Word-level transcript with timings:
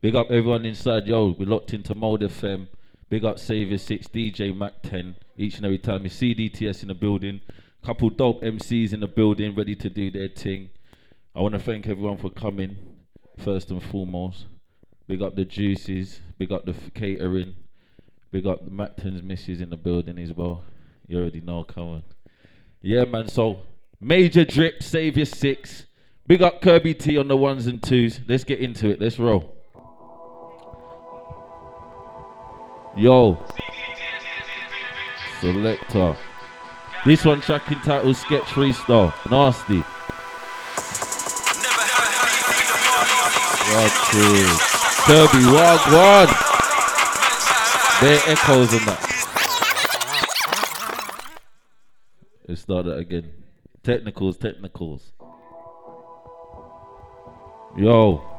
Big 0.00 0.14
up 0.14 0.30
everyone 0.30 0.64
inside. 0.64 1.08
Yo, 1.08 1.34
we 1.36 1.44
locked 1.44 1.74
into 1.74 1.92
Mold 1.92 2.20
FM. 2.20 2.68
Big 3.08 3.24
up 3.24 3.36
Savior 3.36 3.78
6, 3.78 4.06
DJ 4.06 4.56
Mac 4.56 4.80
10. 4.82 5.16
Each 5.36 5.56
and 5.56 5.64
every 5.64 5.78
time. 5.78 6.04
You 6.04 6.08
see 6.08 6.36
DTS 6.36 6.82
in 6.82 6.88
the 6.88 6.94
building. 6.94 7.40
Couple 7.84 8.08
dope 8.08 8.40
MCs 8.40 8.92
in 8.92 9.00
the 9.00 9.08
building 9.08 9.56
ready 9.56 9.74
to 9.74 9.90
do 9.90 10.08
their 10.08 10.28
thing. 10.28 10.70
I 11.34 11.40
want 11.40 11.54
to 11.54 11.58
thank 11.58 11.88
everyone 11.88 12.16
for 12.16 12.30
coming, 12.30 12.76
first 13.38 13.72
and 13.72 13.82
foremost. 13.82 14.46
Big 15.08 15.20
up 15.20 15.34
the 15.34 15.44
juices. 15.44 16.20
Big 16.38 16.52
up 16.52 16.64
the 16.64 16.74
f- 16.74 16.94
catering. 16.94 17.56
Big 18.30 18.46
up 18.46 18.64
the 18.64 18.70
Mac 18.70 18.96
10's 18.98 19.24
missus 19.24 19.60
in 19.60 19.70
the 19.70 19.76
building 19.76 20.16
as 20.20 20.32
well. 20.32 20.62
You 21.08 21.18
already 21.18 21.40
know, 21.40 21.64
come 21.64 21.88
on. 21.88 22.02
Yeah, 22.82 23.04
man. 23.04 23.26
So, 23.26 23.62
Major 24.00 24.44
Drip, 24.44 24.80
Savior 24.80 25.24
6. 25.24 25.86
Big 26.28 26.40
up 26.40 26.62
Kirby 26.62 26.94
T 26.94 27.18
on 27.18 27.26
the 27.26 27.36
ones 27.36 27.66
and 27.66 27.82
twos. 27.82 28.20
Let's 28.28 28.44
get 28.44 28.60
into 28.60 28.90
it. 28.90 29.00
Let's 29.00 29.18
roll. 29.18 29.57
Yo. 32.98 33.38
Selector. 35.40 36.16
This 37.06 37.24
one 37.24 37.40
track 37.40 37.70
entitled 37.70 38.16
Sketch 38.16 38.42
Freestyle. 38.42 39.14
Nasty. 39.30 39.84
What 43.70 44.14
is? 44.16 44.60
Kirby, 45.06 45.46
walk 45.46 45.86
one. 45.86 46.28
There 48.00 48.20
echoes 48.26 48.74
in 48.74 48.84
that. 48.86 49.00
Let's 52.48 52.62
start 52.62 52.86
that 52.86 52.98
again. 52.98 53.30
Technicals, 53.84 54.38
technicals. 54.38 55.12
Yo. 57.76 58.37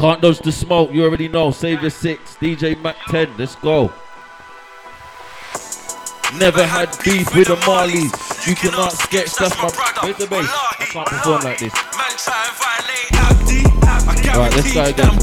Can't 0.00 0.22
dodge 0.22 0.38
the 0.38 0.50
smoke, 0.50 0.90
you 0.94 1.04
already 1.04 1.28
know. 1.28 1.50
Savior 1.50 1.90
6, 1.90 2.36
DJ 2.36 2.80
Mac 2.80 2.96
10, 3.08 3.36
let's 3.36 3.54
go. 3.56 3.92
Never 6.38 6.64
had 6.64 6.88
beef 7.04 7.34
with 7.34 7.48
the 7.48 7.56
Marleys. 7.66 8.46
You 8.48 8.54
cannot 8.54 8.92
sketch, 8.92 9.34
that's 9.34 9.54
my. 9.58 9.68
Where's 10.02 10.16
the 10.16 10.26
bass? 10.26 10.48
I 10.48 10.86
can't 10.86 11.06
perform 11.06 11.42
like 11.42 11.58
this. 11.58 11.74
Alright, 14.34 14.54
let's 14.56 14.72
go 14.72 14.84
again. 14.84 15.16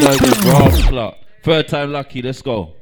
Let's 0.00 0.20
go 0.20 0.26
again. 0.26 0.48
Rob 0.50 0.72
Clark. 0.88 1.14
Third 1.42 1.68
time 1.68 1.92
lucky, 1.92 2.22
let's 2.22 2.40
go. 2.40 2.72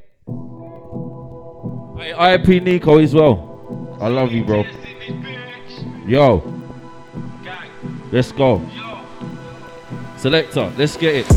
Hey, 1.98 2.34
IP 2.34 2.62
Nico 2.62 2.98
as 2.98 3.12
well. 3.12 3.98
I 4.00 4.06
love 4.06 4.30
you, 4.30 4.44
bro. 4.44 4.64
Yo. 6.06 6.40
Let's 8.12 8.30
go. 8.30 8.62
Selector, 10.24 10.72
let's 10.78 10.96
get 10.96 11.16
it. 11.16 11.28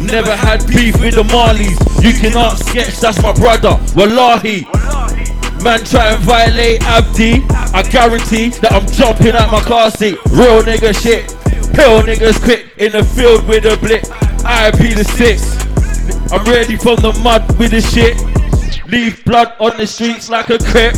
Never 0.00 0.34
had 0.34 0.66
beef 0.66 0.98
with 1.02 1.16
the 1.16 1.24
Marleys. 1.24 1.76
You 2.02 2.18
cannot 2.18 2.56
sketch, 2.56 2.96
that's 2.96 3.20
my 3.20 3.34
brother. 3.34 3.78
Wallahi. 3.94 4.64
Man 5.62 5.84
try 5.84 6.14
and 6.14 6.24
violate 6.24 6.80
Abdi. 6.84 7.44
I 7.76 7.82
guarantee 7.82 8.48
that 8.64 8.72
I'm 8.72 8.86
jumping 8.86 9.36
out 9.36 9.52
my 9.52 9.60
car 9.60 9.90
seat. 9.90 10.16
Real 10.32 10.62
nigga 10.62 10.96
shit. 10.96 11.28
Pill 11.76 12.00
niggas 12.08 12.42
quick 12.42 12.72
in 12.78 12.92
the 12.92 13.04
field 13.04 13.46
with 13.46 13.66
a 13.66 13.76
blip. 13.76 14.04
IP 14.48 14.96
the 14.96 15.04
six. 15.04 15.52
I'm 16.32 16.42
ready 16.46 16.78
from 16.78 16.96
the 16.96 17.12
mud 17.22 17.44
with 17.58 17.72
the 17.72 17.82
shit. 17.82 18.16
Leave 18.88 19.22
blood 19.26 19.52
on 19.60 19.76
the 19.76 19.86
streets 19.86 20.30
like 20.30 20.48
a 20.48 20.56
crip. 20.56 20.94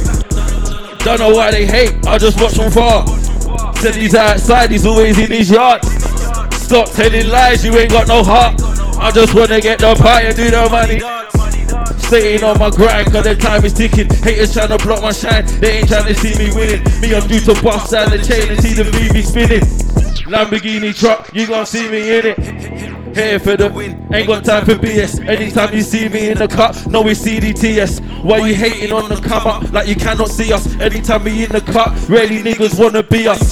Don't 1.00 1.18
know 1.18 1.34
why 1.34 1.50
they 1.50 1.66
hate, 1.66 2.06
I 2.06 2.16
just 2.16 2.40
watch 2.40 2.54
from 2.54 2.70
far. 2.70 3.04
Said 3.74 3.96
he's 3.96 4.14
outside, 4.14 4.70
he's 4.70 4.86
always 4.86 5.18
in 5.18 5.32
his 5.32 5.50
yard. 5.50 5.82
Stop 6.68 6.90
telling 6.90 7.30
lies, 7.30 7.64
you 7.64 7.74
ain't 7.78 7.90
got 7.90 8.08
no 8.08 8.22
heart. 8.22 8.60
I 8.98 9.10
just 9.10 9.34
wanna 9.34 9.58
get 9.58 9.78
the 9.78 9.94
pie 9.94 10.24
and 10.24 10.36
do 10.36 10.50
the 10.50 10.68
money. 10.68 11.00
Staying 11.96 12.44
on 12.44 12.58
my 12.58 12.68
grind, 12.68 13.10
cause 13.10 13.24
the 13.24 13.34
time 13.36 13.64
is 13.64 13.72
ticking. 13.72 14.06
Haters 14.22 14.52
trying 14.52 14.68
to 14.68 14.76
block 14.76 15.00
my 15.00 15.10
shine, 15.10 15.46
they 15.60 15.78
ain't 15.78 15.88
trying 15.88 16.04
to 16.04 16.14
see 16.14 16.36
me 16.36 16.54
winning. 16.54 16.84
Me, 17.00 17.14
I'm 17.14 17.26
due 17.26 17.40
to 17.40 17.54
bust 17.62 17.92
down 17.92 18.10
the 18.10 18.18
chain 18.18 18.50
and 18.50 18.60
see 18.60 18.74
the 18.74 18.82
VV 18.82 19.24
spinning. 19.24 19.60
Lamborghini 20.28 20.94
truck, 20.94 21.30
you 21.32 21.46
gon' 21.46 21.64
see 21.64 21.88
me 21.88 22.18
in 22.18 22.26
it. 22.26 22.87
Here 23.18 23.40
for 23.40 23.56
the 23.56 23.68
win, 23.68 24.06
ain't 24.14 24.28
got 24.28 24.44
time 24.44 24.64
for 24.64 24.76
BS. 24.76 25.18
Anytime 25.26 25.74
you 25.74 25.82
see 25.82 26.08
me 26.08 26.30
in 26.30 26.38
the 26.38 26.46
cut, 26.46 26.86
know 26.86 27.02
it's 27.08 27.18
CDTS. 27.18 27.98
Why 28.22 28.46
you 28.46 28.54
hating 28.54 28.92
on 28.92 29.08
the 29.08 29.16
come 29.16 29.44
up 29.44 29.72
like 29.72 29.88
you 29.88 29.96
cannot 29.96 30.28
see 30.28 30.52
us? 30.52 30.78
Anytime 30.78 31.24
we 31.24 31.42
in 31.42 31.50
the 31.50 31.60
cut, 31.60 31.90
really 32.08 32.38
niggas 32.38 32.78
wanna 32.78 33.02
be 33.02 33.26
us. 33.26 33.42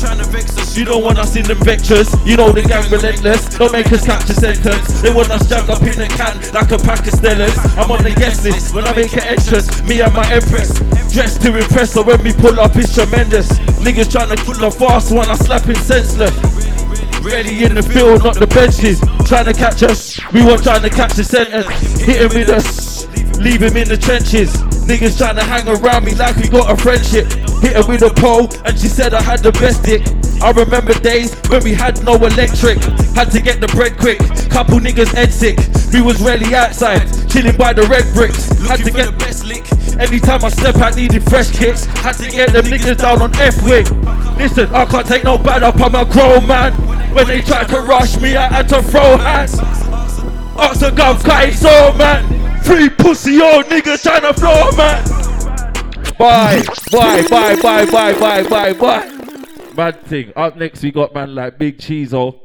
You 0.79 0.85
don't 0.85 1.03
want 1.03 1.19
us 1.19 1.35
in 1.35 1.43
the 1.43 1.55
vectors, 1.55 2.07
you 2.25 2.37
know 2.37 2.53
the 2.53 2.63
gang 2.63 2.89
relentless. 2.93 3.59
Don't 3.59 3.73
make 3.73 3.91
us 3.91 4.07
capture 4.07 4.35
sentence. 4.35 5.03
They 5.03 5.13
want 5.13 5.33
us 5.33 5.49
jammed 5.49 5.69
up 5.69 5.83
in 5.83 5.99
the 5.99 6.07
can 6.15 6.39
like 6.55 6.71
a 6.71 6.79
pack 6.79 7.01
of 7.01 7.19
Stellas. 7.19 7.59
I'm 7.77 7.91
on 7.91 8.05
the 8.05 8.15
guest 8.15 8.45
list 8.45 8.73
when 8.73 8.85
I 8.85 8.95
make 8.95 9.15
an 9.15 9.27
entrance. 9.27 9.83
Me 9.83 10.01
and 10.01 10.15
my 10.15 10.31
empress, 10.31 10.79
dressed 11.11 11.43
to 11.43 11.51
impress. 11.59 11.91
So 11.91 12.05
when 12.05 12.23
we 12.23 12.33
pull 12.33 12.61
up, 12.61 12.77
it's 12.77 12.95
tremendous. 12.95 13.51
Niggas 13.83 14.13
trying 14.13 14.31
to 14.31 14.39
pull 14.45 14.63
a 14.63 14.71
fast 14.71 15.11
one, 15.11 15.29
I 15.29 15.35
slap 15.35 15.65
him 15.65 15.75
senseless. 15.75 16.76
Ready 17.23 17.65
in 17.65 17.75
the 17.75 17.83
field, 17.83 18.23
not 18.23 18.37
the 18.37 18.47
benches. 18.47 19.01
Trying 19.27 19.47
to 19.47 19.53
catch 19.53 19.83
us, 19.83 20.21
we 20.33 20.45
weren't 20.45 20.63
trying 20.63 20.83
to 20.83 20.91
catch 20.91 21.15
the 21.15 21.25
sentence. 21.25 21.67
Hit 22.01 22.23
him 22.23 22.29
with 22.39 22.49
us, 22.49 23.07
leave 23.39 23.63
him 23.63 23.77
in 23.77 23.89
the 23.89 23.97
trenches. 23.97 24.55
Niggas 24.87 25.19
trying 25.19 25.35
to 25.37 25.43
hang 25.43 25.67
around 25.67 26.05
me 26.05 26.15
like 26.15 26.37
we 26.37 26.49
got 26.49 26.71
a 26.71 26.77
friendship. 26.77 27.27
Hit 27.61 27.75
her 27.75 27.87
with 27.89 28.03
a 28.03 28.15
pole, 28.15 28.49
and 28.65 28.79
she 28.79 28.87
said 28.87 29.15
I 29.15 29.23
had 29.23 29.41
the 29.41 29.51
best 29.53 29.83
dick. 29.83 30.07
I 30.43 30.53
remember 30.53 30.95
days 30.95 31.35
when 31.49 31.65
we 31.65 31.75
had 31.75 32.05
no 32.05 32.15
electric. 32.15 32.79
Had 33.17 33.33
to 33.33 33.41
get 33.41 33.61
the 33.61 33.69
bread 33.69 33.99
quick. 33.99 34.19
Couple 34.51 34.79
niggas 34.79 35.13
head 35.13 35.33
sick. 35.33 35.59
We 35.93 36.03
was 36.03 36.21
rarely 36.21 36.55
outside, 36.55 37.09
chilling 37.29 37.57
by 37.57 37.73
the 37.73 37.83
red 37.89 38.07
bricks. 38.15 38.47
Had 38.69 38.85
to 38.85 38.91
get 38.91 39.07
the 39.07 39.17
best 39.19 39.45
lick. 39.45 39.67
Anytime 39.99 40.45
I 40.45 40.51
step 40.51 40.77
out, 40.77 40.95
needed 40.95 41.25
fresh 41.25 41.51
kicks. 41.51 41.87
Had 41.87 42.17
to 42.17 42.31
get 42.31 42.53
them 42.53 42.67
niggas 42.67 42.99
down 42.99 43.23
on 43.23 43.35
F 43.37 43.63
wing. 43.65 43.87
Listen, 44.37 44.69
I 44.75 44.85
can't 44.85 45.07
take 45.07 45.25
no 45.25 45.39
bad 45.39 45.63
up. 45.63 45.81
I'm 45.81 45.95
a 45.95 46.05
grown 46.05 46.47
man. 46.47 46.96
When 47.17 47.27
they 47.29 47.41
tried 47.41 47.69
to 47.69 47.81
rush 47.81 48.21
me, 48.21 48.37
I 48.37 48.47
had 48.47 48.69
to 48.69 48.83
throw 48.83 49.17
hands. 49.17 49.59
Ox 50.55 50.83
and 50.83 50.95
gun 50.95 51.19
cut 51.19 51.51
so 51.55 51.95
man. 51.95 52.61
Free 52.63 52.91
pussy 52.91 53.41
old 53.41 53.65
niggas 53.65 54.03
trying 54.03 54.21
to 54.21 54.35
floor 54.35 54.71
man. 54.77 55.03
Bye, 56.19 56.63
bye, 56.93 57.27
bye, 57.31 57.57
bye, 57.57 57.87
bye, 57.87 58.13
bye, 58.21 58.43
bye, 58.43 58.73
bye. 58.75 59.73
Bad 59.75 60.03
thing. 60.03 60.31
Up 60.37 60.59
next, 60.59 60.83
we 60.83 60.91
got 60.91 61.15
man 61.15 61.35
like 61.35 61.59
Big 61.59 61.79
Cheezo. 61.79 62.39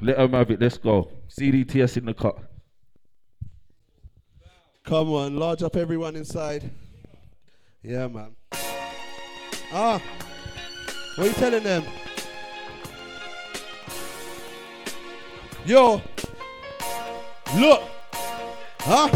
Let 0.00 0.16
them 0.16 0.32
have 0.32 0.50
it. 0.50 0.62
Let's 0.62 0.78
go. 0.78 1.10
CDTS 1.28 1.98
in 1.98 2.06
the 2.06 2.14
cut. 2.14 2.38
Come 4.84 5.12
on, 5.12 5.36
large 5.36 5.62
up 5.62 5.76
everyone 5.76 6.16
inside. 6.16 6.70
Yeah, 7.82 8.08
man. 8.08 8.34
Ah, 9.70 10.00
what 11.16 11.26
are 11.26 11.26
you 11.26 11.34
telling 11.34 11.62
them? 11.62 11.84
Yo, 15.68 16.00
look, 17.58 17.82
huh? 18.80 19.10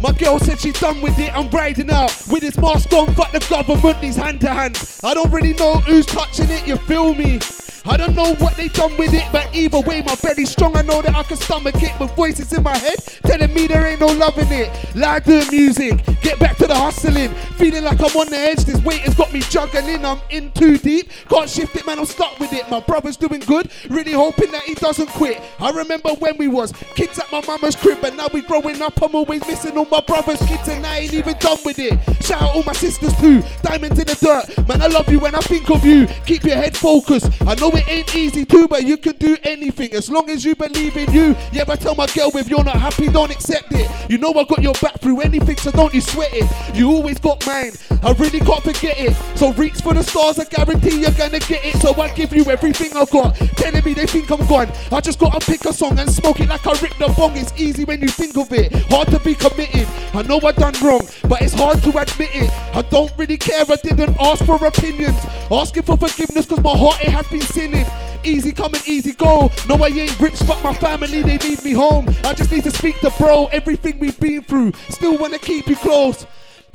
My 0.00 0.10
girl 0.12 0.38
said 0.38 0.58
she's 0.58 0.80
done 0.80 1.02
with 1.02 1.18
it. 1.18 1.36
I'm 1.36 1.50
riding 1.50 1.90
out 1.90 2.16
with 2.30 2.40
this 2.40 2.56
mask 2.56 2.90
on. 2.94 3.12
Fuck 3.14 3.30
the 3.30 3.46
government, 3.50 4.00
these 4.00 4.16
hand 4.16 4.40
to 4.40 4.48
hand. 4.48 4.82
I 5.04 5.12
don't 5.12 5.30
really 5.30 5.52
know 5.52 5.74
who's 5.80 6.06
touching 6.06 6.48
it. 6.48 6.66
You 6.66 6.78
feel 6.78 7.12
me? 7.14 7.40
I 7.88 7.96
don't 7.96 8.16
know 8.16 8.34
what 8.36 8.56
they 8.56 8.66
done 8.68 8.96
with 8.96 9.14
it, 9.14 9.24
but 9.30 9.54
either 9.54 9.78
way, 9.80 10.02
my 10.02 10.16
belly's 10.16 10.50
strong. 10.50 10.76
I 10.76 10.82
know 10.82 11.02
that 11.02 11.14
I 11.14 11.22
can 11.22 11.36
stomach 11.36 11.76
it, 11.76 11.92
but 11.98 12.08
voices 12.16 12.52
in 12.52 12.64
my 12.64 12.76
head 12.76 12.98
telling 13.24 13.54
me 13.54 13.68
there 13.68 13.86
ain't 13.86 14.00
no 14.00 14.08
love 14.08 14.36
in 14.38 14.50
it. 14.50 14.70
Like 14.96 15.24
the 15.24 15.46
music, 15.52 16.04
get 16.20 16.40
back 16.40 16.56
to 16.56 16.66
the 16.66 16.74
hustling. 16.74 17.30
Feeling 17.58 17.84
like 17.84 18.00
I'm 18.00 18.16
on 18.16 18.28
the 18.28 18.38
edge, 18.38 18.64
this 18.64 18.82
weight 18.82 19.02
has 19.02 19.14
got 19.14 19.32
me 19.32 19.40
juggling. 19.40 20.04
I'm 20.04 20.20
in 20.30 20.50
too 20.52 20.78
deep, 20.78 21.10
can't 21.28 21.48
shift 21.48 21.76
it, 21.76 21.86
man. 21.86 22.00
I'm 22.00 22.06
stuck 22.06 22.38
with 22.40 22.52
it. 22.52 22.68
My 22.68 22.80
brother's 22.80 23.16
doing 23.16 23.40
good, 23.40 23.70
really 23.88 24.12
hoping 24.12 24.50
that 24.50 24.62
he 24.62 24.74
doesn't 24.74 25.08
quit. 25.10 25.40
I 25.60 25.70
remember 25.70 26.10
when 26.18 26.36
we 26.38 26.48
was 26.48 26.72
kids 26.96 27.20
at 27.20 27.30
my 27.30 27.40
mama's 27.46 27.76
crib, 27.76 27.98
but 28.00 28.16
now 28.16 28.26
we 28.32 28.42
growing 28.42 28.82
up. 28.82 29.00
I'm 29.00 29.14
always 29.14 29.46
missing 29.46 29.78
all 29.78 29.86
my 29.86 30.00
brother's 30.00 30.40
kids, 30.40 30.68
and 30.68 30.84
I 30.84 30.98
ain't 30.98 31.14
even 31.14 31.38
done 31.38 31.58
with 31.64 31.78
it. 31.78 31.94
Shout 32.26 32.42
out 32.42 32.56
all 32.56 32.64
my 32.64 32.72
sisters 32.72 33.14
too, 33.20 33.40
diamonds 33.62 34.00
in 34.00 34.06
the 34.06 34.18
dirt. 34.20 34.66
Man, 34.66 34.82
I 34.82 34.88
love 34.88 35.08
you 35.08 35.20
when 35.20 35.36
I 35.36 35.38
think 35.42 35.70
of 35.70 35.84
you. 35.84 36.08
Keep 36.26 36.42
your 36.42 36.56
head 36.56 36.76
focused. 36.76 37.30
I 37.42 37.54
know 37.54 37.70
it 37.70 37.86
ain't 37.88 38.16
easy 38.16 38.44
too, 38.44 38.66
but 38.66 38.82
you 38.84 38.96
can 38.96 39.14
do 39.16 39.36
anything 39.44 39.92
as 39.92 40.10
long 40.10 40.28
as 40.28 40.44
you 40.44 40.56
believe 40.56 40.96
in 40.96 41.12
you. 41.12 41.36
Yeah, 41.52 41.62
but 41.64 41.80
tell 41.80 41.94
my 41.94 42.06
girl 42.08 42.36
if 42.36 42.48
you're 42.50 42.64
not 42.64 42.80
happy, 42.80 43.08
don't 43.10 43.30
accept 43.30 43.68
it. 43.70 43.88
You 44.10 44.18
know 44.18 44.32
I 44.32 44.42
got 44.42 44.60
your 44.60 44.72
back 44.82 44.98
through 44.98 45.20
anything, 45.20 45.56
so 45.56 45.70
don't 45.70 45.94
you 45.94 46.00
sweat 46.00 46.30
it. 46.32 46.50
You 46.74 46.90
always 46.90 47.20
got 47.20 47.46
mine, 47.46 47.74
I 48.02 48.10
really 48.18 48.40
can't 48.40 48.64
forget 48.64 48.98
it. 48.98 49.14
So 49.38 49.52
reach 49.52 49.80
for 49.80 49.94
the 49.94 50.02
stars, 50.02 50.40
I 50.40 50.44
guarantee 50.46 51.02
you're 51.02 51.12
gonna 51.12 51.38
get 51.38 51.64
it. 51.64 51.76
So 51.80 51.94
I 51.94 52.12
give 52.12 52.34
you 52.34 52.44
everything 52.46 52.96
I've 52.96 53.10
got. 53.10 53.36
Telling 53.36 53.84
me 53.84 53.94
they 53.94 54.06
think 54.06 54.32
I'm 54.32 54.44
gone. 54.48 54.72
I 54.90 55.00
just 55.00 55.20
gotta 55.20 55.38
pick 55.46 55.64
a 55.64 55.72
song 55.72 55.96
and 56.00 56.10
smoke 56.10 56.40
it 56.40 56.48
like 56.48 56.66
I 56.66 56.72
ripped 56.82 56.98
the 56.98 57.06
bong. 57.16 57.36
It's 57.36 57.52
easy 57.56 57.84
when 57.84 58.00
you 58.00 58.08
think 58.08 58.36
of 58.36 58.52
it, 58.52 58.72
hard 58.90 59.06
to 59.08 59.20
be 59.20 59.36
committed. 59.36 59.86
I 60.12 60.22
know 60.22 60.40
I 60.42 60.50
done 60.50 60.74
wrong, 60.82 61.06
but 61.28 61.40
it's 61.40 61.54
hard 61.54 61.80
to 61.84 61.90
admit 61.90 62.15
I 62.18 62.82
don't 62.90 63.12
really 63.18 63.36
care, 63.36 63.64
I 63.68 63.76
didn't 63.76 64.16
ask 64.20 64.44
for 64.44 64.64
opinions. 64.64 65.18
Asking 65.50 65.82
for 65.82 65.96
forgiveness 65.96 66.46
cause 66.46 66.62
my 66.62 66.76
heart 66.76 67.02
it 67.02 67.10
has 67.10 67.26
been 67.28 67.42
sinning. 67.42 67.86
Easy 68.24 68.52
come 68.52 68.74
and 68.74 68.88
easy 68.88 69.12
go. 69.12 69.50
No, 69.68 69.76
I 69.76 69.88
ain't 69.88 70.18
rich, 70.18 70.40
but 70.46 70.62
my 70.62 70.72
family 70.74 71.22
they 71.22 71.36
need 71.36 71.62
me 71.62 71.72
home. 71.72 72.08
I 72.24 72.32
just 72.32 72.50
need 72.50 72.64
to 72.64 72.70
speak 72.70 72.98
to 73.00 73.10
bro, 73.18 73.46
everything 73.46 73.98
we've 73.98 74.18
been 74.18 74.42
through. 74.42 74.72
Still 74.88 75.18
wanna 75.18 75.38
keep 75.38 75.66
you 75.66 75.76
close. 75.76 76.26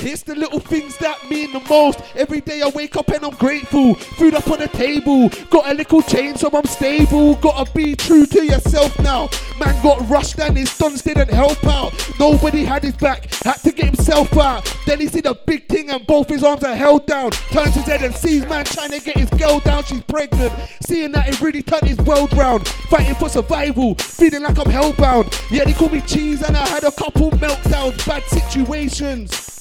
It's 0.04 0.24
the 0.24 0.34
little 0.36 0.60
things 0.60 0.98
that 0.98 1.30
mean 1.30 1.54
the 1.54 1.60
most. 1.70 2.02
Every 2.16 2.42
day 2.42 2.64
I 2.64 2.70
wake 2.70 2.96
up 2.98 3.10
and 3.10 3.24
I'm 3.24 3.36
grateful. 3.36 3.94
Food 3.94 4.34
up 4.34 4.50
on 4.50 4.60
the 4.60 4.68
table. 4.68 5.30
Got 5.52 5.70
a 5.70 5.74
little 5.76 6.02
change 6.02 6.40
so 6.40 6.50
I'm 6.52 6.66
stable. 6.66 7.36
Gotta 7.36 7.72
be 7.72 7.96
true 7.96 8.26
to 8.26 8.44
yourself 8.44 8.98
now. 9.00 9.30
Man 9.60 9.82
got 9.84 10.10
rushed 10.10 10.40
and 10.40 10.58
his 10.58 10.72
sons 10.72 11.04
didn't 11.04 11.30
help 11.30 11.64
out. 11.66 11.94
Nobody 12.20 12.64
had 12.64 12.84
his 12.84 12.96
back. 12.96 13.32
Had 13.44 13.58
to 13.58 13.72
get 13.72 13.86
himself 13.86 14.36
out. 14.38 14.76
Then 14.88 15.00
he 15.00 15.08
see 15.08 15.22
the 15.22 15.36
big 15.46 15.68
thing 15.68 15.92
and 15.92 16.06
both 16.08 16.30
his 16.30 16.44
arms 16.44 16.64
are 16.64 16.76
held 16.76 17.06
down. 17.06 17.30
Turns 17.52 17.76
his 17.76 17.86
head 17.86 18.02
and 18.02 18.16
sees 18.16 18.46
man 18.48 18.66
trying 18.66 18.92
to 18.92 19.00
get 19.00 19.18
his 19.18 19.30
girl 19.30 19.60
down. 19.60 19.84
She's 19.84 20.02
pregnant. 20.02 20.52
Seeing 20.82 21.12
that 21.12 21.30
it 21.30 21.40
really 21.42 21.62
turned 21.62 21.88
his 21.88 22.00
world 22.00 22.34
round. 22.34 22.68
Fighting 22.68 23.16
for 23.16 23.30
survival. 23.30 23.96
Feeling 23.96 24.42
like 24.42 24.58
I'm 24.58 24.66
hellbound. 24.66 25.32
Yeah, 25.52 25.66
they 25.66 25.74
call 25.74 25.90
me 25.90 26.02
cheese 26.02 26.42
and 26.42 26.58
I 26.58 26.68
had 26.68 26.84
a 26.86 26.92
couple 26.92 27.30
meltdowns. 27.32 28.06
Bad 28.08 28.24
situations. 28.24 29.61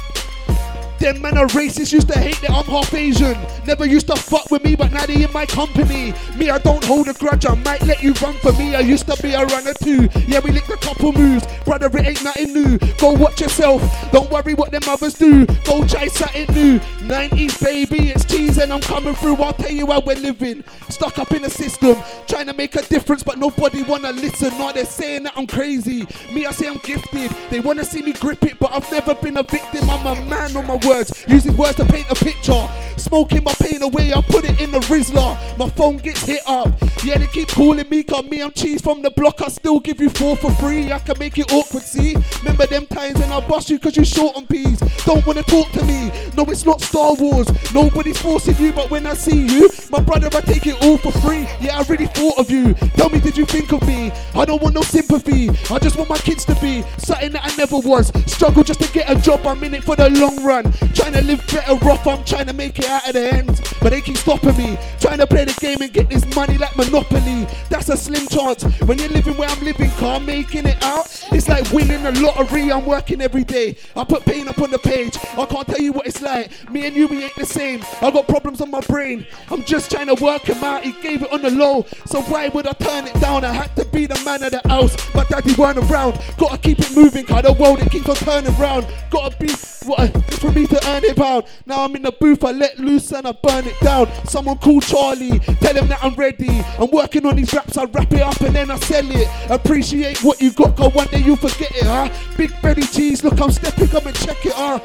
Them 1.01 1.19
man 1.19 1.35
are 1.35 1.47
racist, 1.47 1.93
used 1.93 2.09
to 2.09 2.19
hate 2.19 2.39
that 2.41 2.51
I'm 2.51 2.63
half 2.65 2.93
Asian. 2.93 3.35
Never 3.65 3.87
used 3.87 4.05
to 4.05 4.15
fuck 4.15 4.51
with 4.51 4.63
me, 4.63 4.75
but 4.75 4.91
now 4.91 5.03
they 5.07 5.23
in 5.23 5.33
my 5.33 5.47
company. 5.47 6.13
Me, 6.37 6.51
I 6.51 6.59
don't 6.59 6.83
hold 6.83 7.07
a 7.07 7.13
grudge, 7.13 7.43
I 7.43 7.55
might 7.55 7.81
let 7.87 8.03
you 8.03 8.13
run 8.21 8.35
for 8.35 8.53
me. 8.53 8.75
I 8.75 8.81
used 8.81 9.07
to 9.07 9.19
be 9.19 9.33
a 9.33 9.43
runner 9.43 9.73
too. 9.73 10.07
Yeah, 10.27 10.41
we 10.43 10.51
licked 10.51 10.69
a 10.69 10.77
couple 10.77 11.11
moves. 11.11 11.47
Brother, 11.65 11.87
it 11.87 12.05
ain't 12.05 12.23
nothing 12.23 12.53
new. 12.53 12.77
Go 12.99 13.13
watch 13.13 13.41
yourself, 13.41 13.81
don't 14.11 14.29
worry 14.29 14.53
what 14.53 14.69
them 14.69 14.83
others 14.87 15.15
do. 15.15 15.47
Go 15.65 15.87
try 15.87 16.05
something 16.05 16.45
new. 16.53 16.77
90s, 16.77 17.63
baby, 17.63 18.09
it's 18.11 18.23
cheese 18.23 18.59
and 18.59 18.71
I'm 18.71 18.81
coming 18.81 19.15
through. 19.15 19.37
I'll 19.37 19.53
tell 19.53 19.71
you 19.71 19.87
how 19.87 20.01
we're 20.01 20.13
living. 20.17 20.63
Stuck 20.89 21.17
up 21.17 21.31
in 21.31 21.41
the 21.41 21.49
system, 21.49 21.97
trying 22.27 22.45
to 22.45 22.53
make 22.53 22.75
a 22.75 22.83
difference, 22.83 23.23
but 23.23 23.39
nobody 23.39 23.81
wanna 23.81 24.11
listen. 24.11 24.55
No, 24.59 24.71
they're 24.71 24.85
saying 24.85 25.23
that 25.23 25.33
I'm 25.35 25.47
crazy. 25.47 26.05
Me, 26.31 26.45
I 26.45 26.51
say 26.51 26.67
I'm 26.67 26.77
gifted. 26.77 27.31
They 27.49 27.59
wanna 27.59 27.85
see 27.85 28.03
me 28.03 28.13
grip 28.13 28.43
it, 28.43 28.59
but 28.59 28.71
I've 28.71 28.89
never 28.91 29.15
been 29.15 29.37
a 29.37 29.43
victim. 29.43 29.89
I'm 29.89 30.05
a 30.05 30.13
man 30.25 30.55
on 30.55 30.67
my 30.67 30.75
word 30.75 30.90
words, 30.91 31.25
using 31.27 31.55
words 31.55 31.75
to 31.75 31.85
paint 31.85 32.09
a 32.09 32.15
picture. 32.15 32.67
Smoking 32.97 33.43
my 33.43 33.53
pain 33.53 33.81
away, 33.81 34.13
I 34.13 34.21
put 34.21 34.43
it 34.45 34.59
in 34.61 34.71
the 34.71 34.79
Rizla. 34.81 35.37
My 35.57 35.69
phone 35.69 35.97
gets 35.97 36.23
hit 36.23 36.41
up. 36.45 36.69
Yeah, 37.03 37.17
they 37.17 37.27
keep 37.27 37.47
calling 37.47 37.89
me, 37.89 38.03
got 38.03 38.27
me, 38.27 38.41
I'm 38.41 38.51
cheese 38.51 38.81
from 38.81 39.01
the 39.01 39.09
block. 39.11 39.41
I 39.41 39.47
still 39.47 39.79
give 39.79 39.99
you 39.99 40.09
four 40.09 40.35
for 40.35 40.51
free. 40.55 40.91
I 40.91 40.99
can 40.99 41.17
make 41.17 41.37
it 41.39 41.51
awkward, 41.51 41.83
see? 41.83 42.15
Remember 42.39 42.67
them 42.67 42.85
times 42.87 43.17
when 43.19 43.31
I 43.31 43.39
bust 43.47 43.69
you 43.69 43.79
cause 43.79 43.97
you 43.97 44.05
short 44.05 44.35
on 44.35 44.45
peas. 44.45 44.79
Don't 45.05 45.25
wanna 45.25 45.43
talk 45.43 45.71
to 45.71 45.83
me. 45.83 46.11
No, 46.37 46.43
it's 46.45 46.65
not 46.65 46.81
Star 46.81 47.15
Wars. 47.15 47.47
Nobody's 47.73 48.21
forcing 48.21 48.57
you, 48.57 48.71
but 48.71 48.91
when 48.91 49.07
I 49.07 49.13
see 49.13 49.47
you, 49.47 49.69
my 49.89 49.99
brother, 49.99 50.27
I 50.27 50.41
take 50.41 50.67
it 50.67 50.83
all 50.83 50.97
for 50.97 51.11
free. 51.23 51.47
Yeah, 51.59 51.79
I 51.79 51.83
really 51.83 52.07
thought 52.07 52.37
of 52.37 52.51
you. 52.51 52.73
Tell 52.97 53.09
me, 53.09 53.19
did 53.19 53.37
you 53.37 53.45
think 53.45 53.71
of 53.71 53.81
me? 53.87 54.11
I 54.35 54.45
don't 54.45 54.61
want 54.61 54.75
no 54.75 54.81
sympathy. 54.81 55.49
I 55.73 55.79
just 55.79 55.97
want 55.97 56.09
my 56.09 56.17
kids 56.17 56.45
to 56.45 56.55
be 56.55 56.83
something 56.97 57.31
that 57.31 57.43
I 57.43 57.55
never 57.55 57.79
was. 57.79 58.11
Struggle 58.27 58.63
just 58.63 58.81
to 58.81 58.91
get 58.91 59.09
a 59.09 59.19
job, 59.19 59.47
I'm 59.47 59.63
in 59.63 59.73
it 59.73 59.83
for 59.83 59.95
the 59.95 60.09
long 60.09 60.43
run. 60.43 60.71
Trying 60.93 61.13
to 61.13 61.21
live 61.21 61.45
better 61.47 61.75
rough, 61.85 62.05
I'm 62.05 62.23
trying 62.25 62.47
to 62.47 62.53
make 62.53 62.77
it 62.79 62.85
out 62.85 63.07
of 63.07 63.13
the 63.13 63.33
end. 63.33 63.61
But 63.81 63.91
they 63.91 64.01
keep 64.01 64.17
stopping 64.17 64.55
me. 64.57 64.77
Trying 64.99 65.19
to 65.19 65.27
play 65.27 65.45
the 65.45 65.53
game 65.59 65.81
and 65.81 65.91
get 65.91 66.09
this 66.09 66.25
money 66.35 66.57
like 66.57 66.75
Monopoly. 66.77 67.47
That's 67.69 67.89
a 67.89 67.97
slim 67.97 68.27
chance. 68.27 68.63
When 68.81 68.97
you're 68.97 69.09
living 69.09 69.37
where 69.37 69.49
I'm 69.49 69.63
living, 69.63 69.89
car 69.91 70.19
making 70.19 70.65
it 70.65 70.83
out. 70.83 71.07
It's 71.31 71.47
like 71.47 71.71
winning 71.71 72.05
a 72.05 72.11
lottery. 72.11 72.71
I'm 72.71 72.85
working 72.85 73.21
every 73.21 73.43
day. 73.43 73.77
I 73.95 74.03
put 74.03 74.25
pain 74.25 74.47
up 74.47 74.59
on 74.59 74.71
the 74.71 74.79
page. 74.79 75.17
I 75.37 75.45
can't 75.45 75.67
tell 75.67 75.81
you 75.81 75.93
what 75.93 76.07
it's 76.07 76.21
like. 76.21 76.51
Me 76.69 76.85
and 76.85 76.95
you, 76.95 77.07
we 77.07 77.23
ain't 77.23 77.35
the 77.35 77.45
same. 77.45 77.83
I 78.01 78.11
got 78.11 78.27
problems 78.27 78.61
on 78.61 78.69
my 78.69 78.81
brain. 78.81 79.25
I'm 79.49 79.63
just 79.63 79.89
trying 79.89 80.07
to 80.15 80.23
work 80.23 80.43
him 80.43 80.63
out. 80.63 80.83
He 80.83 80.91
gave 81.01 81.23
it 81.23 81.31
on 81.31 81.41
the 81.41 81.51
low. 81.51 81.85
So 82.05 82.21
why 82.23 82.49
would 82.49 82.67
I 82.67 82.73
turn 82.73 83.07
it 83.07 83.19
down? 83.19 83.43
I 83.43 83.53
had 83.53 83.75
to 83.77 83.85
be 83.85 84.05
the 84.05 84.21
man 84.25 84.43
of 84.43 84.51
the 84.51 84.67
house. 84.67 84.95
But 85.13 85.29
daddy 85.29 85.53
weren't 85.55 85.77
around. 85.77 86.19
Gotta 86.37 86.57
keep 86.57 86.79
it 86.79 86.95
moving, 86.95 87.25
cause 87.25 87.43
the 87.43 87.53
world 87.53 87.79
it 87.79 87.91
keeps 87.91 88.09
on 88.09 88.15
turning 88.15 88.55
round. 88.57 88.85
Gotta 89.09 89.35
be 89.37 89.51
what 89.85 90.11
for 90.35 90.51
me 90.51 90.65
to 90.71 90.89
earn 90.89 91.03
it 91.03 91.15
pound. 91.15 91.45
Now 91.65 91.83
I'm 91.83 91.95
in 91.95 92.03
the 92.03 92.11
booth, 92.11 92.43
I 92.43 92.51
let 92.51 92.79
loose 92.79 93.11
and 93.11 93.27
I 93.27 93.33
burn 93.33 93.65
it 93.65 93.79
down. 93.81 94.07
Someone 94.25 94.57
call 94.57 94.81
Charlie, 94.81 95.39
tell 95.39 95.75
him 95.75 95.87
that 95.89 96.03
I'm 96.03 96.15
ready. 96.15 96.61
I'm 96.79 96.89
working 96.91 97.25
on 97.25 97.35
these 97.35 97.53
raps, 97.53 97.77
I 97.77 97.83
wrap 97.85 98.11
it 98.11 98.21
up 98.21 98.39
and 98.41 98.55
then 98.55 98.71
I 98.71 98.77
sell 98.79 99.05
it. 99.05 99.27
Appreciate 99.49 100.23
what 100.23 100.41
you 100.41 100.51
got, 100.51 100.77
cause 100.77 100.93
one 100.93 101.07
day 101.07 101.19
you 101.19 101.35
forget 101.35 101.71
it, 101.75 101.83
huh? 101.83 102.09
Big 102.37 102.59
belly 102.61 102.83
cheese, 102.83 103.23
look, 103.23 103.39
I'm 103.39 103.51
stepping, 103.51 103.87
come 103.87 104.07
and 104.07 104.15
check 104.15 104.45
it, 104.45 104.53
huh? 104.53 104.79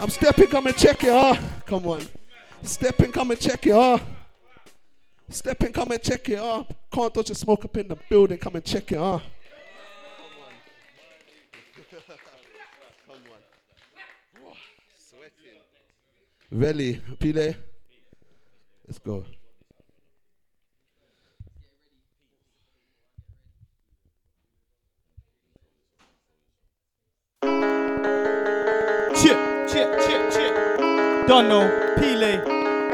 I'm 0.00 0.10
stepping, 0.10 0.48
come 0.48 0.66
and 0.66 0.76
check 0.76 1.04
it, 1.04 1.10
huh? 1.10 1.36
Come 1.64 1.86
on. 1.86 2.02
Stepping, 2.62 3.12
come 3.12 3.30
and 3.30 3.40
check 3.40 3.66
it, 3.66 3.72
huh? 3.72 3.98
Stepping, 5.28 5.72
come 5.72 5.90
and 5.90 6.02
check 6.02 6.28
it, 6.28 6.38
huh? 6.38 6.64
Can't 6.92 7.12
touch 7.12 7.30
a 7.30 7.34
smoke 7.34 7.64
up 7.64 7.76
in 7.76 7.88
the 7.88 7.96
building, 8.08 8.38
come 8.38 8.56
and 8.56 8.64
check 8.64 8.90
it, 8.92 8.98
huh? 8.98 9.20
Veli, 16.50 17.00
Pile. 17.18 17.54
Let's 18.86 18.98
go. 19.00 19.24
Chip, 29.16 29.38
chip, 29.68 29.90
chip, 30.00 30.30
chip. 30.30 30.54
Don't 31.26 31.48
know. 31.48 31.66
Pele, 31.96 32.38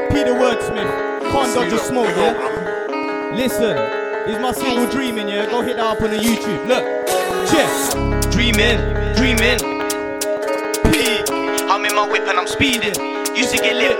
Peter 0.09 0.33
Wordsmith. 0.33 1.21
Can't 1.31 1.53
dodge 1.53 1.73
a 1.73 1.77
smoke, 1.77 2.07
yeah? 2.17 3.31
Listen, 3.35 3.77
is 4.27 4.39
my 4.39 4.51
single 4.51 4.89
dreaming, 4.89 5.27
yeah? 5.27 5.45
Go 5.45 5.61
hit 5.61 5.77
that 5.77 5.85
up 5.85 6.01
on 6.01 6.09
the 6.09 6.17
YouTube. 6.17 6.65
Look, 6.67 6.83
chip. 7.49 8.31
Dreaming, 8.31 8.79
dreaming. 9.15 9.59
P. 10.91 11.23
I'm 11.69 11.85
in 11.85 11.95
my 11.95 12.07
whip 12.07 12.27
and 12.27 12.39
I'm 12.39 12.47
speeding. 12.47 13.12
Used 13.35 13.49
to 13.49 13.57
get 13.57 13.75
lit. 13.75 13.97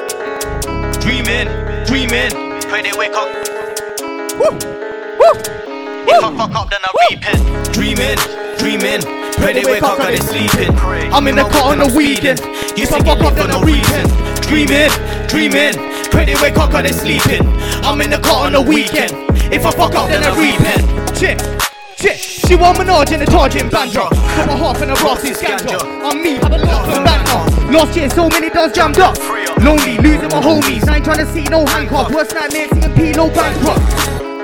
Dreaming, 1.02 1.50
dreaming. 1.86 2.62
Pray 2.70 2.84
they 2.84 2.94
wake 2.96 3.14
up. 3.14 3.28
Woo, 4.38 4.54
woo. 5.18 5.34
If 6.06 6.24
I 6.24 6.38
fuck 6.38 6.54
up, 6.54 6.70
then 6.70 6.80
I 6.84 6.92
repent. 7.10 7.74
Dreaming, 7.74 8.18
dreaming. 8.60 9.02
Pray 9.34 9.54
they 9.54 9.66
wake 9.66 9.82
up, 9.82 9.98
cause 9.98 10.08
they 10.08 10.18
sleeping. 10.18 10.78
I'm 11.12 11.28
in 11.28 11.36
the 11.36 11.50
car 11.50 11.72
on 11.72 11.80
the 11.80 11.92
weekend. 11.98 12.42
If 12.78 12.94
I 12.94 13.00
fuck 13.00 13.22
up, 13.22 13.34
then 13.34 13.50
I 13.50 13.60
repent. 13.60 14.10
Dreaming, 14.44 14.92
dreaming. 15.28 15.74
Pray 16.12 16.26
they 16.26 16.36
wake 16.36 16.58
up, 16.58 16.70
cause 16.70 16.84
they 16.84 16.92
sleeping. 16.92 17.48
I'm 17.84 18.02
in 18.02 18.12
the 18.12 18.20
car 18.20 18.46
on 18.46 18.52
the 18.54 18.62
weekend. 18.62 19.12
If 19.52 19.66
I 19.66 19.72
fuck 19.72 19.96
up, 19.96 20.10
then 20.10 20.24
I 20.24 20.30
repent. 20.38 21.18
Chip, 21.18 21.40
chip. 22.04 22.18
She 22.18 22.56
want 22.56 22.78
Minaj 22.78 23.14
in 23.14 23.20
the 23.20 23.26
charging 23.26 23.70
banjo. 23.70 24.10
Got 24.10 24.48
my 24.48 24.56
half 24.58 24.82
in 24.82 24.90
a 24.90 24.96
Rossy 24.96 25.34
scandal. 25.34 25.82
I'm 26.04 26.22
me, 26.22 26.36
have 26.36 26.52
a 26.52 26.58
laugh 26.58 26.88
and 26.90 27.06
banter. 27.06 27.72
Last 27.72 27.96
year, 27.96 28.10
so 28.10 28.28
many 28.28 28.50
does 28.50 28.74
jammed 28.74 29.00
up. 29.00 29.18
Lonely, 29.64 29.98
losing 29.98 30.30
my 30.30 30.42
homies. 30.44 30.88
I 30.88 30.98
ain't 30.98 31.06
trying 31.06 31.26
to 31.26 31.32
see 31.32 31.44
no 31.44 31.66
handcuff. 31.66 32.12
Worst 32.12 32.36
nightmare, 32.36 32.68
seeing 32.74 32.94
P, 32.94 33.12
no 33.12 33.30
bankrupt. 33.30 33.82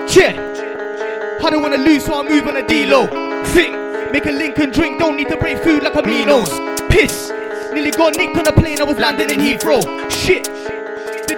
Shit, 0.10 0.38
I 0.40 1.50
don't 1.50 1.62
wanna 1.62 1.78
lose, 1.78 2.06
so 2.06 2.20
I 2.20 2.30
move 2.30 2.48
on 2.48 2.58
a 2.58 2.66
D-low. 2.66 3.08
Think, 3.46 3.76
make 4.12 4.26
a 4.26 4.32
link 4.32 4.58
and 4.58 4.72
drink, 4.72 5.00
don't 5.00 5.18
need 5.18 5.28
to 5.28 5.38
break 5.38 5.60
food 5.60 5.84
like 5.84 5.96
a 5.96 6.02
Minos. 6.02 6.50
Piss, 6.90 7.30
nearly 7.74 7.92
got 7.92 8.16
nicked 8.16 8.38
on 8.38 8.48
a 8.48 8.54
plane, 8.54 8.80
I 8.80 8.84
was 8.84 8.98
landing 8.98 9.30
in 9.30 9.40
Heathrow. 9.40 9.82
Shit, 10.10 10.48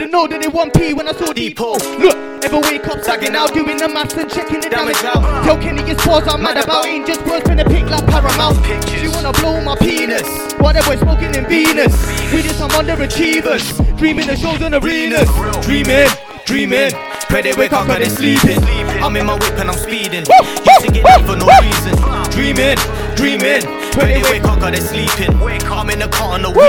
didn't 0.02 0.14
know 0.18 0.26
that 0.26 0.42
it 0.42 0.50
1p 0.50 0.98
when 0.98 1.08
I 1.08 1.14
saw 1.14 1.30
Depot. 1.30 1.78
Look, 2.02 2.18
ever 2.42 2.58
wake 2.66 2.88
up 2.90 3.06
sagging 3.06 3.38
out, 3.38 3.54
doing 3.54 3.78
the 3.78 3.86
maths 3.86 4.18
and 4.18 4.26
checking 4.26 4.58
the 4.58 4.66
damage 4.66 4.98
out. 5.06 5.22
Tell 5.46 5.62
Kenny 5.62 5.86
it's 5.86 6.02
pause 6.04 6.26
I'm 6.26 6.42
mad 6.42 6.58
about, 6.58 6.88
ain't 6.88 7.06
just 7.06 7.22
words 7.30 7.48
in 7.48 7.58
the 7.62 7.66
pick 7.66 7.86
like 7.86 8.02
Paramount. 8.10 8.58
She 8.90 9.06
wanna 9.14 9.30
blow 9.38 9.62
my 9.62 9.78
penis, 9.78 10.26
while 10.58 10.74
they 10.74 10.82
boy 10.90 10.98
smoking 10.98 11.38
in 11.38 11.46
Venus. 11.46 11.94
We 12.34 12.42
just 12.42 12.58
some 12.58 12.74
underachievers, 12.74 13.62
dreaming 13.96 14.26
the 14.26 14.36
shows 14.36 14.58
and 14.66 14.74
arenas. 14.74 15.30
Dreaming, 15.62 16.10
dreaming. 16.50 16.98
Pray 17.30 17.46
they 17.46 17.54
wake 17.54 17.74
up, 17.74 17.86
they 17.86 18.10
sleeping. 18.10 18.58
I'm 19.06 19.14
in 19.16 19.30
my 19.30 19.38
whip 19.38 19.54
and 19.62 19.70
I'm 19.70 19.78
speeding. 19.78 20.26
Used 20.26 20.82
to 20.82 20.90
get 20.90 21.06
lit 21.06 21.30
for 21.30 21.38
no 21.38 21.46
reason. 21.62 21.94
Dreaming, 22.34 22.74
dreaming. 23.14 23.62
Pray 23.94 24.18
they 24.18 24.26
wake 24.34 24.50
up, 24.50 24.58
cause 24.58 24.74
they 24.74 24.82
sleeping. 24.82 25.38
Wake, 25.46 25.62
I'm 25.70 25.94
in 25.94 26.00
the 26.00 26.10
car 26.10 26.34
on 26.34 26.42
the 26.42 26.50
weekend. 26.50 26.66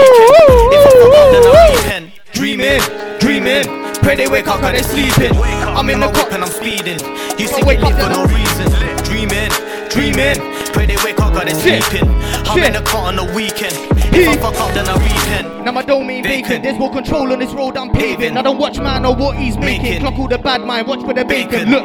If 0.69 0.85
I 0.85 1.01
up, 1.01 1.33
then 1.33 1.43
I 1.49 1.77
repent. 1.81 2.22
Dreaming, 2.33 2.81
dreaming. 3.21 3.65
Pray 4.03 4.17
they 4.17 4.27
wake 4.27 4.49
up, 4.49 4.61
cause 4.61 4.73
they 4.73 4.83
sleeping. 4.83 5.37
I'm 5.37 5.89
in 5.91 6.01
the 6.01 6.09
whip 6.09 6.33
and 6.33 6.43
I'm 6.43 6.51
speeding. 6.51 6.99
You 7.39 7.47
to 7.47 7.65
get 7.65 7.81
lit 7.81 7.95
for 7.95 8.09
no 8.09 8.25
reason. 8.25 8.73
Dreaming, 9.05 9.51
dreaming. 9.91 10.41
Pray 10.73 10.87
they 10.87 10.97
wake 11.05 11.21
up, 11.21 11.35
cause 11.35 11.45
they 11.45 11.81
sleeping. 11.81 12.09
I'm 12.49 12.59
in 12.59 12.73
the 12.73 12.83
car 12.83 13.09
on 13.09 13.17
the 13.17 13.25
weekend. 13.35 13.75
If 14.15 14.29
I 14.29 14.37
fuck 14.37 14.61
up, 14.61 14.75
then 14.75 14.89
I 14.89 14.95
repent. 14.95 15.65
Now 15.65 15.73
my 15.73 15.83
domain 15.83 16.23
vacant. 16.23 16.45
Vacant. 16.47 16.65
There's 16.65 16.79
more 16.79 16.91
control 16.91 17.33
on 17.33 17.39
this 17.39 17.53
road 17.53 17.77
I'm 17.77 17.91
paving. 17.93 18.37
I 18.37 18.43
don't 18.43 18.59
watch 18.59 18.79
man 18.79 19.05
or 19.07 19.15
what 19.15 19.37
he's 19.37 19.57
making. 19.57 20.01
Clock 20.01 20.19
all 20.19 20.29
the 20.29 20.39
bad 20.39 20.63
mind, 20.63 20.89
watch 20.89 21.01
for 21.01 21.15
the 21.15 21.25
bacon. 21.25 21.71
Look, 21.71 21.85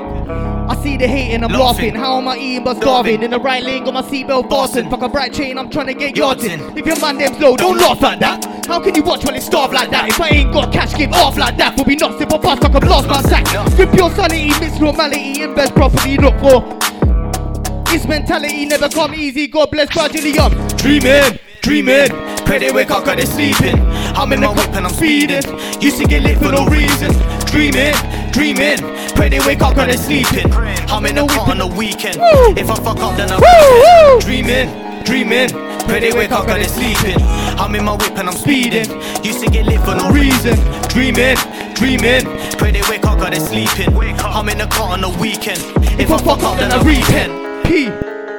see 0.81 0.97
the 0.97 1.07
hating, 1.07 1.43
I'm 1.43 1.51
laughing. 1.51 1.95
How 1.95 2.17
am 2.17 2.27
I 2.27 2.37
eating 2.37 2.63
but 2.63 2.77
starving? 2.77 3.23
In 3.23 3.31
the 3.31 3.39
right 3.39 3.63
lane, 3.63 3.83
got 3.83 3.93
my 3.93 4.01
seatbelt 4.01 4.49
fastened. 4.49 4.89
Fuck 4.89 5.01
a 5.01 5.09
bright 5.09 5.33
chain, 5.33 5.57
I'm 5.57 5.69
trying 5.69 5.87
to 5.87 5.93
get 5.93 6.15
yards 6.15 6.43
in. 6.43 6.59
If 6.77 6.85
your 6.85 6.99
man 6.99 7.17
name's 7.17 7.39
low, 7.39 7.55
don't 7.55 7.77
laugh 7.77 8.03
at 8.03 8.19
that. 8.19 8.65
How 8.67 8.81
can 8.81 8.95
you 8.95 9.03
watch 9.03 9.23
while 9.25 9.35
it's 9.35 9.45
starved 9.45 9.73
like 9.73 9.89
that? 9.91 10.09
If 10.09 10.19
I 10.19 10.29
ain't 10.29 10.53
got 10.53 10.73
cash, 10.73 10.95
give 10.95 11.11
off 11.13 11.37
like 11.37 11.57
that. 11.57 11.75
We'll 11.75 11.85
be 11.85 11.95
nuts 11.95 12.21
if 12.21 12.31
I 12.31 12.37
pass 12.37 12.61
like 12.61 12.75
a 12.75 12.79
blast 12.79 13.07
my 13.07 13.21
sack. 13.21 13.77
With 13.77 13.93
your 13.95 14.11
sanity, 14.11 14.49
mixed 14.59 14.81
normality, 14.81 15.41
invest 15.41 15.73
properly, 15.73 16.17
look 16.17 16.37
for. 16.39 16.61
This 17.91 18.05
mentality 18.05 18.65
never 18.65 18.89
come 18.89 19.13
easy, 19.15 19.47
God 19.47 19.71
bless 19.71 19.89
gradually 19.89 20.37
I'm 20.37 20.67
Dreaming, 20.77 21.39
dreaming. 21.61 22.36
Pray 22.47 22.59
they 22.59 22.71
wake 22.71 22.91
up 22.91 23.03
cause 23.03 23.17
they're 23.17 23.25
sleeping. 23.25 23.77
I'm 24.15 24.31
in 24.31 24.39
the 24.39 24.49
whip 24.49 24.73
and 24.73 24.87
I'm 24.87 24.93
speeding. 24.93 25.43
Used 25.81 25.97
to 25.99 26.07
get 26.07 26.23
lit 26.23 26.37
for 26.37 26.49
no 26.49 26.65
reason. 26.67 27.11
Dreaming, 27.45 27.93
dreaming. 28.31 28.79
Pray 29.15 29.27
they 29.27 29.39
wake 29.39 29.61
up 29.61 29.75
cause 29.75 29.87
they're 29.87 29.97
sleeping. 29.97 30.49
I'm 30.87 31.05
in 31.05 31.15
the 31.15 31.25
whip 31.25 31.45
on 31.45 31.57
the 31.57 31.67
weekend. 31.67 32.15
If 32.57 32.69
I 32.69 32.75
fuck 32.75 32.99
up 32.99 33.17
then 33.17 33.29
I'm 33.31 33.43
dreaming, 34.21 34.71
dreaming. 35.03 35.49
Pray 35.91 35.99
they 35.99 36.13
wake 36.13 36.31
up 36.31 36.47
cause 36.47 36.55
they're 36.55 36.71
sleeping. 36.71 37.21
I'm 37.59 37.75
in 37.75 37.83
my 37.83 37.95
whip 37.95 38.17
and 38.17 38.29
I'm 38.29 38.37
speeding. 38.37 38.89
Used 39.25 39.43
to 39.43 39.51
get 39.51 39.65
lit 39.65 39.81
for 39.81 39.95
no 39.95 40.09
reason. 40.09 40.55
Dreaming, 40.87 41.35
dreaming. 41.75 42.23
Pray 42.55 42.71
they 42.71 42.81
wake 42.87 43.05
up 43.05 43.19
cause 43.19 43.31
they're 43.31 43.43
sleeping. 43.43 43.93
I'm 44.23 44.47
in 44.47 44.59
the 44.59 44.67
car 44.67 44.93
on 44.93 45.01
the 45.01 45.09
weekend. 45.19 45.59
If 45.99 46.11
I 46.11 46.17
fuck 46.17 46.41
up 46.43 46.57
then 46.57 46.71
I 46.71 46.79
repent. 46.79 47.67
P. 47.67 47.91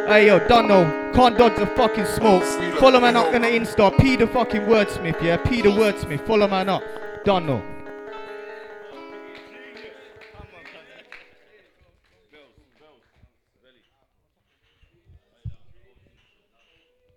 Hey 0.08 0.28
yo, 0.28 0.40
don't 0.48 0.66
know. 0.66 0.97
Can't 1.14 1.36
dodge 1.36 1.56
the 1.56 1.66
fucking 1.66 2.06
smoke. 2.06 2.44
Follow 2.78 3.00
man 3.00 3.16
up 3.16 3.32
gonna 3.32 3.48
Insta. 3.48 3.96
P 3.98 4.16
the 4.16 4.26
fucking 4.26 4.62
wordsmith, 4.62 5.20
yeah? 5.20 5.36
P 5.36 5.62
the 5.62 5.68
wordsmith. 5.68 6.26
Follow 6.26 6.46
man 6.46 6.68
up. 6.68 6.82
Don't 7.24 7.46
know. 7.46 7.62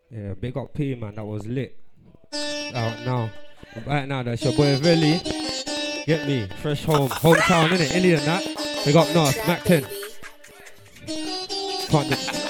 Yeah, 0.09 0.33
big 0.33 0.57
up 0.57 0.73
P 0.73 0.93
man, 0.95 1.15
that 1.15 1.23
was 1.23 1.47
lit. 1.47 1.79
Out 2.33 3.05
now. 3.05 3.31
Right 3.85 4.05
now, 4.07 4.23
that's 4.23 4.43
your 4.43 4.53
boy 4.53 4.75
Velly. 4.75 5.21
Get 6.05 6.27
me, 6.27 6.47
fresh 6.61 6.83
home, 6.83 7.09
hometown, 7.09 7.69
innit? 7.69 7.95
Illy 7.95 8.13
and 8.15 8.23
that. 8.23 8.43
Big 8.83 8.95
up 8.95 9.13
North, 9.13 9.37
Mac 9.47 9.63
10. 9.63 9.85
Can't 11.87 12.09
do. 12.09 12.40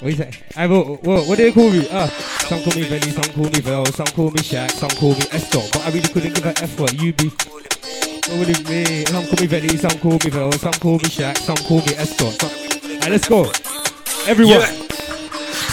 What 0.00 0.10
you 0.10 0.16
say? 0.18 0.30
I 0.56 0.66
what, 0.66 1.02
what, 1.04 1.26
what 1.26 1.38
do 1.38 1.44
they 1.44 1.52
call 1.52 1.70
me? 1.70 1.88
Uh, 1.90 2.06
some 2.06 2.62
call 2.62 2.74
me 2.74 2.82
Velly, 2.82 3.10
some 3.10 3.32
call 3.32 3.44
me 3.44 3.60
Vel, 3.60 3.86
some 3.86 4.06
call 4.08 4.30
me 4.30 4.40
Shaq, 4.40 4.70
some 4.72 4.90
call 4.90 5.14
me 5.14 5.24
Esto. 5.32 5.60
But 5.72 5.86
I 5.86 5.88
really 5.88 6.08
couldn't 6.08 6.34
give 6.34 6.44
a 6.44 6.50
F 6.62 6.78
what 6.78 6.92
you 7.00 7.14
be. 7.14 7.28
What 7.28 8.38
would 8.40 8.50
it 8.50 8.66
be? 8.68 9.06
Some 9.06 9.24
call 9.24 9.40
me 9.40 9.46
Velly, 9.46 9.76
some 9.76 9.98
call 9.98 10.12
me 10.12 10.30
Vel, 10.30 10.52
some 10.52 10.72
call 10.74 10.98
me 10.98 11.08
Shaq, 11.08 11.38
some 11.38 11.56
call 11.56 11.78
me 11.78 11.94
Esto. 11.94 12.30
Some... 12.30 13.10
Let's 13.10 13.26
go. 13.26 13.50
Everyone. 14.26 14.60
Yeah. 14.60 14.85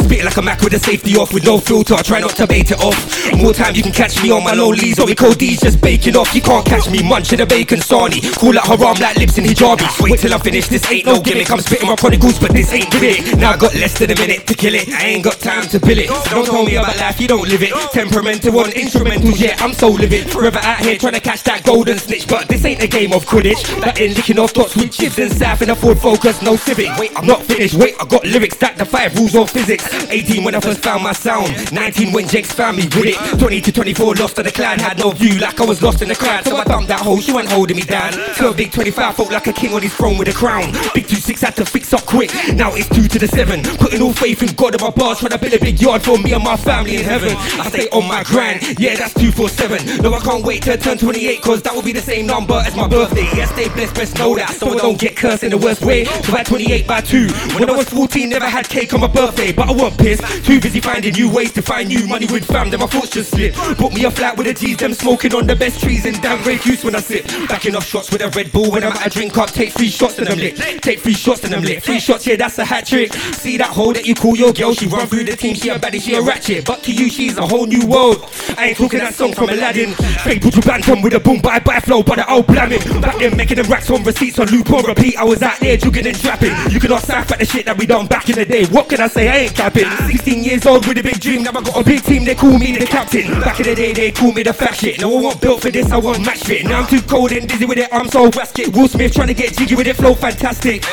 Spit 0.03 0.25
like 0.25 0.35
a 0.35 0.41
Mac 0.41 0.59
with 0.61 0.73
the 0.73 0.79
safety 0.79 1.15
off 1.15 1.33
with 1.33 1.45
no 1.45 1.57
filter. 1.57 1.95
I 1.95 2.01
try 2.01 2.19
not 2.19 2.35
to 2.35 2.45
bait 2.45 2.71
it 2.71 2.79
off. 2.79 2.97
More 3.37 3.53
time 3.53 3.73
you 3.73 3.83
can 3.83 3.93
catch 3.93 4.21
me 4.21 4.31
on 4.31 4.43
my 4.43 4.53
low 4.53 4.69
leads. 4.69 4.99
Or 4.99 5.07
Code 5.15 5.37
D's 5.37 5.61
just 5.61 5.79
baking 5.79 6.17
off. 6.17 6.35
You 6.35 6.41
can't 6.41 6.65
catch 6.65 6.89
me 6.89 7.01
munching 7.01 7.39
a 7.39 7.45
bacon 7.45 7.79
sarnie. 7.79 8.19
Cool 8.37 8.53
like 8.55 8.65
haram 8.65 8.99
like 8.99 9.15
lips 9.15 9.37
in 9.37 9.45
hijabi. 9.45 9.87
Wait 10.01 10.19
till 10.19 10.33
I 10.33 10.39
finish. 10.39 10.67
This 10.67 10.83
ain't 10.91 11.05
no 11.05 11.21
gimmick. 11.21 11.49
I'm 11.51 11.59
spitting 11.59 11.87
my 11.87 11.95
chronicles, 11.95 12.37
but 12.37 12.51
this 12.51 12.73
ain't 12.73 12.91
gimmick. 12.91 13.37
Now 13.37 13.51
I 13.51 13.57
got 13.57 13.73
less 13.75 13.97
than 13.97 14.11
a 14.11 14.15
minute 14.15 14.45
to 14.47 14.53
kill 14.55 14.75
it. 14.75 14.89
I 14.89 15.05
ain't 15.07 15.23
got 15.23 15.39
time 15.39 15.63
to 15.69 15.79
bill 15.79 15.99
it. 15.99 16.09
So 16.09 16.35
don't 16.35 16.45
tell 16.45 16.65
me 16.65 16.75
about 16.75 16.97
life, 16.97 17.21
you 17.21 17.27
don't 17.27 17.47
live 17.47 17.63
it. 17.63 17.71
Temperamental 17.91 18.59
on 18.59 18.71
instrumentals, 18.71 19.39
yeah, 19.39 19.55
I'm 19.59 19.73
so 19.73 19.87
livid. 19.89 20.29
Forever 20.29 20.59
out 20.59 20.79
here 20.79 20.97
trying 20.97 21.13
to 21.13 21.21
catch 21.21 21.43
that 21.43 21.63
golden 21.63 21.97
snitch. 21.97 22.27
But 22.27 22.49
this 22.49 22.65
ain't 22.65 22.83
a 22.83 22.87
game 22.87 23.13
of 23.13 23.25
Quidditch. 23.25 23.63
Batting, 23.81 24.15
licking 24.15 24.39
off 24.39 24.53
dots 24.53 24.75
with 24.75 24.91
chips 24.91 25.17
and 25.17 25.31
south 25.31 25.61
in 25.61 25.69
a 25.69 25.75
Ford 25.75 25.99
Focus, 25.99 26.41
no 26.41 26.55
civic. 26.55 26.89
Wait, 26.97 27.11
I'm 27.15 27.25
not 27.25 27.41
finished. 27.43 27.75
Wait, 27.75 27.95
I 27.99 28.05
got 28.05 28.25
lyrics 28.25 28.57
that 28.57 28.77
the 28.77 28.85
five 28.85 29.15
rules 29.15 29.35
of 29.35 29.49
physics. 29.49 29.92
18 30.09 30.43
when 30.43 30.55
I 30.55 30.59
first 30.59 30.83
found 30.83 31.03
my 31.03 31.13
sound. 31.13 31.71
19 31.71 32.11
when 32.13 32.27
Jake's 32.27 32.51
found 32.51 32.77
me 32.77 32.83
with 32.83 33.05
it. 33.05 33.39
20 33.39 33.61
to 33.61 33.71
24 33.71 34.15
lost 34.15 34.35
to 34.35 34.43
the 34.43 34.51
clan. 34.51 34.79
Had 34.79 34.99
no 34.99 35.11
view 35.11 35.39
like 35.39 35.59
I 35.59 35.65
was 35.65 35.81
lost 35.81 36.01
in 36.01 36.07
the 36.07 36.15
crowd. 36.15 36.45
So 36.45 36.55
I 36.55 36.63
dumped 36.63 36.87
that 36.89 36.99
hole, 36.99 37.17
she 37.17 37.31
wasn't 37.31 37.53
holding 37.53 37.77
me 37.77 37.83
down. 37.83 38.13
So 38.35 38.53
big 38.53 38.71
25 38.71 39.15
felt 39.15 39.31
like 39.31 39.47
a 39.47 39.53
king 39.53 39.73
on 39.73 39.81
his 39.81 39.93
throne 39.93 40.17
with 40.17 40.27
a 40.27 40.33
crown. 40.33 40.71
Big 40.93 41.05
2-6 41.05 41.39
had 41.41 41.55
to 41.57 41.65
fix 41.65 41.93
up 41.93 42.05
quick. 42.05 42.31
Now 42.53 42.73
it's 42.73 42.89
2 42.89 43.07
to 43.07 43.19
the 43.19 43.27
7. 43.27 43.63
Putting 43.77 44.01
all 44.01 44.13
faith 44.13 44.43
in 44.43 44.53
God 44.55 44.73
and 44.73 44.81
my 44.81 44.89
bars. 44.89 45.19
Trying 45.19 45.31
to 45.31 45.37
build 45.37 45.53
a 45.53 45.59
big 45.59 45.81
yard 45.81 46.01
for 46.01 46.17
me 46.17 46.33
and 46.33 46.43
my 46.43 46.57
family 46.57 46.97
in 46.97 47.03
heaven. 47.03 47.35
I 47.37 47.69
stay 47.69 47.89
on 47.89 48.07
my 48.07 48.23
grind. 48.23 48.79
Yeah, 48.79 48.95
that's 48.95 49.13
247. 49.13 50.01
No, 50.01 50.13
I 50.13 50.19
can't 50.19 50.43
wait 50.43 50.63
to 50.63 50.77
turn 50.77 50.97
28 50.97 51.41
cause 51.41 51.61
that 51.63 51.73
will 51.73 51.83
be 51.83 51.93
the 51.93 52.01
same 52.01 52.25
number 52.25 52.61
as 52.65 52.75
my 52.75 52.87
birthday. 52.87 53.27
Yeah, 53.35 53.45
stay 53.45 53.69
blessed, 53.69 53.95
best 53.95 54.17
know 54.17 54.35
that. 54.35 54.51
So 54.51 54.69
I 54.69 54.77
don't 54.77 54.99
get 54.99 55.15
cursed 55.15 55.43
in 55.43 55.51
the 55.51 55.57
worst 55.57 55.83
way. 55.83 56.05
So 56.05 56.37
at 56.37 56.45
28 56.45 56.87
by 56.87 57.01
2. 57.01 57.27
When 57.59 57.69
I 57.69 57.73
was 57.73 57.89
14, 57.89 58.29
never 58.29 58.47
had 58.47 58.67
cake 58.67 58.93
on 58.93 59.01
my 59.01 59.07
birthday. 59.07 59.51
But 59.51 59.69
I 59.69 59.71
wasn't 59.83 60.01
pissed. 60.01 60.45
Too 60.45 60.59
busy 60.59 60.79
finding 60.79 61.13
new 61.13 61.29
ways 61.29 61.51
to 61.53 61.61
find 61.61 61.89
new 61.89 62.07
money 62.07 62.25
with 62.27 62.45
fam. 62.45 62.69
Then 62.69 62.79
my 62.79 62.87
thoughts 62.87 63.09
just 63.09 63.31
slip. 63.31 63.53
Book 63.77 63.93
me 63.93 64.05
a 64.05 64.11
flat 64.11 64.37
with 64.37 64.47
the 64.47 64.53
G's, 64.53 64.77
them 64.77 64.93
smoking 64.93 65.33
on 65.35 65.45
the 65.45 65.55
best 65.55 65.81
trees 65.81 66.05
and 66.05 66.19
damn 66.21 66.41
great 66.43 66.61
juice 66.61 66.83
when 66.83 66.95
I 66.95 66.99
sip. 66.99 67.25
Backing 67.47 67.75
off 67.75 67.85
shots 67.85 68.11
with 68.11 68.21
a 68.21 68.29
Red 68.29 68.51
Bull 68.51 68.71
when 68.71 68.83
I'm 68.83 68.93
at 68.93 69.07
a 69.07 69.09
drink 69.09 69.37
up. 69.37 69.49
Take 69.49 69.73
three 69.73 69.89
shots 69.89 70.17
and 70.19 70.29
I'm 70.29 70.37
lit. 70.37 70.55
Take 70.81 71.01
three 71.01 71.13
shots 71.13 71.43
and 71.43 71.53
I'm 71.53 71.63
lit. 71.63 71.83
Three 71.83 71.99
shots, 71.99 72.25
yeah, 72.25 72.35
that's 72.35 72.57
a 72.59 72.65
hat 72.65 72.85
trick. 72.85 73.13
See 73.13 73.57
that 73.57 73.69
hole 73.69 73.93
that 73.93 74.05
you 74.05 74.15
call 74.15 74.35
your 74.35 74.53
girl? 74.53 74.73
She 74.73 74.87
run 74.87 75.07
through 75.07 75.25
the 75.25 75.35
team, 75.35 75.55
she 75.55 75.69
a 75.69 75.77
baddie, 75.77 76.01
she 76.01 76.15
a 76.15 76.21
ratchet. 76.21 76.65
But 76.65 76.83
to 76.83 76.93
you, 76.93 77.09
she's 77.09 77.37
a 77.37 77.45
whole 77.45 77.65
new 77.65 77.85
world. 77.85 78.29
I 78.57 78.67
ain't 78.67 78.77
talking 78.77 78.99
that 78.99 79.13
song 79.13 79.33
from 79.33 79.49
Aladdin. 79.49 79.93
Put 79.93 80.55
you 80.55 80.61
bantam 80.61 81.01
with 81.01 81.13
a 81.13 81.19
boom, 81.19 81.41
bye 81.41 81.59
bye 81.59 81.79
flow, 81.79 82.03
but 82.03 82.19
I'll 82.19 82.43
blam 82.43 82.71
it. 82.71 82.83
Back 83.01 83.19
then, 83.19 83.35
making 83.35 83.57
them 83.57 83.67
racks 83.67 83.89
on 83.89 84.03
receipts 84.03 84.39
on 84.39 84.47
loop 84.47 84.69
on 84.71 84.85
repeat. 84.85 85.17
I 85.17 85.23
was 85.23 85.41
out 85.41 85.59
there 85.59 85.77
jugging 85.77 86.05
and 86.07 86.19
trapping. 86.19 86.53
You 86.71 86.79
can 86.79 86.91
ask 86.91 87.07
Saf 87.07 87.31
at 87.31 87.39
the 87.39 87.45
shit 87.45 87.65
that 87.65 87.77
we 87.77 87.85
done 87.85 88.07
back 88.07 88.29
in 88.29 88.35
the 88.35 88.45
day. 88.45 88.65
What 88.67 88.89
can 88.89 89.01
I 89.01 89.07
say? 89.07 89.27
I 89.29 89.37
ain't 89.37 89.55
capping. 89.63 89.89
16 90.11 90.43
years 90.43 90.65
old 90.65 90.85
with 90.87 90.97
a 90.97 91.03
big 91.03 91.19
dream. 91.19 91.43
Now 91.43 91.51
I 91.51 91.61
got 91.61 91.79
a 91.79 91.83
big 91.83 92.03
team, 92.03 92.25
they 92.25 92.35
call 92.35 92.57
me 92.57 92.75
the 92.75 92.85
captain. 92.85 93.31
Back 93.39 93.59
in 93.59 93.67
the 93.67 93.75
day, 93.75 93.93
they 93.93 94.11
call 94.11 94.33
me 94.33 94.43
the 94.43 94.51
fat 94.51 94.75
shit. 94.75 94.99
No, 94.99 95.17
I 95.17 95.21
want 95.21 95.41
built 95.41 95.61
for 95.61 95.71
this, 95.71 95.89
I 95.91 95.97
want 95.97 96.25
match 96.25 96.43
fit. 96.43 96.65
Now 96.65 96.81
I'm 96.81 96.87
too 96.87 97.01
cold 97.01 97.31
and 97.31 97.47
dizzy 97.47 97.65
with 97.65 97.77
it, 97.77 97.89
I'm 97.91 98.09
so 98.09 98.29
basket. 98.29 98.75
Will 98.75 98.87
Smith 98.87 99.13
trying 99.13 99.29
to 99.29 99.33
get 99.33 99.55
jiggy 99.55 99.75
with 99.75 99.87
it, 99.87 99.95
flow 99.95 100.15
fantastic. 100.15 100.83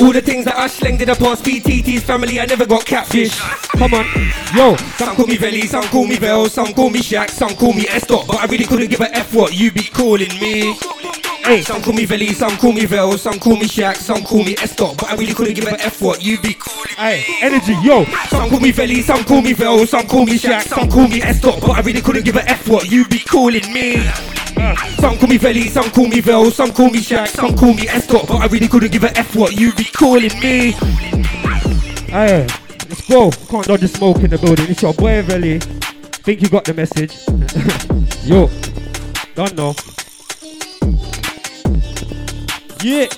All 0.00 0.12
the 0.12 0.20
things 0.20 0.44
that 0.44 0.56
I 0.58 0.66
slanged 0.66 1.00
in 1.00 1.08
the 1.08 1.14
past, 1.14 1.44
BTT's 1.44 2.02
family, 2.02 2.38
I 2.38 2.44
never 2.44 2.66
got 2.66 2.84
catfish. 2.84 3.38
Come 3.78 3.94
on, 3.94 4.04
yo, 4.54 4.76
some 4.98 5.16
call 5.16 5.26
me 5.26 5.36
Velly, 5.36 5.62
some 5.62 5.84
call 5.84 6.06
me 6.06 6.16
Vel, 6.16 6.48
some 6.48 6.74
call 6.74 6.90
me 6.90 7.00
Shaq, 7.00 7.30
some 7.30 7.54
call 7.56 7.72
me 7.72 7.84
Estop, 7.84 8.26
but 8.26 8.36
I 8.36 8.46
really 8.46 8.64
couldn't 8.64 8.90
give 8.90 9.00
a 9.00 9.14
F 9.16 9.34
what 9.34 9.54
you 9.54 9.70
be 9.72 9.84
calling 9.84 10.32
me. 10.40 10.76
Hey, 11.46 11.62
some 11.62 11.80
call 11.80 11.92
me 11.92 12.04
Velly, 12.04 12.32
some 12.32 12.56
call 12.56 12.72
me 12.72 12.86
Vel, 12.86 13.16
some 13.16 13.38
call 13.38 13.54
me 13.54 13.66
Shaq, 13.66 13.94
some 13.98 14.24
call 14.24 14.42
me 14.42 14.56
Estop, 14.56 14.96
but 14.96 15.10
I 15.10 15.14
really 15.14 15.32
couldn't 15.32 15.54
give 15.54 15.66
a 15.66 15.80
F 15.80 16.02
what 16.02 16.20
you 16.20 16.40
be 16.40 16.54
calling 16.54 16.90
me. 16.90 16.94
Hey, 16.96 17.24
energy, 17.40 17.76
yo. 17.84 18.04
some 18.26 18.50
call 18.50 18.58
me 18.58 18.72
Velly, 18.72 19.00
some 19.00 19.22
call 19.22 19.42
me 19.42 19.52
Vel, 19.52 19.86
some 19.86 20.08
call 20.08 20.26
me 20.26 20.38
Shaq, 20.38 20.62
some 20.62 20.90
call 20.90 21.06
me 21.06 21.20
Estop, 21.20 21.60
but 21.60 21.70
I 21.70 21.82
really 21.82 22.00
couldn't 22.00 22.24
give 22.24 22.34
a 22.34 22.42
F 22.50 22.66
what 22.66 22.90
you 22.90 23.06
be 23.06 23.20
calling 23.20 23.72
me. 23.72 24.02
Some 24.98 25.18
call 25.18 25.28
me 25.28 25.36
Velly, 25.36 25.68
some 25.68 25.88
call 25.90 26.08
me 26.08 26.18
Vel, 26.18 26.50
some 26.50 26.72
call 26.72 26.90
me 26.90 26.98
Shaq, 26.98 27.28
some 27.28 27.56
call 27.56 27.74
me 27.74 27.86
Estop, 27.86 28.26
but 28.26 28.38
I 28.38 28.46
really 28.46 28.66
couldn't 28.66 28.90
give 28.90 29.04
a 29.04 29.16
F 29.16 29.36
what 29.36 29.52
you 29.56 29.72
be 29.74 29.84
calling 29.84 30.36
me. 30.40 30.72
Hey, 32.10 32.44
let's 32.88 33.08
go. 33.08 33.30
Can't 33.30 33.66
dodge 33.66 33.82
the 33.82 33.88
smoke 33.88 34.18
in 34.18 34.30
the 34.30 34.38
building. 34.38 34.66
It's 34.68 34.82
your 34.82 34.94
boy 34.94 35.22
Velly. 35.22 35.60
Think 35.60 36.42
you 36.42 36.48
got 36.48 36.64
the 36.64 36.74
message. 36.74 37.14
Yo, 38.26 38.50
don't 39.36 39.54
know. 39.54 39.95
Yeah. 42.86 43.08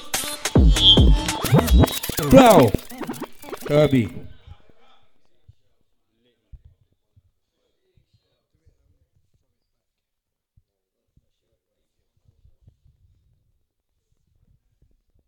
Blow. 2.31 2.71
Kirby. 3.67 4.09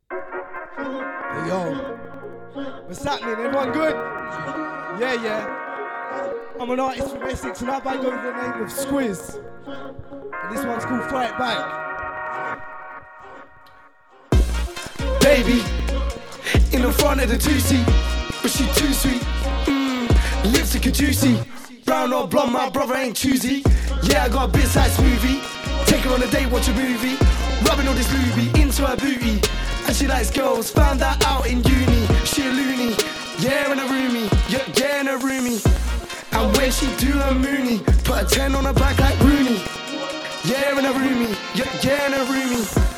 Hey, 0.09 0.16
yo. 1.47 1.75
What's 2.87 3.04
happening? 3.04 3.35
Everyone 3.35 3.73
good? 3.73 3.94
Yeah, 4.99 5.23
yeah. 5.23 5.44
I'm 6.59 6.70
an 6.70 6.80
artist 6.80 7.11
from 7.11 7.23
Essex 7.25 7.61
and 7.61 7.70
I 7.70 7.80
bang 7.80 7.99
over 7.99 8.16
the 8.16 8.32
name 8.32 8.62
of 8.62 8.70
Squiz. 8.70 9.37
And 9.66 10.56
this 10.56 10.64
one's 10.64 10.87
called 10.87 11.11
Fight 11.11 11.37
Back. 11.37 11.89
Baby, 15.20 15.62
in 16.72 16.82
the 16.82 16.92
front 16.92 17.20
of 17.20 17.28
the 17.28 17.38
two 17.38 17.60
seat, 17.60 17.84
but 18.42 18.50
she 18.50 18.64
too 18.74 18.92
sweet. 18.92 19.22
Mmm, 19.66 20.52
lipstick 20.52 20.86
are 20.86 20.90
juicy. 20.90 21.38
Brown 21.84 22.12
or 22.12 22.26
blonde, 22.26 22.52
my 22.52 22.70
brother 22.70 22.94
ain't 22.96 23.16
choosy. 23.16 23.62
Yeah, 24.02 24.24
I 24.24 24.28
got 24.28 24.48
a 24.48 24.52
bit 24.52 24.66
size 24.66 24.96
smoothie. 24.96 25.40
Take 25.86 26.00
her 26.00 26.14
on 26.14 26.22
a 26.22 26.30
date, 26.30 26.50
watch 26.50 26.68
a 26.68 26.72
movie. 26.72 27.16
Rubbing 27.66 27.88
all 27.88 27.94
this 27.94 28.10
Louis 28.12 28.62
into 28.62 28.86
her 28.86 28.96
booty. 28.96 29.40
And 29.86 29.94
she 29.96 30.06
likes 30.06 30.30
girls, 30.30 30.70
found 30.70 31.00
that 31.00 31.24
out 31.26 31.46
in 31.46 31.62
uni. 31.64 32.06
She 32.24 32.42
a 32.46 32.50
loony, 32.50 32.94
yeah, 33.38 33.72
in 33.72 33.78
a 33.78 33.84
roomie, 33.84 34.30
yeah, 34.48 34.64
yeah, 34.76 35.00
in 35.00 35.08
a 35.08 35.18
roomie. 35.18 35.60
And 36.32 36.56
when 36.56 36.70
she 36.70 36.86
do 36.96 37.12
her 37.12 37.34
moony, 37.34 37.78
put 38.04 38.22
a 38.22 38.24
10 38.24 38.54
on 38.54 38.64
her 38.64 38.72
back 38.72 38.98
like 38.98 39.18
Rooney. 39.20 39.60
Yeah, 40.44 40.78
in 40.78 40.84
a 40.86 40.92
roomie, 40.92 41.36
yeah, 41.54 41.70
yeah, 41.82 42.06
in 42.06 42.14
a 42.14 42.24
roomie. 42.24 42.89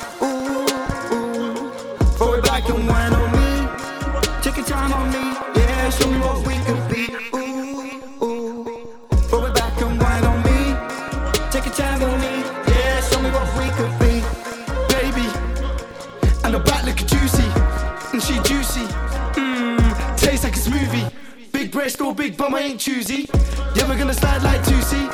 Bum, 22.43 22.57
I 22.57 22.61
ain't 22.63 22.81
choosy. 22.81 23.29
Yeah, 23.77 23.89
we're 23.89 23.97
gonna 23.97 24.13
slide 24.13 24.43
like 24.43 24.63
2C. 24.65 25.09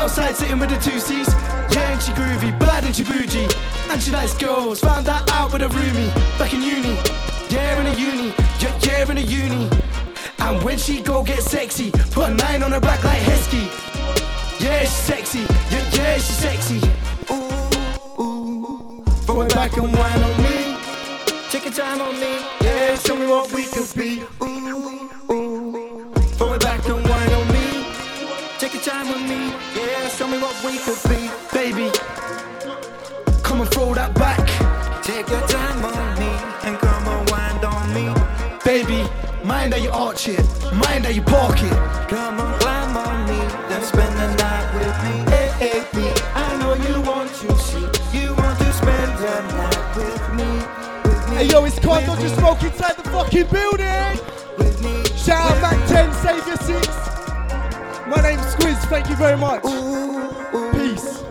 Outside 0.00 0.34
sitting 0.34 0.58
with 0.58 0.70
the 0.70 0.78
two 0.78 0.98
C's. 0.98 1.28
Yeah, 1.74 1.92
and 1.92 2.00
she 2.00 2.12
groovy, 2.12 2.58
bad 2.58 2.84
and 2.84 2.96
she 2.96 3.04
bougie. 3.04 3.46
And 3.90 4.00
she 4.02 4.10
likes 4.10 4.32
girls, 4.38 4.80
found 4.80 5.04
that 5.04 5.30
out 5.30 5.52
with 5.52 5.60
a 5.60 5.68
roomie. 5.68 6.10
Back 6.38 6.54
in 6.54 6.62
uni. 6.62 6.96
Yeah, 7.50 7.80
in 7.80 7.86
a 7.86 7.94
uni. 8.08 8.28
Yeah, 8.60 8.78
yeah, 8.80 9.10
in 9.10 9.18
a 9.18 9.20
uni. 9.20 9.68
And 10.38 10.62
when 10.64 10.78
she 10.78 11.02
go 11.02 11.22
get 11.22 11.42
sexy, 11.42 11.90
put 12.12 12.30
a 12.30 12.34
nine 12.34 12.62
on 12.62 12.72
her 12.72 12.80
back 12.80 13.04
like 13.04 13.20
Heskey. 13.28 13.66
Yeah, 14.58 14.80
she's 14.80 14.90
sexy. 14.90 15.40
Yeah, 15.70 15.84
yeah, 15.92 16.14
she's 16.14 16.38
sexy. 16.46 16.80
Ooh, 17.30 18.22
ooh. 18.22 19.04
Throw 19.26 19.42
it 19.42 19.54
back 19.54 19.76
and 19.76 19.92
wine 19.98 20.22
on 20.22 20.36
me. 20.42 20.76
Take 21.50 21.64
your 21.66 21.74
time 21.74 22.00
on 22.00 22.14
me. 22.18 22.38
Yeah, 22.62 22.96
show 22.96 23.16
me 23.16 23.26
what 23.26 23.52
we 23.52 23.64
can 23.64 23.84
be. 23.94 24.22
Ooh, 24.42 24.49
Time 29.00 29.08
with 29.14 29.30
me. 29.30 29.48
Yeah, 29.74 30.08
show 30.08 30.28
me 30.28 30.36
what 30.36 30.54
we 30.62 30.76
could 30.76 31.00
be. 31.08 31.30
Baby, 31.54 31.88
come 33.42 33.62
and 33.62 33.70
throw 33.70 33.94
that 33.94 34.12
back. 34.14 34.44
Take 35.02 35.26
your 35.30 35.40
time 35.48 35.82
on 35.82 36.18
me 36.20 36.28
and 36.68 36.76
come 36.78 37.08
and 37.08 37.30
wind 37.30 37.64
on 37.64 37.84
me. 37.96 38.12
Baby, 38.62 39.08
mind 39.42 39.72
that 39.72 39.80
you 39.80 39.88
arch 39.90 40.28
it, 40.28 40.44
mind 40.84 41.06
that 41.06 41.14
you 41.14 41.22
park 41.22 41.62
it. 41.62 41.72
Come 42.12 42.40
on, 42.40 42.60
climb 42.60 42.94
on 42.94 43.24
me, 43.24 43.40
then 43.72 43.80
spend 43.88 44.12
the 44.20 44.28
night 44.36 44.68
with 44.76 44.96
me. 45.08 45.14
Hey, 45.32 45.48
hey, 45.56 45.80
me. 45.96 46.12
I 46.36 46.60
know 46.60 46.74
you 46.76 47.00
want 47.00 47.30
to 47.40 47.56
see, 47.56 47.88
you 48.12 48.34
want 48.36 48.58
to 48.58 48.68
spend 48.70 49.16
the 49.16 49.36
night 49.56 49.96
with 49.96 50.24
me. 50.36 50.50
With 51.08 51.30
me 51.30 51.36
Hey 51.36 51.46
yo, 51.48 51.64
it's 51.64 51.76
with 51.80 52.04
just 52.20 52.36
me, 52.36 52.42
smoke 52.42 52.62
inside 52.62 52.96
the 52.98 53.08
fucking 53.08 53.48
building. 53.48 54.20
with 54.60 54.76
me. 54.84 54.92
Shout 55.16 55.40
out 55.40 55.56
Mac 55.64 55.80
me. 55.80 55.88
10, 55.88 56.12
Savior 56.20 56.56
6. 56.84 57.10
My 58.10 58.20
name's 58.22 58.59
thank 58.90 59.08
you 59.08 59.14
very 59.14 59.36
much. 59.36 59.64
Ooh, 59.64 60.56
ooh. 60.56 60.72
Peace. 60.72 61.22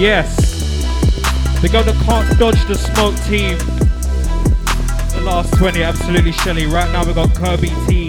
Yes. 0.00 0.34
Big 1.60 1.74
up 1.74 1.84
the 1.84 1.92
Can't 2.06 2.38
Dodge 2.38 2.64
the 2.64 2.74
Smoke 2.74 3.14
team. 3.28 3.58
The 5.12 5.20
last 5.22 5.52
20, 5.58 5.82
absolutely 5.82 6.32
Shelly. 6.32 6.64
Right 6.64 6.90
now 6.90 7.04
we've 7.04 7.14
got 7.14 7.34
Kirby 7.34 7.68
T. 7.86 8.08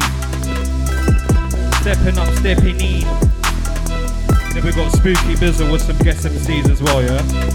Stepping 1.81 2.17
up, 2.17 2.33
stepping 2.35 2.79
in. 2.79 3.01
Then 4.53 4.63
we've 4.63 4.73
got 4.73 4.89
Spooky 4.93 5.35
Bizzle 5.35 5.69
with 5.69 5.81
some 5.81 5.97
guest 5.97 6.25
MCs 6.25 6.69
as 6.69 6.81
well, 6.81 7.03
yeah? 7.03 7.50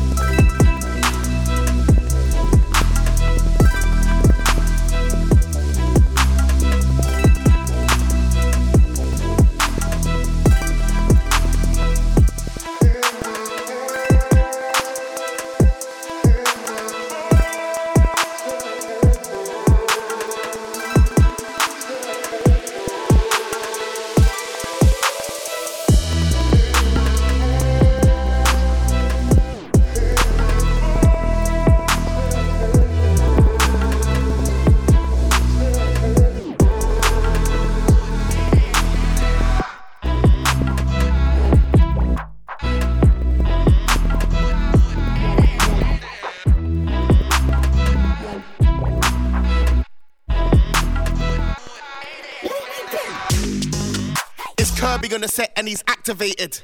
The 55.27 55.33
set 55.33 55.53
and 55.57 55.67
he's 55.67 55.83
activated. 55.89 56.63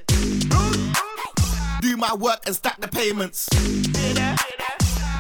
Do 1.81 1.97
my 1.97 2.15
work 2.15 2.41
and 2.47 2.55
stack 2.55 2.81
the 2.81 2.89
payments. 2.89 3.49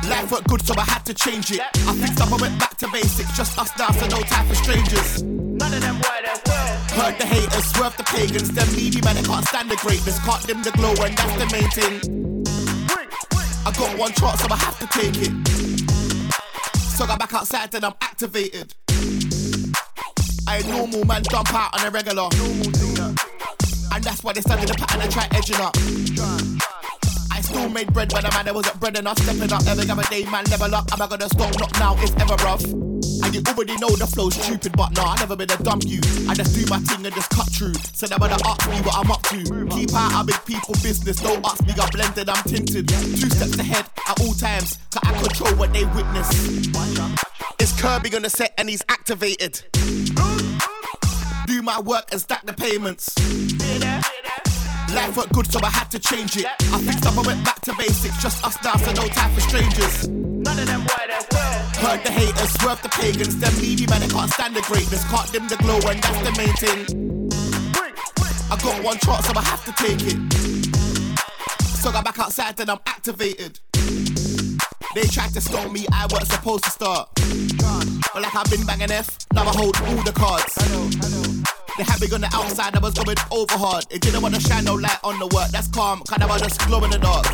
Life 0.08 0.30
worked 0.30 0.48
good, 0.48 0.62
so 0.64 0.74
I 0.78 0.82
had 0.82 1.04
to 1.06 1.14
change 1.14 1.50
it. 1.50 1.60
I 1.60 1.94
fixed 1.94 2.20
up, 2.20 2.32
I 2.32 2.36
went 2.36 2.58
back 2.58 2.76
to 2.78 2.88
basics. 2.92 3.36
Just 3.36 3.58
us 3.58 3.70
now, 3.78 3.90
so 3.90 4.06
no 4.06 4.20
time 4.22 4.46
for 4.46 4.54
strangers. 4.54 5.22
None 5.22 5.74
of 5.74 5.80
them 5.80 5.96
white 5.96 6.24
as. 6.24 6.40
Heard 6.92 7.18
the 7.18 7.26
haters, 7.26 7.64
swerve 7.72 7.96
the 7.96 8.04
pagans. 8.04 8.50
Them 8.50 8.68
needy 8.76 9.00
man, 9.02 9.16
they 9.16 9.22
can't 9.22 9.46
stand 9.46 9.70
the 9.70 9.76
greatness. 9.76 10.18
Can't 10.24 10.46
dim 10.46 10.62
the 10.62 10.70
glow, 10.72 10.94
and 11.04 11.16
that's 11.16 11.34
the 11.42 11.46
main 11.50 11.70
thing. 11.70 12.44
I 13.66 13.72
got 13.72 13.98
one 13.98 14.12
shot, 14.12 14.38
so 14.38 14.46
I 14.50 14.56
have 14.56 14.78
to 14.78 14.86
take 14.86 15.16
it. 15.18 15.32
So 16.78 17.04
I 17.04 17.06
got 17.08 17.18
back 17.18 17.34
outside, 17.34 17.72
then 17.72 17.84
I'm 17.84 17.94
activated. 18.00 18.74
I 20.46 20.58
ain't 20.58 20.68
normal 20.68 21.04
man, 21.06 21.22
jump 21.30 21.52
out 21.54 21.80
on 21.80 21.86
a 21.86 21.90
regular. 21.90 22.28
And 23.92 24.02
that's 24.02 24.24
why 24.24 24.32
they 24.32 24.40
started 24.40 24.68
the 24.68 24.74
pattern 24.74 25.02
and 25.02 25.12
try 25.12 25.28
edging 25.32 25.60
up. 25.60 25.76
I 27.30 27.40
still 27.42 27.68
made 27.68 27.92
bread 27.92 28.12
when 28.12 28.24
a 28.24 28.30
man 28.32 28.46
that 28.46 28.54
wasn't 28.54 28.80
bread 28.80 28.96
enough. 28.96 29.18
Stepping 29.18 29.52
up 29.52 29.66
every 29.66 29.88
other 29.88 30.02
day, 30.04 30.24
man, 30.24 30.44
level 30.44 30.74
up. 30.74 30.90
Am 30.92 31.02
I 31.02 31.06
gonna 31.06 31.28
stop? 31.28 31.52
Not 31.60 31.72
now, 31.78 31.94
it's 31.98 32.12
ever 32.16 32.36
rough. 32.42 32.64
And 32.64 33.34
you 33.34 33.42
already 33.46 33.76
know 33.76 33.90
the 33.90 34.06
flow's 34.06 34.34
stupid, 34.34 34.72
but 34.76 34.96
nah, 34.96 35.12
I 35.12 35.16
never 35.20 35.36
been 35.36 35.50
a 35.50 35.56
dumb 35.58 35.80
you. 35.84 36.00
I 36.26 36.34
just 36.34 36.54
do 36.56 36.64
my 36.70 36.78
thing 36.78 37.04
and 37.04 37.14
just 37.14 37.30
cut 37.30 37.46
through. 37.52 37.74
So 37.92 38.06
never 38.08 38.28
to 38.28 38.38
ask 38.48 38.64
me 38.70 38.80
what 38.80 38.96
I'm 38.96 39.10
up 39.12 39.22
to. 39.28 39.44
Keep 39.76 39.92
out 39.92 40.20
of 40.20 40.26
big 40.26 40.40
people 40.46 40.74
business, 40.82 41.20
don't 41.20 41.44
ask 41.44 41.60
me, 41.66 41.74
I'm 41.76 41.88
blended, 41.90 42.28
I'm 42.28 42.42
tinted. 42.44 42.88
Two 42.88 43.28
steps 43.28 43.58
ahead 43.58 43.84
at 44.08 44.20
all 44.20 44.32
times, 44.34 44.78
cause 44.90 45.04
I 45.04 45.12
control 45.20 45.54
what 45.60 45.72
they 45.72 45.84
witness. 45.92 46.28
It's 47.60 47.78
Kirby 47.80 48.16
on 48.16 48.22
the 48.22 48.30
set 48.30 48.54
and 48.56 48.68
he's 48.68 48.82
activated. 48.88 49.62
Do 51.46 51.62
my 51.62 51.80
work 51.80 52.08
and 52.10 52.20
stack 52.20 52.46
the 52.46 52.54
payments. 52.54 53.14
Life 54.94 55.16
worked 55.16 55.32
good, 55.32 55.50
so 55.50 55.58
I 55.62 55.70
had 55.70 55.90
to 55.92 55.98
change 55.98 56.36
it. 56.36 56.46
I 56.46 56.78
fixed 56.82 57.06
up, 57.06 57.16
I 57.16 57.22
went 57.22 57.44
back 57.44 57.60
to 57.62 57.74
basics. 57.76 58.22
Just 58.22 58.44
us 58.44 58.56
now, 58.62 58.76
so 58.76 58.92
no 58.92 59.08
time 59.08 59.32
for 59.34 59.40
strangers. 59.40 60.08
None 60.08 60.58
of 60.58 60.66
them 60.66 60.82
white 60.82 61.10
as 61.10 61.26
well. 61.32 61.62
Heard 61.80 62.04
the 62.04 62.10
haters, 62.10 62.52
swerve 62.60 62.82
the 62.82 62.90
pagans. 62.90 63.38
Them 63.38 63.54
needy 63.60 63.86
man, 63.86 64.00
they 64.00 64.08
can't 64.08 64.30
stand 64.30 64.54
the 64.54 64.60
greatness. 64.62 65.04
Can't 65.08 65.32
dim 65.32 65.48
the 65.48 65.56
glow, 65.56 65.80
and 65.88 66.02
that's 66.02 66.20
the 66.20 66.32
main 66.36 66.54
thing. 66.56 67.30
I 68.50 68.56
got 68.56 68.84
one 68.84 68.98
chance, 68.98 69.26
so 69.26 69.32
I 69.34 69.42
have 69.42 69.64
to 69.64 69.72
take 69.82 70.02
it. 70.02 70.18
So 71.80 71.88
I 71.88 71.92
got 71.92 72.04
back 72.04 72.18
outside, 72.18 72.56
then 72.58 72.68
I'm 72.68 72.80
activated. 72.86 73.60
They 74.94 75.04
tried 75.04 75.32
to 75.32 75.40
stop 75.40 75.72
me, 75.72 75.86
I 75.90 76.06
wasn't 76.10 76.32
supposed 76.32 76.64
to 76.64 76.70
start. 76.70 77.08
But 77.16 78.22
like 78.22 78.36
I've 78.36 78.50
been 78.50 78.66
banging 78.66 78.90
F, 78.90 79.18
now 79.32 79.48
I 79.48 79.52
hold 79.56 79.74
all 79.80 80.02
the 80.04 80.12
cards. 80.12 80.52
They 81.82 81.90
had 81.90 82.00
me 82.00 82.06
on 82.14 82.20
the 82.20 82.30
outside, 82.32 82.76
I 82.76 82.78
was 82.78 82.94
going 82.94 83.16
over 83.32 83.58
hard. 83.58 83.86
It 83.90 84.02
didn't 84.02 84.22
want 84.22 84.36
to 84.36 84.40
shine 84.40 84.66
no 84.66 84.74
light 84.74 85.00
on 85.02 85.18
the 85.18 85.26
work, 85.34 85.48
that's 85.50 85.66
calm, 85.66 86.00
kind 86.06 86.22
of 86.22 86.30
I 86.30 86.38
just 86.38 86.64
glow 86.68 86.84
in 86.84 86.92
the 86.92 86.98
dark. 86.98 87.26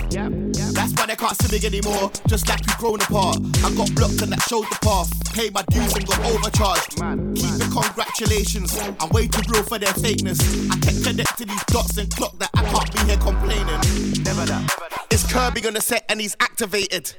That's 0.73 0.93
why 0.97 1.05
they 1.05 1.17
can't 1.17 1.37
see 1.37 1.53
me 1.53 1.61
anymore, 1.67 2.11
just 2.29 2.49
like 2.49 2.65
we 2.65 2.73
grown 2.79 2.97
apart. 2.97 3.37
I 3.61 3.69
got 3.77 3.95
blocked 3.95 4.23
and 4.23 4.33
that 4.33 4.41
showed 4.49 4.65
the 4.73 4.79
path. 4.81 5.13
Paid 5.35 5.53
my 5.53 5.61
dues 5.69 5.93
and 5.93 6.07
got 6.07 6.25
overcharged. 6.25 6.97
Keep 7.37 7.61
it 7.61 7.69
congratulations, 7.69 8.73
I'm 8.99 9.11
way 9.11 9.29
too 9.29 9.45
real 9.53 9.65
for 9.65 9.79
their 9.79 9.93
fakeness. 9.93 10.41
I 10.73 10.81
kept 10.81 11.05
connecting 11.05 11.49
these 11.49 11.65
dots 11.65 11.99
and 11.99 12.09
clock 12.09 12.39
that 12.39 12.49
I 12.55 12.65
can't 12.65 12.89
be 12.89 13.01
here 13.05 13.21
complaining. 13.21 14.25
Never 14.25 14.49
that. 14.49 14.65
It's 15.11 15.31
Kirby 15.31 15.67
on 15.67 15.75
the 15.75 15.83
set 15.83 16.07
and 16.09 16.23
he's 16.23 16.37
activated. 16.41 17.13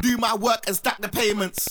Do 0.00 0.16
my 0.16 0.34
work 0.34 0.64
and 0.66 0.74
stack 0.74 0.96
the 1.02 1.10
payments. 1.12 1.68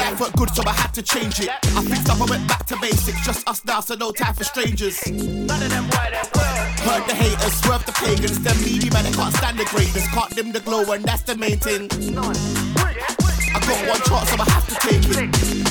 Life 0.00 0.18
worked 0.18 0.36
good, 0.36 0.50
so 0.54 0.62
I 0.66 0.72
had 0.72 0.94
to 0.94 1.02
change 1.02 1.40
it. 1.40 1.50
I 1.50 1.84
fixed 1.84 2.08
up, 2.08 2.18
I 2.22 2.24
went 2.24 2.48
back 2.48 2.64
to 2.68 2.76
basics. 2.80 3.20
Just 3.22 3.46
us 3.46 3.62
now, 3.66 3.80
so 3.80 3.94
no 3.96 4.12
time 4.12 4.32
for 4.32 4.44
strangers. 4.44 4.96
None 5.06 5.62
of 5.62 5.68
them 5.68 5.84
white 5.90 6.14
as 6.14 6.30
well. 6.34 6.64
Heard 6.88 7.06
the 7.06 7.14
haters, 7.14 7.52
swerve 7.60 7.84
the 7.84 7.92
pagans. 7.92 8.40
Them 8.40 8.56
needy 8.64 8.88
man, 8.88 9.04
they 9.04 9.12
can't 9.12 9.34
stand 9.34 9.58
the 9.58 9.66
greatness. 9.66 10.08
Can't 10.08 10.34
dim 10.34 10.52
the 10.52 10.60
glow, 10.60 10.90
and 10.90 11.04
that's 11.04 11.22
the 11.22 11.36
main 11.36 11.58
thing. 11.58 11.90
I 12.16 13.60
got 13.60 13.88
one 13.88 14.00
chance, 14.08 14.30
so 14.30 14.36
I 14.40 14.44
have 14.48 14.66
to 14.68 14.74
take 14.88 15.04
it. 15.04 15.70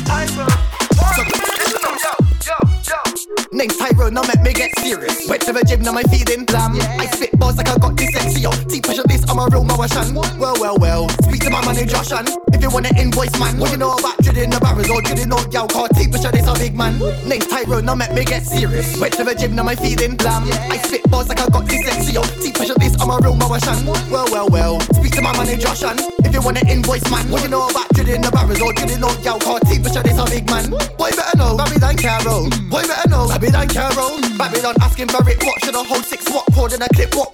Name's 3.51 3.77
Tyrone, 3.77 4.13
now 4.13 4.21
make 4.23 4.41
me 4.41 4.53
get 4.53 4.71
serious. 4.79 5.27
Went 5.29 5.41
to 5.43 5.53
the 5.53 5.63
gym, 5.63 5.81
now 5.81 5.91
my 5.91 6.03
feeling 6.03 6.45
blam. 6.45 6.73
I 6.97 7.05
spit 7.07 7.37
bars 7.37 7.57
like 7.57 7.69
I 7.69 7.77
got 7.77 7.93
dyslexia. 7.93 8.49
T 8.69 8.81
pressure 8.81 9.03
this, 9.05 9.21
I'm 9.29 9.37
a 9.37 9.45
real 9.49 9.65
Mawashan. 9.65 10.13
Well, 10.39 10.55
well, 10.59 10.77
well. 10.77 11.09
Speak 11.25 11.41
to 11.41 11.49
my 11.49 11.65
man 11.65 11.77
in 11.77 11.87
Joshan. 11.87 12.25
If 12.53 12.61
you 12.61 12.69
want 12.69 12.89
an 12.89 12.97
invoice, 12.97 13.33
man. 13.39 13.59
What 13.59 13.71
you 13.71 13.77
know 13.77 13.93
about 13.93 14.17
drilling 14.21 14.49
the 14.49 14.59
barrels 14.59 14.89
or 14.89 15.01
drilling 15.01 15.33
on 15.33 15.51
y'all 15.51 15.67
car? 15.67 15.89
T 15.89 16.07
pressure 16.07 16.31
this, 16.31 16.47
a 16.47 16.53
big 16.57 16.73
man. 16.73 16.97
Name's 17.27 17.47
Tyrone, 17.47 17.85
now 17.85 17.95
make 17.95 18.13
me 18.13 18.25
get 18.25 18.45
serious. 18.45 18.97
Went 18.99 19.13
to 19.17 19.23
the 19.23 19.35
gym, 19.35 19.55
now 19.55 19.63
my 19.63 19.75
feeling 19.75 20.15
blam. 20.15 20.49
I 20.69 20.77
spit 20.77 21.03
bars 21.09 21.29
like 21.29 21.41
I 21.41 21.49
got 21.49 21.65
dyslexia. 21.65 22.21
T 22.41 22.51
pressure 22.53 22.77
this, 22.77 22.97
I'm 23.01 23.09
a 23.09 23.17
real 23.21 23.35
Mawashan. 23.35 23.85
Well, 24.09 24.29
well, 24.31 24.49
well. 24.49 24.79
Speak 24.97 25.13
to 25.13 25.21
my 25.21 25.33
man 25.37 25.49
in 25.49 25.59
Joshan. 25.59 25.97
If 26.25 26.33
you 26.33 26.41
want 26.41 26.57
an 26.57 26.69
invoice, 26.69 27.05
man. 27.09 27.29
What 27.29 27.43
you 27.43 27.49
know 27.49 27.69
about 27.69 27.89
drilling 27.93 28.21
the 28.21 28.31
barrels 28.31 28.61
or 28.61 28.73
drilling 28.73 29.03
on 29.03 29.13
y'all 29.21 29.37
car? 29.37 29.59
T 29.61 29.77
pressure 29.77 30.01
this, 30.01 30.17
a 30.17 30.25
big 30.25 30.45
man. 30.49 30.69
Boy, 30.69 31.11
better 31.13 31.37
know. 31.37 31.57
Babylon 31.57 31.97
Carol. 31.97 32.49
Boy, 32.79 32.87
better 32.87 33.09
know. 33.09 33.27
Babylon 33.27 33.67
Carol. 33.67 34.21
Babylon 34.37 34.75
asking 34.79 35.09
it. 35.09 35.43
What 35.43 35.65
should 35.65 35.75
I 35.75 35.83
hold 35.83 36.05
six 36.05 36.23
watt 36.31 36.45
cord 36.53 36.71
in 36.71 36.81
a 36.81 36.87
clip? 36.87 37.13
What? 37.13 37.31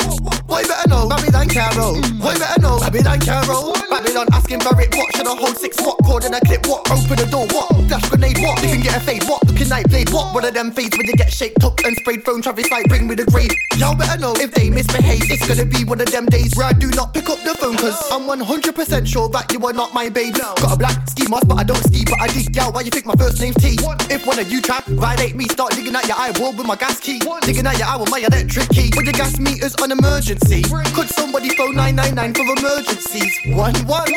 Boy, 0.48 0.64
better 0.66 0.90
know. 0.90 1.08
Babylon 1.08 1.48
Carol. 1.48 2.02
Boy, 2.18 2.34
better 2.34 2.62
know. 2.62 2.80
Babylon 2.80 3.20
Carol. 3.20 3.74
Babylon 3.88 4.28
asking 4.34 4.62
it. 4.62 4.66
What 4.66 5.16
should 5.16 5.28
I 5.28 5.36
hold 5.36 5.58
six 5.58 5.80
watt 5.80 5.98
cord 6.04 6.26
in 6.26 6.34
a 6.34 6.40
clip? 6.42 6.66
What? 6.66 6.90
Open 6.90 7.18
the 7.18 7.28
door. 7.30 7.46
What? 7.54 7.88
Dash 7.88 8.10
grenade. 8.10 8.40
What? 8.40 8.64
You 8.64 8.70
can 8.70 8.82
get 8.82 8.98
a 8.98 9.00
fade. 9.02 9.24
What? 9.26 9.45
Looking 9.66 9.78
like 9.78 9.90
blade. 9.90 10.10
What? 10.14 10.34
One 10.36 10.46
of 10.46 10.54
them 10.54 10.72
fades 10.72 10.96
when 10.96 11.08
you 11.08 11.14
get 11.14 11.34
shaped 11.34 11.64
up 11.64 11.80
and 11.86 11.98
sprayed. 11.98 12.24
Phone 12.24 12.42
Travis 12.42 12.70
like 12.70 12.86
bring 12.86 13.08
me 13.08 13.16
the 13.16 13.26
grade. 13.26 13.52
Y'all 13.78 13.96
better 13.96 14.20
know 14.20 14.34
if 14.38 14.52
they 14.52 14.70
misbehave. 14.70 15.26
It's 15.26 15.48
gonna 15.48 15.66
be 15.66 15.84
one 15.84 16.00
of 16.02 16.12
them 16.12 16.28
days 16.28 16.56
where 16.56 16.68
I 16.68 16.74
do 16.74 16.90
not 16.92 17.14
pick 17.16 17.30
up 17.30 17.42
the 17.42 17.56
phone. 17.56 17.76
Cause 17.76 17.98
I'm 18.12 18.30
100% 18.30 19.08
sure 19.08 19.28
that 19.30 19.52
you 19.52 19.66
are 19.66 19.74
not 19.74 19.94
my 19.94 20.10
babe. 20.10 20.36
Got 20.36 20.74
a 20.74 20.78
black 20.78 21.10
ski 21.10 21.28
mask, 21.30 21.48
but 21.48 21.58
I 21.58 21.64
don't 21.64 21.82
ski. 21.84 22.06
But 22.06 22.22
I 22.22 22.28
dig 22.28 22.56
y'all. 22.56 22.72
Why 22.72 22.82
you 22.82 22.92
think 22.92 23.06
my 23.08 23.16
first 23.16 23.42
name's 23.42 23.56
T? 23.56 23.78
If 24.14 24.28
one 24.28 24.38
of 24.38 24.52
you 24.52 24.62
trap, 24.62 24.86
violate 24.86 25.36
me, 25.36 25.46
start 25.46 25.74
digging 25.74 25.96
at 25.96 26.08
your 26.08 26.18
eyeball 26.18 26.54
with 26.54 26.68
my 26.68 26.76
gas 26.76 27.00
key. 27.00 27.20
Digging 27.42 27.66
at 27.66 27.78
your 27.80 27.88
eye 27.88 27.98
with 27.98 28.12
my 28.12 28.20
electric 28.20 28.70
key. 28.70 28.92
With 28.96 29.08
the 29.08 29.14
gas 29.14 29.40
meters 29.40 29.74
on 29.82 29.92
emergency. 29.92 30.62
Could 30.94 31.10
somebody 31.10 31.50
phone 31.58 31.76
999 31.76 32.34
for 32.38 32.46
emergencies? 32.62 33.34
One, 33.58 33.74
one. 33.88 34.14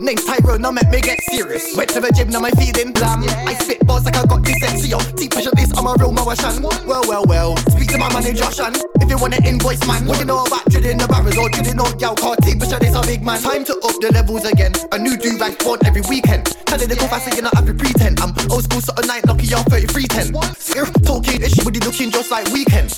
Name's 0.00 0.24
Tyrone, 0.24 0.62
now 0.62 0.70
make 0.70 0.88
me 0.88 1.00
get 1.00 1.20
serious. 1.30 1.76
Went 1.76 1.90
to 1.90 2.00
the 2.00 2.10
gym, 2.10 2.30
now 2.30 2.40
my 2.40 2.50
feeling 2.52 2.90
blam. 2.92 3.22
I 3.46 3.52
spit 3.54 3.86
bars 3.86 4.04
like 4.06 4.16
I 4.16 4.24
got 4.24 4.40
dyslexia. 4.80 5.16
T 5.16 5.28
pressure 5.28 5.50
this, 5.54 5.72
I'm 5.76 5.86
a 5.86 5.94
real 5.98 6.12
Mawashan. 6.12 6.62
Well, 6.86 7.02
well, 7.06 7.24
well. 7.26 7.56
Speak 7.56 7.88
to 7.90 7.98
my 7.98 8.12
man 8.12 8.26
in 8.26 8.36
Joshan. 8.36 8.76
If 9.00 9.10
you 9.10 9.18
want 9.18 9.34
an 9.34 9.44
invoice, 9.44 9.84
man. 9.86 10.06
What 10.06 10.18
you 10.18 10.24
know 10.24 10.44
about 10.44 10.64
drilling 10.66 10.98
the 10.98 11.06
barrels 11.08 11.36
or 11.36 11.48
drilling 11.48 11.80
on 11.80 11.98
y'all 11.98 12.16
car? 12.16 12.36
T 12.36 12.54
pressure 12.56 12.78
this, 12.78 12.94
a 12.94 13.00
big 13.02 13.22
man. 13.22 13.40
Time 13.40 13.64
to 13.64 13.74
up 13.74 13.96
the 14.00 14.10
levels 14.12 14.44
again. 14.44 14.72
A 14.92 14.98
new 14.98 15.16
do 15.16 15.38
rag 15.38 15.60
spawn 15.60 15.78
every 15.84 16.02
weekend. 16.08 16.46
Telling 16.66 16.88
the 16.88 16.96
go 16.96 17.06
faster, 17.06 17.34
you 17.34 17.42
not 17.42 17.54
have 17.54 17.66
to 17.66 17.74
pretend. 17.74 18.20
I'm 18.20 18.34
old 18.50 18.64
school, 18.64 18.80
sort 18.80 18.98
of 18.98 19.06
night, 19.06 19.26
lucky 19.26 19.52
I'm 19.54 19.64
3310. 19.64 20.38
If 20.70 20.88
talking 21.02 21.42
ish, 21.42 21.56
body 21.64 21.80
looking 21.80 22.10
just 22.10 22.30
like 22.30 22.46
weekends. 22.52 22.96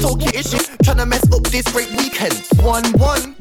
Talking 0.00 0.34
ish, 0.34 0.54
tryna 0.82 1.06
mess 1.06 1.22
up 1.32 1.42
this 1.44 1.66
great 1.70 1.90
weekend. 1.96 2.34
One, 2.62 2.84
one. 2.98 3.36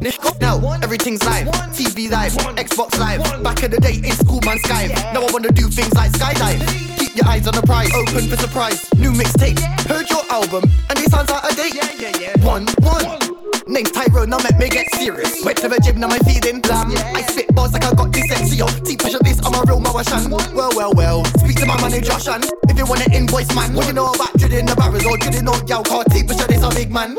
Nish, 0.00 0.18
now 0.40 0.60
everything's 0.82 1.24
live. 1.24 1.48
TV 1.72 2.10
live, 2.10 2.32
Xbox 2.56 2.98
live. 2.98 3.42
Back 3.42 3.62
in 3.62 3.70
the 3.70 3.80
day, 3.80 3.96
in 3.96 4.12
school, 4.12 4.40
man, 4.44 4.58
Skype. 4.58 4.92
Now 5.12 5.22
I 5.22 5.32
wanna 5.32 5.50
do 5.50 5.68
things 5.68 5.92
like 5.94 6.12
skydive. 6.12 6.60
Keep 6.98 7.13
your 7.16 7.26
eyes 7.26 7.46
on 7.46 7.54
the 7.54 7.62
prize, 7.62 7.92
open 7.94 8.28
for 8.28 8.36
surprise. 8.36 8.92
New 8.94 9.12
mixtape, 9.12 9.58
heard 9.86 10.08
your 10.10 10.24
album, 10.30 10.64
and 10.90 10.98
it 10.98 11.10
sounds 11.10 11.30
out 11.30 11.48
of 11.48 11.56
date. 11.56 11.74
One, 12.42 12.66
one. 12.80 13.18
Name's 13.66 13.90
Tyrone, 13.92 14.30
now 14.30 14.38
make 14.38 14.58
me 14.58 14.68
get 14.68 14.86
serious. 14.94 15.44
Went 15.44 15.58
to 15.58 15.68
the 15.68 15.78
gym, 15.80 15.98
now 15.98 16.08
my 16.08 16.18
feeling 16.18 16.60
lamb. 16.62 16.92
I 17.14 17.22
spit 17.22 17.54
bars 17.54 17.72
like 17.72 17.84
I 17.84 17.94
got 17.94 18.12
dyslexia. 18.12 18.84
Deep 18.84 19.00
pressure 19.00 19.18
this, 19.22 19.40
I'm 19.44 19.54
a 19.54 19.62
real 19.66 19.80
Mawashan. 19.80 20.30
Well, 20.54 20.70
well, 20.76 20.92
well. 20.94 21.24
Speak 21.40 21.56
to 21.56 21.66
my 21.66 21.80
man 21.80 21.92
named 21.92 22.04
Josh, 22.04 22.28
and 22.28 22.44
if 22.68 22.76
you 22.76 22.86
wanna 22.86 23.06
invoice, 23.12 23.54
man, 23.54 23.74
what 23.74 23.86
you 23.86 23.94
know 23.94 24.12
about 24.12 24.36
drilling 24.36 24.66
the 24.66 24.74
barrels 24.76 25.06
or 25.06 25.16
drilling 25.16 25.48
on 25.48 25.66
y'all 25.66 25.82
car? 25.82 26.04
Deep 26.10 26.26
pressure 26.26 26.46
this, 26.46 26.62
a 26.62 26.68
big 26.70 26.90
man. 26.90 27.16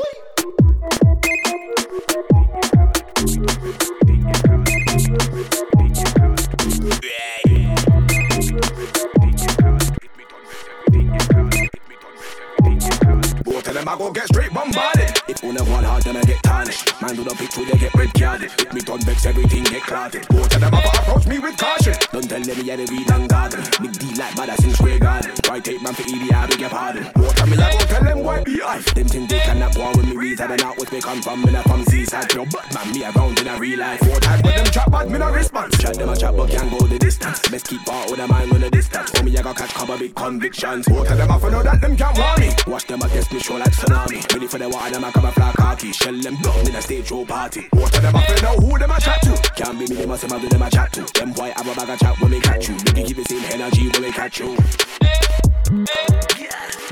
Don't 22.45 22.53
tell 22.53 22.65
them 22.65 22.79
yeah 22.79 22.85
they 22.85 23.15
and 23.15 23.29
garden. 23.29 23.63
Big 23.81 23.97
D 23.97 24.05
like 24.21 24.35
badass 24.35 24.63
in 24.63 24.71
square 24.71 24.99
garden. 24.99 25.33
Try 25.41 25.59
take 25.59 25.81
man 25.81 25.95
for 25.95 26.03
EDI, 26.03 26.31
I 26.31 26.45
beg 26.45 26.59
your 26.59 26.69
pardon. 26.69 27.09
Both 27.15 27.41
of 27.41 27.49
me 27.49 27.57
I 27.57 27.71
go 27.71 27.79
tell 27.85 28.03
them 28.03 28.23
why 28.23 28.43
be 28.43 28.61
I. 28.61 28.79
Them 28.93 29.07
think 29.07 29.29
they 29.29 29.39
cannot 29.39 29.73
go 29.73 29.89
with 29.95 30.05
me 30.05 30.15
reason 30.15 30.51
and 30.51 30.61
out 30.61 30.77
with 30.77 30.91
me 30.91 31.01
come 31.01 31.23
from. 31.23 31.41
Me 31.41 31.51
not 31.51 31.63
from 31.63 31.83
seaside, 31.85 32.31
yo, 32.33 32.45
but 32.45 32.71
man 32.71 32.93
me 32.93 33.03
around 33.03 33.39
in 33.39 33.47
a 33.47 33.57
real 33.57 33.79
life. 33.79 33.99
Four 34.01 34.19
times 34.19 34.43
with 34.43 34.55
them 34.55 34.65
chat, 34.65 34.91
but 34.91 35.09
me 35.09 35.17
no 35.17 35.31
response. 35.31 35.75
Chat 35.79 35.95
them 35.95 36.09
a 36.09 36.15
chat, 36.15 36.37
but 36.37 36.51
can't 36.51 36.69
go 36.69 36.85
the 36.85 36.99
distance. 36.99 37.39
Best 37.49 37.67
keep 37.67 37.89
out 37.89 38.11
with 38.11 38.19
a 38.19 38.27
mind 38.27 38.53
on 38.53 38.61
the 38.61 38.69
distance. 38.69 39.09
For 39.09 39.23
me 39.23 39.35
I 39.35 39.41
got 39.41 39.57
catch 39.57 39.73
cover 39.73 39.97
big 39.97 40.13
convictions. 40.13 40.85
Both 40.87 41.09
of 41.09 41.17
them 41.17 41.31
I 41.31 41.39
for 41.39 41.49
know 41.49 41.63
that 41.63 41.81
them 41.81 41.97
can't 41.97 42.15
warn 42.15 42.39
me. 42.41 42.53
Watch 42.67 42.85
them 42.85 43.01
against 43.01 43.33
me 43.33 43.39
show 43.39 43.55
like 43.55 43.71
tsunami. 43.71 44.21
Ready 44.33 44.45
for 44.45 44.59
the 44.59 44.69
water, 44.69 44.91
them 44.91 45.03
I 45.03 45.09
come 45.09 45.25
a 45.25 45.31
fly 45.31 45.51
khaki. 45.57 45.91
Shell 45.93 46.21
them 46.21 46.35
down 46.41 46.67
in 46.67 46.75
a 46.75 46.81
stage 46.81 47.07
show 47.07 47.25
party. 47.25 47.69
Both 47.71 47.95
of 47.95 48.03
them 48.03 48.15
I 48.15 48.21
for 48.21 48.43
know 48.43 48.55
who 48.67 48.77
them 48.77 48.91
I 48.91 48.99
chat 48.99 49.19
to. 49.23 49.33
Can't 49.55 49.79
be 49.79 49.87
me, 49.87 49.95
they 49.95 50.05
must 50.05 50.21
have 50.21 50.49
them 50.49 50.61
I 50.61 50.69
chat 50.69 50.93
to. 50.93 51.01
Them 51.19 51.33
boy 51.33 51.51
have 51.55 51.67
a 51.67 51.73
bag 51.73 51.89
of 51.89 51.99
chat 51.99 52.21
when 52.21 52.34
we 52.35 52.41
catch 52.41 52.67
you. 52.67 52.75
They 52.77 53.03
keep 53.03 53.17
the 53.17 53.23
same 53.23 53.45
energy 53.53 53.89
when 53.89 54.03
we 54.03 54.11
catch 54.11 54.39
you. 54.39 54.57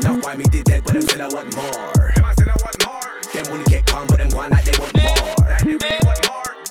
Now 0.01 0.15
why 0.21 0.35
me 0.35 0.45
did 0.45 0.65
that, 0.67 0.83
but 0.85 0.93
them 0.93 1.01
still 1.01 1.21
I 1.21 1.27
want 1.27 1.55
more. 1.55 2.13
Them 3.33 3.45
will 3.51 3.63
get 3.65 3.85
calm, 3.85 4.07
but 4.07 4.17
them 4.17 4.31
on 4.39 4.49
like 4.49 4.63
they 4.63 4.77
want 4.79 4.95
more. 4.95 5.35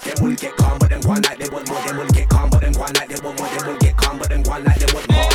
Them 0.02 0.16
will 0.24 0.36
get 0.36 0.56
calm, 0.56 0.78
but 0.78 0.88
them 0.88 1.02
on 1.04 1.20
like 1.22 1.38
they 1.38 1.48
want 1.52 1.68
more. 1.68 1.82
Them 1.84 1.96
will 1.98 2.12
get 2.12 2.28
calm, 2.28 2.48
but 2.48 2.60
them 2.60 2.72
on 2.80 2.92
like 2.92 3.08
they 3.08 3.20
want 3.20 3.38
more. 3.38 3.48
Them 3.48 3.66
will 3.68 3.78
get 3.78 3.96
calm, 3.96 4.18
but 4.18 4.28
them 4.28 4.42
on 4.48 4.64
like 4.64 4.78
they 4.78 4.88
want 4.94 5.08
more. 5.12 5.28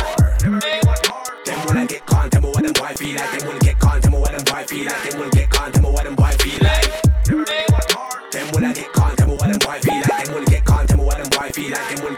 Them 1.46 1.58
will 1.66 1.86
get 1.86 2.06
calm, 2.06 2.30
tell 2.30 2.42
me 2.42 2.48
what 2.50 2.62
them 2.62 2.72
boy 2.74 2.92
feel 2.98 3.14
like. 3.14 3.38
Them 3.38 3.48
will 3.48 3.58
get 3.60 3.78
calm, 3.78 4.00
tell 4.00 4.10
me 4.10 4.18
what 4.18 4.32
them 4.34 4.44
boy 4.44 4.64
feel 4.66 4.86
like. 4.86 5.02
Them 5.10 5.20
will 5.20 5.30
get 5.30 5.50
calm, 5.50 5.72
tell 5.72 5.82
me 5.82 5.90
what 5.90 6.04
them 6.04 6.14
boy 6.16 6.34
feel 6.42 6.58
like. 6.58 6.90
Them 7.22 8.50
will 8.50 8.74
get 8.74 8.92
calm, 8.92 9.14
tell 9.14 9.28
me 9.28 9.34
what 9.38 9.46
them 9.46 9.58
boy 9.62 9.78
feel 9.78 10.02
like. 10.02 10.24
Them 10.26 10.34
will 10.34 10.46
get 10.46 10.64
calm, 10.64 10.86
tell 10.86 10.98
me 10.98 11.04
what 11.04 11.18
them 11.18 11.28
boy 11.30 11.48
feel 11.54 11.70
like. 11.70 11.94
Them 11.94 12.04
will 12.04 12.17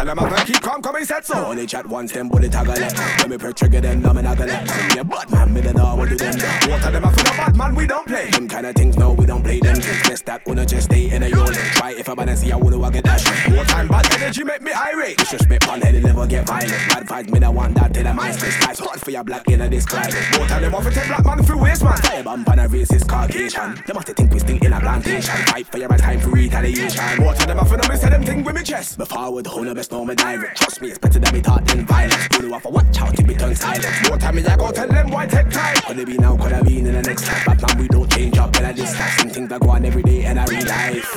tell 0.00 0.14
them 0.14 0.24
I'm 0.24 0.30
gonna 0.30 0.44
keep 0.46 0.62
calm, 0.62 0.80
come 0.80 0.96
and 0.96 1.06
set 1.06 1.26
so. 1.26 1.34
Only 1.46 1.66
chat 1.66 1.86
once, 1.86 2.12
them 2.12 2.28
bullet 2.28 2.50
taggle 2.50 2.74
it. 2.74 2.92
When 3.20 3.30
me 3.30 3.38
press 3.38 3.54
trigger, 3.54 3.80
them 3.80 4.00
numb 4.00 4.16
and 4.16 4.28
I 4.28 4.34
let. 4.34 4.96
Yeah, 4.96 5.02
bad 5.02 5.30
man, 5.30 5.52
me 5.52 5.60
don't 5.60 5.76
know 5.76 5.94
what 5.94 6.08
do 6.08 6.16
them. 6.16 6.38
Tell 6.38 6.92
them 6.92 7.04
I 7.04 7.12
feel 7.12 7.34
a 7.34 7.36
bad 7.36 7.56
man, 7.56 7.74
we 7.74 7.86
don't 7.86 8.06
play. 8.06 8.30
Them 8.30 8.48
kind 8.48 8.66
of 8.66 8.74
things, 8.74 8.96
no, 8.96 9.12
we 9.12 9.26
don't 9.26 9.42
play 9.42 9.60
them. 9.60 9.76
Just 9.76 10.24
that, 10.26 10.46
wanna 10.46 10.64
just 10.64 10.86
stay 10.86 11.10
in 11.10 11.22
a 11.22 11.28
yard. 11.28 11.54
Try 11.54 11.92
if 11.92 12.08
I 12.08 12.14
wanna 12.14 12.36
see, 12.36 12.50
I 12.50 12.56
wanna 12.56 12.90
get 12.90 13.04
that 13.04 13.20
shit. 13.20 13.52
More 13.54 13.64
time, 13.64 13.88
bad 13.88 14.10
energy 14.14 14.42
make 14.42 14.62
me 14.62 14.72
irate. 14.72 15.18
Disrespect, 15.18 15.68
on 15.68 15.80
head, 15.82 15.94
and 15.94 16.04
never 16.04 16.26
get 16.26 16.46
violent. 16.46 16.70
Bad 16.70 17.06
vibes, 17.06 17.30
me 17.32 17.40
don't 17.40 17.54
want 17.54 17.74
that 17.74 17.92
till 17.92 18.04
the 18.04 18.14
mind 18.14 18.34
space. 18.34 18.58
Life's 18.66 18.80
hard 18.80 19.00
for 19.00 19.10
your 19.10 19.24
black 19.24 19.46
in 19.48 19.60
a 19.60 19.68
this 19.68 19.84
climate. 19.84 20.14
More 20.36 20.46
time, 20.46 20.62
them 20.62 20.74
off 20.74 20.86
and 20.86 20.94
take 20.94 21.08
black 21.08 21.24
man 21.26 21.42
through 21.42 21.62
waste, 21.62 21.84
man. 21.84 21.96
Fire 21.98 22.22
bump 22.22 22.48
on 22.48 22.58
a 22.58 22.68
racist 22.68 23.06
Caucasian. 23.06 23.74
Them 23.86 23.96
must 23.96 24.06
think 24.06 24.32
we 24.32 24.38
stink 24.38 24.64
in 24.64 24.72
a 24.72 24.80
plantation. 24.80 25.36
Fight 25.46 25.66
for 25.66 25.78
your 25.78 25.88
right 25.88 26.00
time 26.00 26.20
for 26.20 26.30
retaliation. 26.30 27.20
More 27.20 27.34
time, 27.34 27.48
them 27.48 27.58
off 27.58 27.72
and 27.72 27.88
me 27.88 27.96
say 27.96 28.08
them 28.08 28.24
thing 28.24 28.42
with 28.44 28.54
me 28.54 28.62
chest. 28.62 28.98
Me 28.98 29.04
forward, 29.04 29.46
who 29.46 29.64
know 29.64 29.74
best 29.74 29.89
know 29.90 30.04
me 30.04 30.14
direct. 30.14 30.56
Trust 30.58 30.80
me, 30.80 30.88
it's 30.88 30.98
better 30.98 31.18
than 31.18 31.34
me 31.34 31.40
thought 31.40 31.64
than 31.66 31.86
violence. 31.86 32.28
Pull 32.30 32.44
you 32.44 32.54
off 32.54 32.60
I 32.60 32.62
for 32.62 32.72
watch 32.72 33.00
out 33.00 33.16
to 33.16 33.22
be 33.24 33.34
tongue 33.34 33.54
silent. 33.54 34.08
More 34.08 34.18
time, 34.18 34.34
me 34.36 34.44
I 34.44 34.56
go 34.56 34.70
tell 34.70 34.88
them 34.88 35.10
why 35.10 35.26
take 35.26 35.50
time. 35.50 35.76
Could 35.86 35.98
it 35.98 36.06
be 36.06 36.18
now, 36.18 36.36
could 36.36 36.52
I 36.52 36.62
be 36.62 36.78
in 36.78 36.84
the 36.84 37.02
next 37.02 37.26
life? 37.26 37.44
But 37.46 37.62
man, 37.62 37.78
we 37.78 37.88
don't 37.88 38.10
change 38.10 38.38
up, 38.38 38.54
and 38.56 38.66
I 38.66 38.72
just 38.72 38.96
have 38.96 39.20
some 39.20 39.30
things 39.30 39.48
that 39.48 39.60
go 39.60 39.70
on 39.70 39.84
every 39.84 40.02
day, 40.02 40.24
and 40.24 40.38
I 40.38 40.44
real 40.46 40.66
life. 40.66 41.14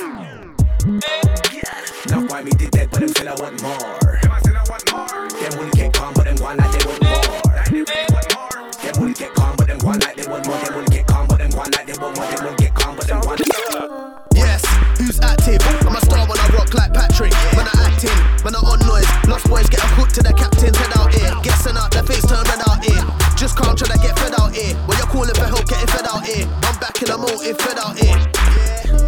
Now 2.09 2.25
why 2.27 2.41
me 2.41 2.51
did 2.51 2.71
that, 2.73 2.89
but 2.91 2.99
them 2.99 3.09
still 3.09 3.29
I 3.29 3.35
want 3.35 3.61
more. 3.61 4.19
Them 5.39 5.59
will 5.59 5.71
get 5.71 5.93
calm, 5.93 6.13
but 6.13 6.25
them 6.25 6.37
on 6.45 6.57
like 6.57 6.71
they 6.71 6.85
want 6.85 7.03
more. 7.03 7.53
Them 8.81 9.01
will 9.01 9.13
get 9.13 9.33
calm, 9.33 9.55
but 9.55 9.67
them 9.67 9.79
on 9.85 9.99
like 9.99 10.15
they 10.15 10.27
want 10.27 10.47
more. 10.47 10.57
Them 10.57 10.75
will 10.75 10.85
get 10.85 11.07
calm, 11.07 11.27
but 11.27 11.37
them 11.37 11.59
on 11.59 11.71
like 11.71 11.85
they 11.85 11.93
want 12.01 12.17
more. 12.17 12.25
Them 12.25 12.62
active? 15.23 15.63
I'm 15.87 15.95
a 15.95 16.01
star 16.03 16.27
when 16.27 16.37
I 16.37 16.47
rock 16.53 16.73
like 16.73 16.93
Patrick. 16.93 17.33
When 17.55 17.65
I 17.65 17.75
acting, 17.87 18.15
when 18.43 18.55
I 18.55 18.59
on 18.59 18.79
noise. 18.83 19.07
Lost 19.27 19.47
boys 19.49 19.69
get 19.69 19.81
a 19.81 19.89
hook 19.95 20.09
to 20.19 20.21
the 20.21 20.33
captain's 20.33 20.77
head 20.77 20.93
out 20.99 21.13
here. 21.13 21.31
Get 21.41 21.55
sent 21.59 21.77
out, 21.77 21.91
their 21.91 22.03
face 22.03 22.25
turn 22.27 22.43
red 22.45 22.61
out 22.67 22.83
here. 22.83 23.01
Just 23.35 23.57
can't 23.57 23.77
try 23.77 23.87
to 23.87 23.99
get 23.99 24.17
fed 24.19 24.35
out 24.39 24.53
here. 24.53 24.75
When 24.85 24.97
you're 24.97 25.07
calling 25.07 25.35
for 25.35 25.47
help, 25.47 25.65
getting 25.67 25.87
fed 25.87 26.07
out 26.07 26.23
here. 26.25 26.45
I'm 26.67 26.77
back 26.79 26.95
in 27.01 27.07
the 27.07 27.17
motive, 27.17 27.57
fed 27.59 27.79
out 27.79 27.95
here. 27.97 28.19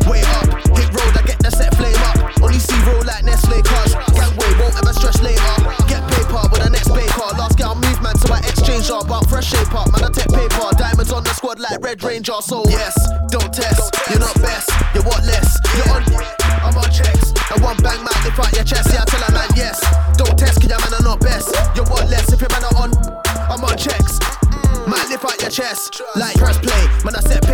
Wait 0.10 0.26
up, 0.40 0.48
hit 0.76 0.90
road, 0.92 1.14
I 1.16 1.22
get 1.26 1.40
the 1.40 1.52
set 1.52 1.72
flame 1.76 1.98
up. 2.10 2.18
Only 2.42 2.60
see 2.60 2.78
roll 2.88 3.04
like 3.06 3.24
Nestle 3.24 3.62
cars. 3.62 3.94
Gangway 4.16 4.52
won't 4.60 4.76
ever 4.76 4.94
stress 4.94 5.22
later. 5.22 5.56
Get 5.88 6.04
paper 6.10 6.42
with 6.52 6.62
the 6.64 6.70
next 6.72 6.92
paper. 6.92 7.28
Last 7.38 7.58
girl 7.58 7.76
move 7.76 8.02
man, 8.02 8.16
so 8.18 8.34
I 8.34 8.40
exchange 8.40 8.90
up. 8.90 9.08
But 9.08 9.28
fresh 9.30 9.52
shape 9.52 9.74
up, 9.74 9.92
man, 9.92 10.04
I 10.04 10.10
take 10.12 10.32
paper. 10.32 10.68
Diamonds 10.78 11.12
on 11.12 11.24
the 11.24 11.34
squad 11.34 11.60
like 11.60 11.80
Red 11.82 12.04
Ranger. 12.04 12.40
So 12.42 12.64
yes, 12.68 12.96
don't 13.30 13.52
test. 13.54 13.94
You're 14.10 14.20
not 14.20 14.36
best, 14.42 14.70
you're 14.94 15.04
what 15.04 15.24
less. 15.26 15.45
You're 15.78 15.92
on, 15.92 16.04
I'm 16.64 16.76
on 16.78 16.90
checks. 16.92 17.34
And 17.52 17.62
one 17.64 17.78
bang 17.78 18.02
man, 18.04 18.18
lift 18.24 18.40
out 18.40 18.52
your 18.54 18.64
chest. 18.64 18.90
Yeah, 18.94 19.04
I 19.04 19.06
tell 19.06 19.24
a 19.24 19.32
man 19.32 19.50
yes. 19.56 19.80
Don't 20.18 20.38
test, 20.38 20.62
cause 20.62 20.70
your 20.70 20.80
man 20.80 20.94
are 20.94 21.04
not 21.04 21.20
best. 21.20 21.54
You're 21.76 21.86
what 21.86 22.10
less 22.10 22.32
if 22.32 22.42
your 22.42 22.50
man 22.50 22.64
are 22.64 22.78
on, 22.82 22.92
I'm 23.52 23.64
on 23.64 23.78
checks. 23.78 24.20
Might 24.88 25.10
lift 25.10 25.26
out 25.26 25.42
your 25.42 25.50
chest. 25.52 26.02
Like 26.16 26.36
press 26.38 26.58
play, 26.60 26.84
man, 27.04 27.16
I 27.16 27.22
set 27.22 27.45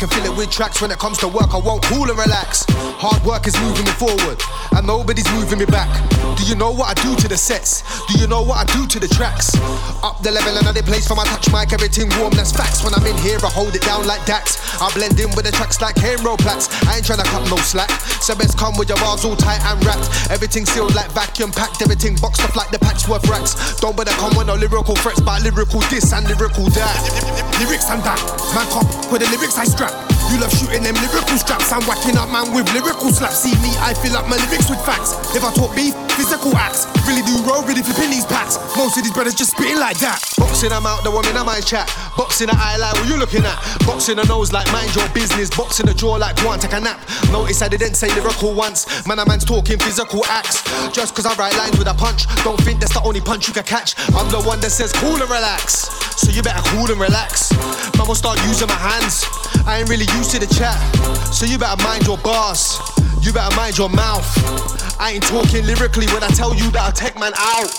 And 0.00 0.10
fill 0.12 0.32
it 0.32 0.34
with 0.34 0.48
tracks. 0.48 0.80
When 0.80 0.90
it 0.90 0.98
comes 0.98 1.18
to 1.18 1.28
work, 1.28 1.52
I 1.52 1.60
won't 1.60 1.84
cool 1.84 2.08
and 2.08 2.16
relax. 2.16 2.64
Hard 2.96 3.20
work 3.20 3.44
is 3.46 3.52
moving 3.60 3.84
me 3.84 3.92
forward, 4.00 4.40
and 4.72 4.86
nobody's 4.86 5.28
moving 5.36 5.60
me 5.60 5.68
back. 5.68 5.92
Do 6.40 6.42
you 6.48 6.56
know 6.56 6.72
what 6.72 6.96
I 6.96 6.96
do 7.04 7.12
to 7.20 7.28
the 7.28 7.36
sets? 7.36 7.84
Do 8.08 8.16
you 8.16 8.24
know 8.24 8.40
what 8.40 8.64
I 8.64 8.66
do 8.72 8.88
to 8.88 8.98
the 8.98 9.08
tracks? 9.12 9.52
Up 10.00 10.16
the 10.24 10.32
level, 10.32 10.56
another 10.56 10.80
place 10.80 11.04
for 11.04 11.12
my 11.20 11.24
touch 11.28 11.52
mic, 11.52 11.76
everything 11.76 12.08
warm, 12.16 12.32
that's 12.32 12.48
facts. 12.48 12.80
When 12.80 12.96
I'm 12.96 13.04
in 13.04 13.16
here, 13.20 13.36
I 13.44 13.52
hold 13.52 13.76
it 13.76 13.84
down 13.84 14.08
like 14.08 14.24
Dax. 14.24 14.56
I 14.80 14.88
blend 14.96 15.20
in 15.20 15.28
with 15.36 15.44
the 15.44 15.52
tracks 15.52 15.84
like 15.84 16.00
Hero 16.00 16.32
Plats. 16.40 16.72
I 16.88 16.96
ain't 16.96 17.04
tryna 17.04 17.28
cut 17.28 17.44
no 17.52 17.60
slack. 17.60 17.92
So 18.24 18.32
best 18.32 18.56
come 18.56 18.80
with 18.80 18.88
your 18.88 18.96
bars 19.04 19.28
all 19.28 19.36
tight 19.36 19.60
and 19.68 19.76
wrapped. 19.84 20.08
Everything 20.32 20.64
sealed 20.64 20.96
like 20.96 21.12
vacuum 21.12 21.52
packed, 21.52 21.84
everything 21.84 22.16
boxed 22.16 22.40
up 22.40 22.56
like 22.56 22.72
the 22.72 22.80
packs 22.80 23.04
worth 23.04 23.28
racks. 23.28 23.52
Don't 23.84 23.92
bother 23.92 24.16
come 24.16 24.32
with 24.32 24.48
no 24.48 24.56
lyrical 24.56 24.96
threats, 24.96 25.20
but 25.20 25.44
lyrical 25.44 25.84
this 25.92 26.08
and 26.16 26.24
lyrical 26.24 26.64
that. 26.72 26.96
Lyrics 27.60 27.92
and 27.92 28.00
that, 28.00 28.16
man 28.56 28.64
come 28.72 28.88
with 29.12 29.20
the 29.20 29.28
lyrics 29.28 29.60
I 29.60 29.68
strap. 29.68 29.89
You 30.30 30.38
love 30.38 30.54
shooting 30.54 30.82
them 30.82 30.94
lyrical 30.94 31.36
straps. 31.36 31.72
I'm 31.72 31.82
whacking 31.90 32.16
up 32.16 32.30
man 32.30 32.54
with 32.54 32.70
lyrical 32.72 33.10
slaps. 33.10 33.42
See 33.42 33.54
me, 33.58 33.74
I 33.82 33.94
fill 33.94 34.16
up 34.16 34.30
my 34.30 34.38
lyrics 34.46 34.70
with 34.70 34.78
facts. 34.86 35.18
If 35.34 35.42
I 35.42 35.52
talk 35.52 35.74
beef, 35.74 35.94
physical 36.14 36.54
acts. 36.56 36.86
Really 37.08 37.22
do 37.26 37.34
roll, 37.42 37.66
really 37.66 37.82
flipping 37.82 38.10
these 38.10 38.26
packs. 38.26 38.54
Most 38.76 38.96
of 38.96 39.02
these 39.02 39.12
brothers 39.12 39.34
just 39.34 39.52
spitting 39.52 39.80
like 39.80 39.98
that. 39.98 40.22
Boxing, 40.38 40.70
I'm 40.70 40.86
out 40.86 41.02
the 41.02 41.10
woman, 41.10 41.36
I 41.36 41.42
might 41.42 41.66
chat. 41.66 41.90
Boxing 42.16 42.46
the 42.46 42.56
eye 42.56 42.76
like 42.76 42.94
what 42.94 43.08
you 43.08 43.16
looking 43.16 43.42
at. 43.42 43.58
Boxing 43.86 44.16
the 44.16 44.24
nose 44.24 44.52
like 44.52 44.70
mind 44.70 44.94
your 44.94 45.08
business. 45.10 45.50
Boxing 45.50 45.86
the 45.86 45.94
jaw 45.94 46.14
like 46.14 46.36
go 46.36 46.50
on, 46.50 46.60
take 46.60 46.74
a 46.74 46.80
nap. 46.80 47.00
Notice 47.32 47.62
I 47.62 47.68
didn't 47.68 47.94
say 47.94 48.12
lyrical 48.14 48.54
once. 48.54 48.86
Man, 49.06 49.18
a 49.18 49.26
man's 49.26 49.44
talking 49.44 49.78
physical 49.78 50.24
acts. 50.26 50.62
Just 50.92 51.16
cause 51.16 51.26
I 51.26 51.34
write 51.34 51.56
lines 51.56 51.78
with 51.78 51.88
a 51.88 51.94
punch. 51.94 52.30
Don't 52.44 52.60
think 52.60 52.78
that's 52.78 52.94
the 52.94 53.02
only 53.02 53.20
punch 53.20 53.48
you 53.48 53.54
can 53.54 53.64
catch. 53.64 53.98
I'm 54.14 54.30
the 54.30 54.42
one 54.46 54.60
that 54.60 54.70
says 54.70 54.92
cool 54.92 55.16
and 55.16 55.30
relax. 55.30 55.88
So 56.20 56.30
you 56.30 56.42
better 56.42 56.62
cool 56.76 56.90
and 56.90 57.00
relax. 57.00 57.50
Man 57.96 58.06
will 58.06 58.14
start 58.14 58.38
using 58.46 58.68
my 58.68 58.76
hands. 58.76 59.24
I 59.66 59.80
ain't 59.80 59.88
really 59.88 60.06
used 60.20 60.36
to 60.36 60.38
the 60.38 60.52
chat. 60.52 60.76
So 61.32 61.48
you 61.48 61.56
better 61.56 61.80
mind 61.80 62.04
your 62.04 62.20
bars. 62.20 62.76
You 63.24 63.32
better 63.32 63.54
mind 63.56 63.80
your 63.80 63.88
mouth. 63.88 64.28
I 65.00 65.16
ain't 65.16 65.24
talking 65.24 65.64
lyrically 65.64 66.04
when 66.12 66.20
I 66.20 66.28
tell 66.36 66.52
you 66.52 66.68
that 66.76 66.82
I'll 66.84 66.92
take 66.92 67.16
man 67.16 67.32
out. 67.32 67.72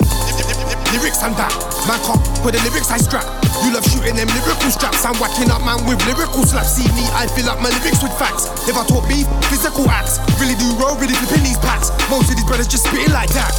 Lyrics 0.89 1.21
and 1.21 1.37
that, 1.37 1.53
man 1.85 2.01
come 2.01 2.17
with 2.41 2.57
the 2.57 2.61
lyrics 2.65 2.89
I 2.89 2.97
strap. 2.97 3.29
You 3.61 3.77
love 3.77 3.85
shooting 3.85 4.17
them 4.17 4.25
lyrical 4.33 4.73
straps. 4.73 5.05
I'm 5.05 5.13
whacking 5.21 5.53
up 5.53 5.61
man 5.61 5.85
with 5.85 6.01
lyrical 6.09 6.41
slaps. 6.41 6.81
See 6.81 6.89
me, 6.97 7.05
I 7.13 7.29
fill 7.29 7.45
up 7.45 7.61
my 7.61 7.69
lyrics 7.77 8.01
with 8.01 8.13
facts. 8.17 8.49
If 8.65 8.73
I 8.73 8.89
talk 8.89 9.05
beef, 9.05 9.29
physical 9.53 9.85
acts. 9.85 10.17
Really 10.41 10.57
do 10.57 10.65
roll, 10.81 10.97
really 10.97 11.13
flipping 11.21 11.45
these 11.45 11.61
packs. 11.61 11.93
Most 12.09 12.33
of 12.33 12.41
these 12.41 12.47
brothers 12.49 12.65
just 12.65 12.89
spitting 12.89 13.13
like 13.13 13.29
that. 13.37 13.53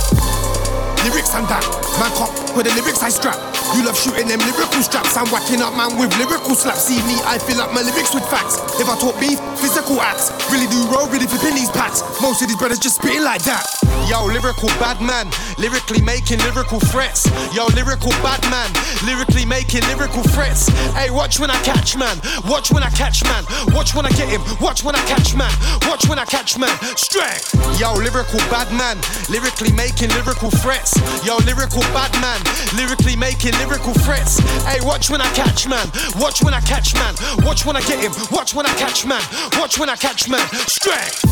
Lyrics 1.05 1.35
and 1.35 1.47
that, 1.49 1.67
man 1.99 2.13
cop, 2.15 2.31
with 2.57 2.67
the 2.67 2.73
lyrics 2.79 3.03
I 3.03 3.09
strap. 3.09 3.35
You 3.75 3.87
love 3.87 3.97
shooting 3.97 4.29
them 4.29 4.39
lyrical 4.39 4.83
straps. 4.85 5.17
I'm 5.17 5.27
whacking 5.33 5.63
up 5.63 5.73
man 5.75 5.97
with 5.97 6.13
lyrical 6.19 6.55
slaps. 6.55 6.85
See 6.85 7.01
me, 7.09 7.17
I 7.25 7.39
fill 7.39 7.61
up 7.61 7.73
my 7.73 7.81
lyrics 7.81 8.13
with 8.13 8.23
facts. 8.29 8.61
If 8.79 8.87
I 8.87 8.99
talk 9.01 9.19
beef, 9.19 9.41
physical 9.57 10.01
acts. 10.01 10.29
Really 10.53 10.69
do 10.69 10.77
roll, 10.93 11.09
really 11.09 11.27
flipping 11.27 11.57
these 11.57 11.71
packs. 11.71 12.05
Most 12.21 12.43
of 12.43 12.49
these 12.49 12.59
brothers 12.59 12.79
just 12.79 13.01
spitting 13.01 13.25
like 13.25 13.43
that. 13.49 13.65
Yo, 14.11 14.27
lyrical 14.27 14.69
bad 14.77 15.01
man, 15.01 15.31
lyrically 15.57 16.03
making 16.03 16.39
lyrical 16.45 16.81
threats. 16.81 17.25
Yo, 17.55 17.65
lyrical 17.73 18.11
bad 18.21 18.43
man, 18.53 18.69
lyrically 19.07 19.47
making 19.47 19.81
lyrical 19.89 20.23
threats. 20.37 20.69
Hey, 20.93 21.09
watch 21.09 21.41
when 21.41 21.51
I 21.51 21.57
catch 21.63 21.97
man, 21.97 22.21
watch 22.45 22.71
when 22.71 22.83
I 22.83 22.91
catch 22.91 23.25
man, 23.25 23.47
watch 23.73 23.95
when 23.95 24.05
I 24.05 24.11
get 24.11 24.29
him, 24.29 24.43
watch 24.61 24.85
when 24.85 24.95
I 24.95 25.03
catch 25.07 25.35
man, 25.35 25.53
watch 25.89 26.09
when 26.09 26.19
I 26.19 26.27
catch 26.27 26.59
man. 26.59 26.77
Strength. 26.99 27.57
Yo, 27.81 27.95
lyrical 27.95 28.43
bad 28.53 28.69
man, 28.77 29.01
lyrically 29.31 29.73
making 29.73 30.11
lyrical 30.11 30.51
threats. 30.51 30.92
Yo, 31.25 31.37
lyrical 31.47 31.83
bad 31.95 32.13
man, 32.21 32.41
lyrically 32.77 33.17
making 33.17 33.53
lyrical 33.59 33.95
threats. 34.05 34.39
Hey, 34.67 34.81
watch 34.83 35.11
when 35.11 35.21
I 35.21 35.29
catch 35.33 35.69
man, 35.69 35.87
watch 36.17 36.43
when 36.43 36.55
I 36.55 36.61
catch 36.61 36.95
man, 36.95 37.15
watch 37.45 37.65
when 37.65 37.77
I 37.77 37.83
get 37.83 38.01
him, 38.01 38.13
watch 38.31 38.55
when 38.55 38.67
I 38.67 38.75
catch 38.75 39.07
man, 39.07 39.23
watch 39.59 39.79
when 39.79 39.89
I 39.89 39.97
catch 39.97 40.29
man. 40.29 40.45
Strength. 40.67 41.25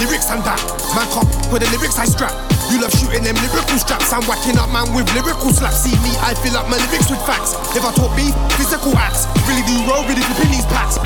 Lyrics 0.00 0.28
and 0.30 0.44
that, 0.44 0.60
man 0.92 1.08
come 1.14 1.28
with 1.52 1.62
the 1.62 1.70
lyrics 1.72 1.98
I 1.98 2.04
strap. 2.04 2.34
You 2.70 2.82
love 2.82 2.92
shooting 2.92 3.22
them 3.22 3.36
lyrical 3.38 3.78
straps. 3.78 4.12
I'm 4.12 4.22
whacking 4.26 4.58
up 4.58 4.68
man 4.74 4.92
with 4.92 5.06
lyrical 5.14 5.54
slaps. 5.54 5.86
See 5.86 5.94
me, 6.02 6.12
I 6.18 6.34
fill 6.34 6.56
up 6.56 6.68
my 6.68 6.76
lyrics 6.90 7.08
with 7.08 7.22
facts. 7.22 7.54
If 7.76 7.84
I 7.86 7.94
talk 7.94 8.10
beef, 8.16 8.34
physical 8.58 8.96
acts. 8.98 9.24
Really 9.46 9.62
do 9.70 9.76
roll, 9.86 10.02
really 10.04 10.22
flipping 10.22 10.50
these 10.50 10.66
packs. 10.66 10.98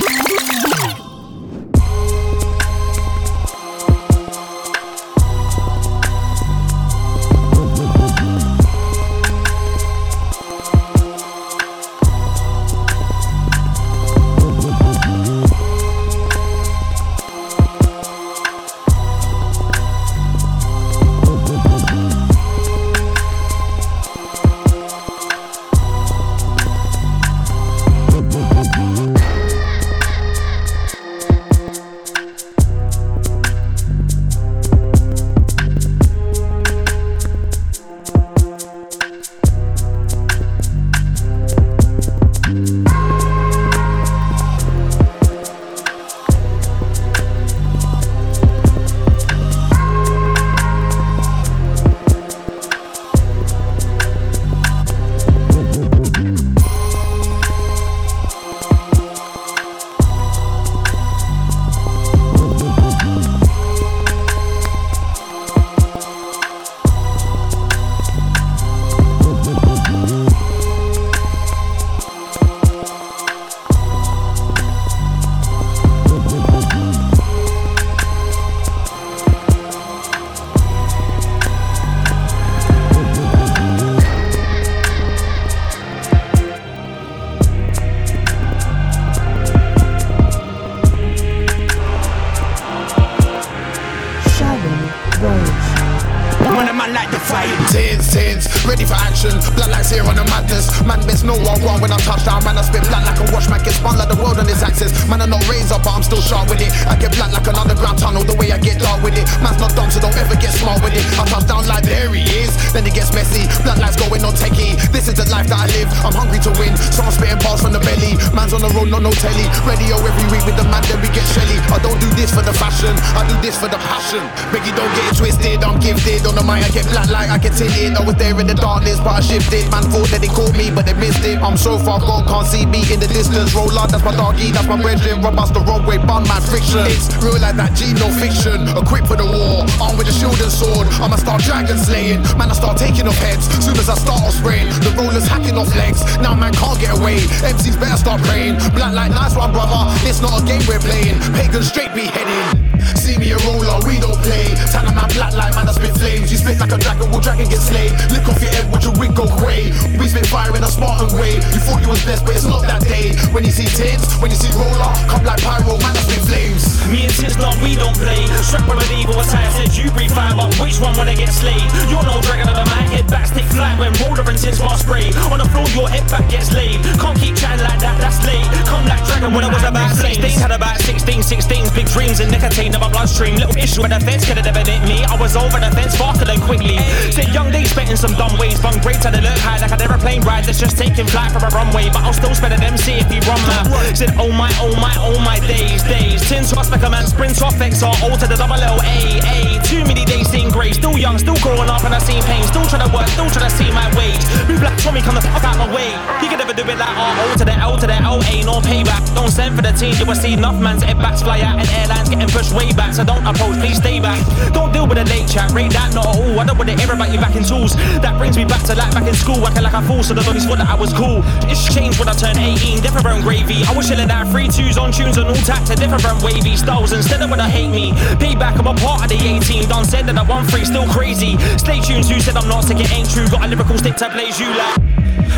Get 126.81 126.91
black 126.91 127.09
like 127.09 127.29
I 127.29 127.37
get 127.37 127.53
tinted. 127.53 127.93
I 127.97 128.01
was 128.01 128.15
there 128.15 128.37
in 128.39 128.47
the 128.47 128.57
darkness, 128.57 128.97
but 128.99 129.13
I 129.13 129.21
shifted. 129.21 129.69
Man 129.71 129.83
thought 129.89 130.09
that 130.09 130.21
they 130.21 130.31
caught 130.31 130.53
me, 130.57 130.71
but 130.71 130.85
they 130.85 130.93
missed 130.93 131.23
it. 131.23 131.37
I'm 131.41 131.57
so 131.57 131.77
far 131.77 131.99
gone, 131.99 132.25
can't 132.25 132.47
see 132.47 132.65
me 132.65 132.81
in 132.91 132.99
the 132.99 133.07
distance. 133.07 133.53
Roll 133.53 133.71
on, 133.77 133.89
that's 133.89 134.03
my 134.03 134.15
doggy, 134.15 134.51
that's 134.51 134.67
my 134.67 134.81
brethren. 134.81 135.21
Rub 135.21 135.37
us 135.37 135.51
the 135.51 135.61
wrong 135.61 135.85
way, 135.85 135.97
bun 135.97 136.25
man 136.27 136.41
friction. 136.41 136.85
It's 136.89 137.13
real 137.21 137.37
like 137.39 137.55
that 137.57 137.77
G, 137.77 137.93
no 137.93 138.09
fiction. 138.17 138.65
Equipped 138.73 139.07
for 139.07 139.17
the 139.17 139.27
war, 139.27 139.65
armed 139.81 139.97
with 139.97 140.09
a 140.09 140.15
shield 140.15 140.39
and 140.41 140.51
sword. 140.51 140.87
I'ma 141.01 141.17
start 141.17 141.41
dragon 141.43 141.77
slaying. 141.77 142.21
Man, 142.37 142.49
I 142.49 142.55
start 142.57 142.77
taking 142.77 143.07
off 143.07 143.17
heads. 143.21 143.45
Soon 143.61 143.77
as 143.77 143.89
I 143.89 143.95
start 143.95 144.21
off 144.25 144.33
spraying, 144.33 144.69
the 144.81 144.91
rollers 144.97 145.27
hacking 145.27 145.57
off 145.57 145.69
legs. 145.75 146.01
Now 146.19 146.33
man 146.33 146.53
can't 146.53 146.79
get 146.79 146.97
away. 146.97 147.21
MCs 147.45 147.77
better 147.79 147.97
start 147.97 148.21
praying. 148.25 148.57
Black 148.73 148.93
like 148.93 149.11
nice 149.11 149.35
one, 149.35 149.51
brother. 149.51 149.91
This 150.01 150.21
not 150.21 150.41
a 150.41 150.45
game 150.45 150.63
we're 150.67 150.81
playing. 150.81 151.19
Pagan 151.35 151.63
straight 151.63 151.93
beheading. 151.93 152.70
See 152.95 153.17
me 153.17 153.31
a 153.31 153.37
roller, 153.45 153.79
we 153.87 153.99
don't 153.99 154.17
play. 154.21 154.51
Tell 154.71 154.85
my 154.93 155.07
black 155.13 155.33
like 155.33 155.53
man, 155.55 155.69
I 155.69 155.73
spit 155.73 155.95
flames. 155.97 156.31
You 156.31 156.37
spit 156.37 156.59
like 156.59 156.71
a 156.71 156.77
dragon, 156.77 157.11
will 157.11 157.21
dragon 157.21 157.47
get 157.49 157.61
slain. 157.61 157.91
Lick 158.09 158.27
off 158.27 158.41
your 158.41 158.51
head, 158.51 158.69
what 158.71 158.83
you 158.83 158.91
wig 158.97 159.15
go 159.15 159.27
grey. 159.37 159.71
We 159.97 160.07
spit 160.07 160.27
fire 160.27 160.55
in 160.55 160.63
a 160.63 160.71
Spartan 160.71 161.13
way. 161.17 161.35
You 161.53 161.59
thought 161.61 161.81
you 161.81 161.89
was 161.89 162.03
blessed, 162.03 162.25
but 162.25 162.35
it's 162.35 162.45
not 162.45 162.63
that 162.63 162.81
day. 162.83 163.15
When 163.33 163.43
you 163.43 163.51
see 163.51 163.67
tins, 163.67 164.05
when 164.21 164.31
you 164.31 164.37
see 164.37 164.51
roller, 164.57 164.91
come 165.07 165.23
like 165.23 165.41
pyro, 165.41 165.77
man, 165.79 165.95
I 165.95 166.01
spit 166.05 166.23
flames. 166.25 166.71
Me 166.91 167.07
and 167.07 167.13
Tins, 167.15 167.37
no, 167.37 167.53
we 167.63 167.79
don't 167.79 167.95
play. 167.95 168.25
Strap 168.43 168.67
with 168.67 168.83
an 168.83 168.91
evil 168.99 169.15
attire, 169.15 169.47
said 169.55 169.71
you 169.71 169.87
breathe 169.91 170.11
fire, 170.11 170.35
but 170.35 170.51
which 170.59 170.75
one 170.81 170.91
wanna 170.97 171.15
get 171.15 171.31
slayed? 171.31 171.63
You're 171.87 172.03
no 172.03 172.19
dragon 172.19 172.49
of 172.51 172.55
the 172.59 172.67
man, 172.67 172.85
head 172.91 173.07
back, 173.07 173.27
stick 173.27 173.45
fly 173.47 173.71
when 173.79 173.93
roller 174.03 174.27
and 174.27 174.37
Tins 174.37 174.59
bar 174.59 174.75
spray. 174.75 175.07
On 175.31 175.39
the 175.39 175.47
floor, 175.55 175.67
your 175.71 175.87
head 175.87 176.03
back 176.11 176.27
gets 176.27 176.51
laid. 176.51 176.83
Can't 176.99 177.15
keep 177.15 177.35
chatting 177.39 177.63
like 177.63 177.79
that, 177.79 177.95
that's 178.01 178.19
late. 178.27 178.43
Come 178.67 178.83
like 178.91 178.99
dragon 179.07 179.31
when 179.31 179.45
I 179.45 179.53
was 179.53 179.63
about 179.63 179.95
16, 179.95 180.19
had 180.39 180.51
about 180.51 180.81
16, 180.81 181.21
16's 181.21 181.71
big 181.71 181.87
dreams 181.87 182.19
and 182.19 182.31
nicotine 182.31 182.70
in 182.73 182.81
my 182.81 182.89
bloodstream. 182.89 183.35
Little 183.35 183.57
issue 183.57 183.81
with 183.81 183.91
the 183.91 183.99
fence, 183.99 184.25
could 184.25 184.37
have 184.37 184.67
hit 184.67 184.81
me. 184.87 185.03
I 185.05 185.15
was 185.15 185.35
over 185.35 185.59
the 185.59 185.71
fence 185.71 185.97
than 186.25 186.39
quickly. 186.41 186.77
Said 187.11 187.33
young 187.33 187.51
days 187.51 187.71
spent 187.71 187.89
in 187.89 187.97
some 187.97 188.13
dumb 188.13 188.37
ways, 188.37 188.59
braids 188.81 189.03
had 189.03 189.13
to 189.13 189.21
look 189.21 189.37
high 189.39 189.59
like 189.59 189.71
an 189.71 189.81
aeroplane 189.81 190.21
ride 190.21 190.45
that's 190.45 190.59
just 190.59 190.77
taking 190.77 191.07
flight 191.07 191.31
from 191.31 191.43
a 191.43 191.51
runway. 191.51 191.89
But 191.89 192.03
I'll 192.07 192.13
still 192.13 192.33
spend 192.33 192.53
an 192.53 192.63
MC 192.63 193.03
if 193.03 193.09
he 193.09 193.19
run 193.27 193.41
my. 193.47 193.93
Said 193.93 194.15
oh 194.17 194.31
my, 194.31 194.49
oh 194.61 194.73
my, 194.79 194.93
oh 194.99 195.19
my 195.19 195.39
days, 195.39 195.83
days. 195.83 196.21
Tins 196.27 196.53
off 196.53 196.67
spec 196.67 196.83
a 196.83 196.89
man, 196.89 197.07
sprint 197.07 197.41
off 197.41 197.55
XR, 197.55 197.93
O 198.03 198.15
to 198.17 198.27
the 198.27 198.35
double 198.35 198.55
L 198.55 198.79
A 198.81 198.97
A. 199.21 199.61
Too 199.63 199.83
many 199.85 200.05
days 200.05 200.29
seen 200.29 200.49
grey, 200.49 200.71
still 200.71 200.97
young, 200.97 201.17
still 201.17 201.37
growing 201.41 201.69
up, 201.69 201.83
and 201.83 201.93
I 201.93 201.99
seen 201.99 202.23
pain. 202.23 202.43
Still 202.47 202.65
trying 202.65 202.87
to 202.87 202.91
work, 202.93 203.07
still 203.09 203.29
trying 203.29 203.49
to 203.49 203.53
see 203.55 203.69
my 203.71 203.87
wage. 203.97 204.21
Move 204.47 204.61
like 204.61 204.77
Tommy, 204.81 205.01
come 205.01 205.15
the 205.15 205.21
fuck 205.21 205.43
out 205.43 205.57
my 205.57 205.67
way. 205.73 205.91
He 206.21 206.29
could 206.29 206.39
never 206.39 206.53
do 206.53 206.63
it 206.63 206.77
like 206.77 206.95
R 206.95 207.13
O 207.25 207.37
to 207.37 207.45
the 207.45 207.53
L 207.53 207.77
to 207.77 207.87
the 207.87 207.97
L 207.97 208.21
A, 208.23 208.35
no 208.43 208.61
payback. 208.61 209.03
Don't 209.15 209.31
send 209.31 209.55
for 209.55 209.61
the 209.61 209.71
team, 209.73 209.95
you 209.99 210.05
will 210.05 210.15
see 210.15 210.33
enough 210.33 210.59
man's 210.59 210.83
head 210.83 210.97
backs 210.97 211.21
fly 211.21 211.41
out 211.41 211.59
and 211.59 211.67
airlines 211.81 212.09
getting 212.09 212.29
pushed 212.29 212.53
way 212.61 212.71
back. 212.73 212.93
So 212.93 213.03
don't 213.03 213.25
approach, 213.25 213.57
please 213.57 213.77
stay 213.77 213.99
back. 213.99 214.21
Don't 214.53 214.71
deal 214.71 214.87
with 214.87 214.97
a 214.97 215.05
late 215.05 215.27
chat, 215.27 215.51
rate 215.51 215.73
that 215.73 215.93
not 215.93 216.05
at 216.05 216.15
all. 216.15 216.39
I 216.39 216.45
don't 216.45 216.57
want 216.57 216.69
to 216.69 216.77
hear 216.77 216.93
about 216.93 217.11
you 217.11 217.19
back 217.19 217.35
in 217.35 217.43
tools. 217.43 217.73
That 218.05 218.17
brings 218.17 218.37
me 218.37 218.45
back 218.45 218.63
to 218.69 218.75
life 218.75 218.93
back 218.93 219.07
in 219.07 219.15
school, 219.15 219.41
acting 219.47 219.63
like 219.63 219.73
a 219.73 219.81
fool. 219.81 220.03
So 220.03 220.13
the 220.13 220.23
only 220.29 220.39
thought 220.39 220.61
that 220.61 220.69
I 220.69 220.75
was 220.75 220.93
cool. 220.93 221.25
It's 221.49 221.65
changed 221.73 221.97
when 221.99 222.07
I 222.07 222.13
turned 222.13 222.37
18, 222.37 222.81
different 222.81 223.23
gravy. 223.25 223.65
I 223.65 223.73
was 223.73 223.89
chilling 223.89 224.11
out 224.11 224.27
free 224.29 224.47
twos 224.47 224.77
on 224.77 224.91
tunes 224.91 225.17
and 225.17 225.27
all 225.27 225.43
tack 225.47 225.65
to 225.65 225.75
different 225.75 226.03
from 226.03 226.21
wavy 226.21 226.55
styles. 226.55 226.93
Instead 226.93 227.21
of 227.21 227.29
when 227.29 227.39
I 227.39 227.49
hate 227.49 227.71
me, 227.71 227.91
payback, 228.21 228.59
I'm 228.59 228.67
a 228.67 228.75
part 228.77 229.03
of 229.03 229.09
the 229.09 229.17
18. 229.17 229.67
Don't 229.67 229.85
said 229.85 230.05
that 230.07 230.17
I 230.17 230.23
won 230.23 230.45
free, 230.45 230.65
still 230.65 230.87
crazy. 230.87 231.37
Stay 231.57 231.81
tuned, 231.81 232.05
who 232.05 232.19
said 232.19 232.37
I'm 232.37 232.47
not 232.47 232.63
sick, 232.63 232.79
it 232.79 232.91
ain't 232.93 233.09
true. 233.09 233.27
Got 233.27 233.45
a 233.45 233.47
lyrical 233.47 233.77
stick 233.77 233.95
to 233.97 234.09
blaze 234.09 234.39
you 234.39 234.49
like. 234.53 234.90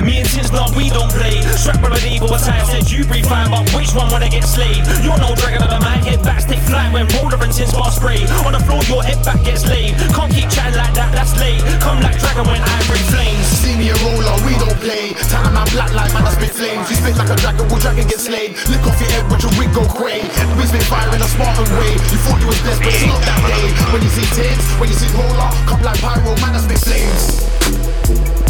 Me 0.03 0.20
and 0.20 0.28
Tins, 0.28 0.51
no, 0.51 0.68
we 0.76 0.89
don't 0.89 1.09
play. 1.11 1.39
Strap 1.55 1.80
with 1.80 2.03
evil 2.03 2.34
attire, 2.34 2.66
said 2.66 2.89
you 2.91 3.05
breathe 3.05 3.26
fire, 3.26 3.47
but 3.47 3.64
which 3.72 3.95
one 3.95 4.11
wanna 4.11 4.28
get 4.28 4.43
slayed? 4.43 4.84
You're 4.99 5.18
no 5.18 5.32
dragon 5.36 5.64
of 5.64 5.72
the 5.72 5.80
man, 5.80 6.03
head 6.03 6.22
back, 6.24 6.41
stick 6.41 6.59
fly 6.68 6.91
when 6.91 7.07
roller 7.16 7.39
and 7.39 7.53
Tins 7.53 7.72
bar 7.72 7.91
spray. 7.91 8.20
On 8.43 8.51
the 8.51 8.59
floor, 8.59 8.84
your 8.91 9.03
head 9.03 9.24
back 9.24 9.39
gets 9.47 9.64
laid. 9.68 9.95
Can't 10.11 10.32
keep 10.34 10.49
chatting 10.51 10.76
like 10.76 10.93
that, 10.99 11.16
that's 11.16 11.32
late. 11.39 11.64
Come 11.80 12.03
like 12.03 12.20
dragon 12.20 12.43
when 12.43 12.59
I 12.59 12.76
break 12.84 13.05
flames. 13.07 13.45
See 13.47 13.80
me 13.80 13.89
a 13.89 13.97
roller, 14.03 14.36
we 14.43 14.53
don't 14.59 14.76
play. 14.84 15.16
Time 15.32 15.55
man 15.55 15.68
black 15.72 15.93
like 15.95 16.11
man, 16.11 16.28
I 16.28 16.36
spit 16.36 16.51
flames. 16.51 16.89
You 16.91 16.97
spit 16.99 17.16
like 17.16 17.32
a 17.32 17.38
dragon, 17.39 17.64
will 17.72 17.80
dragon 17.80 18.03
get 18.03 18.20
slayed. 18.20 18.59
Lick 18.68 18.84
off 18.84 18.99
your 18.99 19.09
head, 19.16 19.24
but 19.32 19.39
your 19.39 19.55
wig 19.55 19.72
go 19.72 19.88
cray. 19.88 20.20
We 20.59 20.68
spit 20.68 20.84
fire 20.84 21.07
in 21.16 21.22
a 21.24 21.30
Spartan 21.32 21.70
way. 21.80 21.95
You 22.11 22.20
thought 22.28 22.43
you 22.43 22.47
was 22.51 22.59
blessed, 22.59 22.84
but 22.84 22.91
it's 22.91 23.07
not 23.07 23.24
that 23.24 23.39
day. 23.47 23.66
When 23.95 24.03
you 24.03 24.11
see 24.11 24.28
tins, 24.36 24.68
when 24.84 24.91
you 24.91 24.97
see 24.99 25.07
roller, 25.16 25.47
come 25.64 25.80
like 25.80 26.01
pyro, 26.03 26.36
man, 26.43 26.53
I 26.53 26.59
spit 26.59 26.84
flames. 26.84 28.42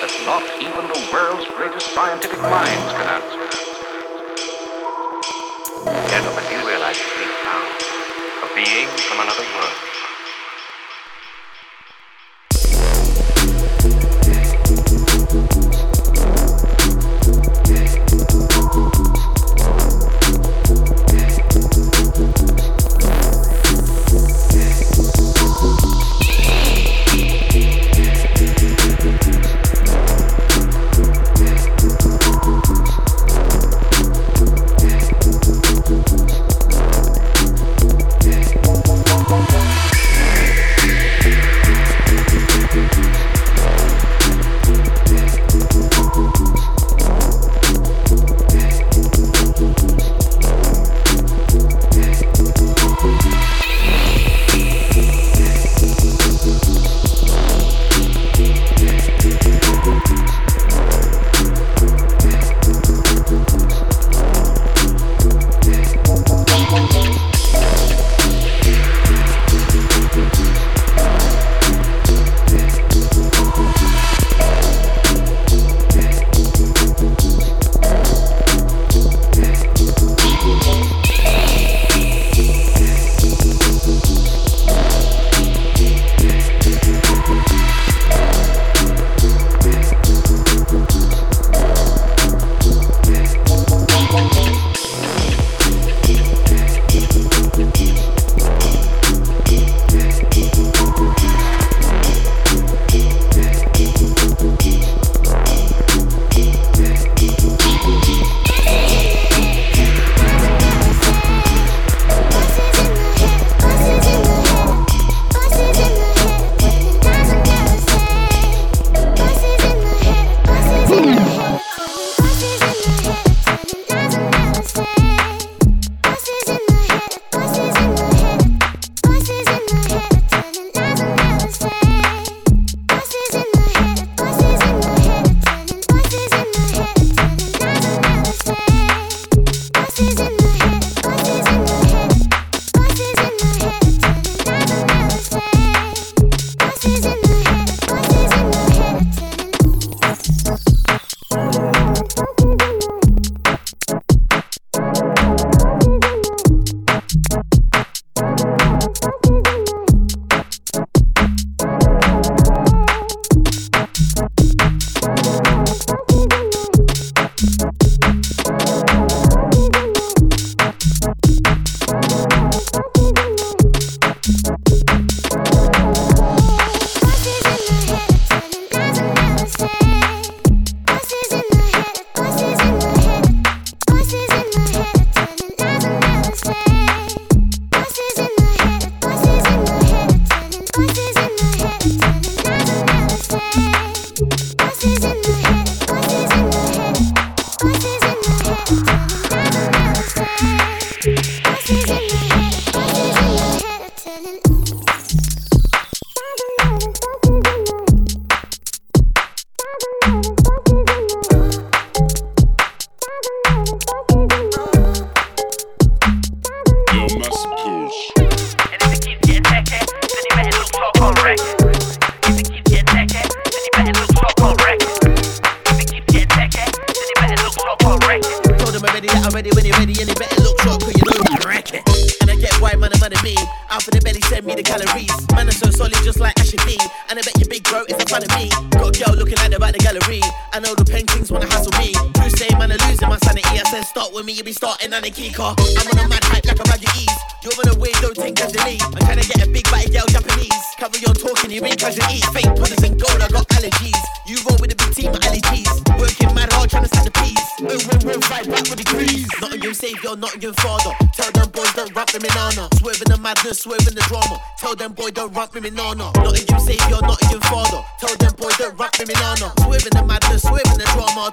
That 0.00 0.12
not 0.26 0.42
even 0.60 0.86
the 0.88 1.08
world's 1.12 1.46
greatest 1.56 1.86
scientific 1.94 2.40
minds 2.42 2.92
can 2.92 3.22
answer. 3.22 3.75
Gentlemen, 5.86 6.44
you 6.50 6.66
realize 6.66 6.98
deep 6.98 7.30
sound 7.44 7.70
a 8.42 8.54
being 8.56 8.88
from 9.06 9.20
another 9.20 9.44
world? 9.54 9.85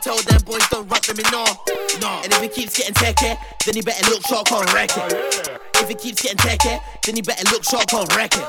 Tell 0.01 0.17
them 0.17 0.41
boys 0.43 0.67
don't 0.69 0.89
rap 0.89 1.07
with 1.07 1.17
me, 1.17 1.23
nah. 1.31 1.82
Nah. 2.01 2.21
And 2.23 2.33
if 2.33 2.43
it 2.43 2.53
keeps 2.53 2.77
getting 2.77 2.93
techie, 2.95 3.35
oh, 3.35 3.57
then 3.65 3.75
you 3.75 3.83
better 3.83 4.09
look 4.09 4.25
sharp 4.27 4.51
on 4.51 4.65
record. 4.73 5.13
If 5.75 5.89
it 5.89 5.99
keeps 5.99 6.21
getting 6.21 6.37
techie, 6.37 6.79
then 7.05 7.15
you 7.15 7.23
better 7.23 7.43
look 7.51 7.63
sharp 7.63 7.93
on 7.93 8.07
record. 8.15 8.47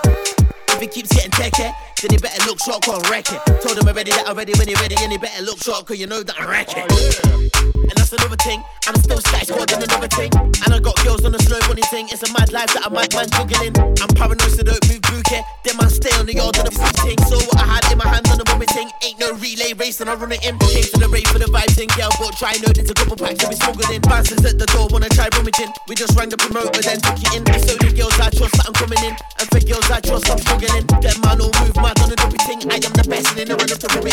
If 0.74 0.82
it 0.82 0.90
keeps 0.90 1.14
getting 1.14 1.30
techie, 1.30 1.72
then 2.02 2.10
you 2.12 2.18
better 2.18 2.42
look 2.46 2.58
sharp 2.58 2.88
on 2.88 3.00
record. 3.10 3.38
Told 3.62 3.78
them 3.78 3.86
already 3.86 4.10
that 4.10 4.26
I'm 4.26 4.36
ready 4.36 4.52
when 4.58 4.68
you're 4.68 4.80
ready, 4.80 4.96
and 4.98 5.12
you 5.12 5.18
better 5.18 5.42
look 5.44 5.62
sharp, 5.62 5.86
cause 5.86 5.98
you 5.98 6.06
know 6.06 6.22
that 6.22 6.34
I'm 6.34 6.50
record. 6.50 6.90
Oh, 6.90 7.54
and 7.74 7.94
that's 7.94 8.12
another 8.12 8.36
thing, 8.42 8.62
and 8.86 8.96
I'm 8.96 9.02
still 9.02 9.20
sky 9.20 9.42
squad 9.42 9.70
and 9.72 9.82
another 9.82 10.08
thing. 10.08 10.30
And 10.34 10.74
I 10.74 10.78
got 10.78 10.96
girls 11.04 11.24
on 11.24 11.32
the 11.32 11.38
slow 11.40 11.60
bunny 11.66 11.82
thing, 11.94 12.08
it's 12.10 12.22
a 12.28 12.32
mad 12.34 12.52
life 12.52 12.74
that 12.74 12.86
a 12.86 12.90
mad 12.90 13.08
man 13.14 13.30
juggling. 13.32 13.74
I'm 14.02 14.10
paranoid, 14.14 14.52
so 14.52 14.62
don't 14.62 14.82
move 14.90 15.02
bouquet. 15.02 15.42
Then 15.64 15.76
man 15.78 15.90
stay 15.90 16.12
on 16.18 16.26
the 16.26 16.34
yard 16.34 16.58
on 16.58 16.66
the 16.66 16.74
thing. 16.74 17.18
So 17.30 17.38
what 17.48 17.58
I 17.62 17.66
had 17.66 17.84
in 17.90 17.98
my 17.98 18.08
hand 18.10 18.28
on 18.28 18.38
the 18.38 18.46
woman 18.52 18.68
thing, 18.68 18.90
ain't 19.02 19.18
no 19.18 19.32
relay 19.38 19.72
race, 19.78 20.00
and 20.04 20.10
I 20.10 20.14
run 20.14 20.32
it 20.32 20.44
in. 20.44 20.58
Came 20.58 20.84
to 20.84 20.98
the 21.00 21.08
rave 21.08 21.26
for 21.32 21.38
the 21.38 21.48
vibes 21.48 21.80
in, 21.80 21.88
girl, 21.96 22.10
but 22.18 22.36
try 22.36 22.52
know 22.60 22.68
there's 22.74 22.90
a 22.90 22.94
couple 22.94 23.16
packs 23.16 23.33
to 23.36 23.48
be. 23.48 23.98
Bouncers 24.08 24.44
at 24.44 24.58
the 24.58 24.66
door, 24.66 24.88
wanna 24.90 25.08
try 25.08 25.28
rummaging. 25.36 25.72
We 25.88 25.94
just 25.94 26.16
rang 26.16 26.28
the 26.28 26.36
promoter, 26.36 26.80
then 26.82 27.00
took 27.00 27.18
it 27.18 27.34
in. 27.34 27.42
It's 27.54 27.70
only 27.70 27.94
girls 27.96 28.18
I 28.20 28.30
trust 28.30 28.54
that 28.58 28.66
I'm 28.66 28.74
coming 28.74 29.02
in, 29.04 29.14
and 29.38 29.46
for 29.50 29.60
girls 29.60 29.90
I 29.90 30.00
trust 30.00 30.30
I'm 30.30 30.38
struggling. 30.38 30.86
Them 31.02 31.18
man 31.22 31.40
all 31.40 31.52
move 31.62 31.76
mad 31.76 31.98
on 32.00 32.10
the 32.10 32.16
dopey 32.16 32.38
thing. 32.46 32.60
I 32.70 32.78
am 32.82 32.92
the 32.94 33.06
best, 33.08 33.30
and 33.32 33.40
in 33.40 33.48
the 33.48 33.56
run 33.56 33.70
up 33.70 33.78
to 33.80 33.88
rub. 33.90 34.06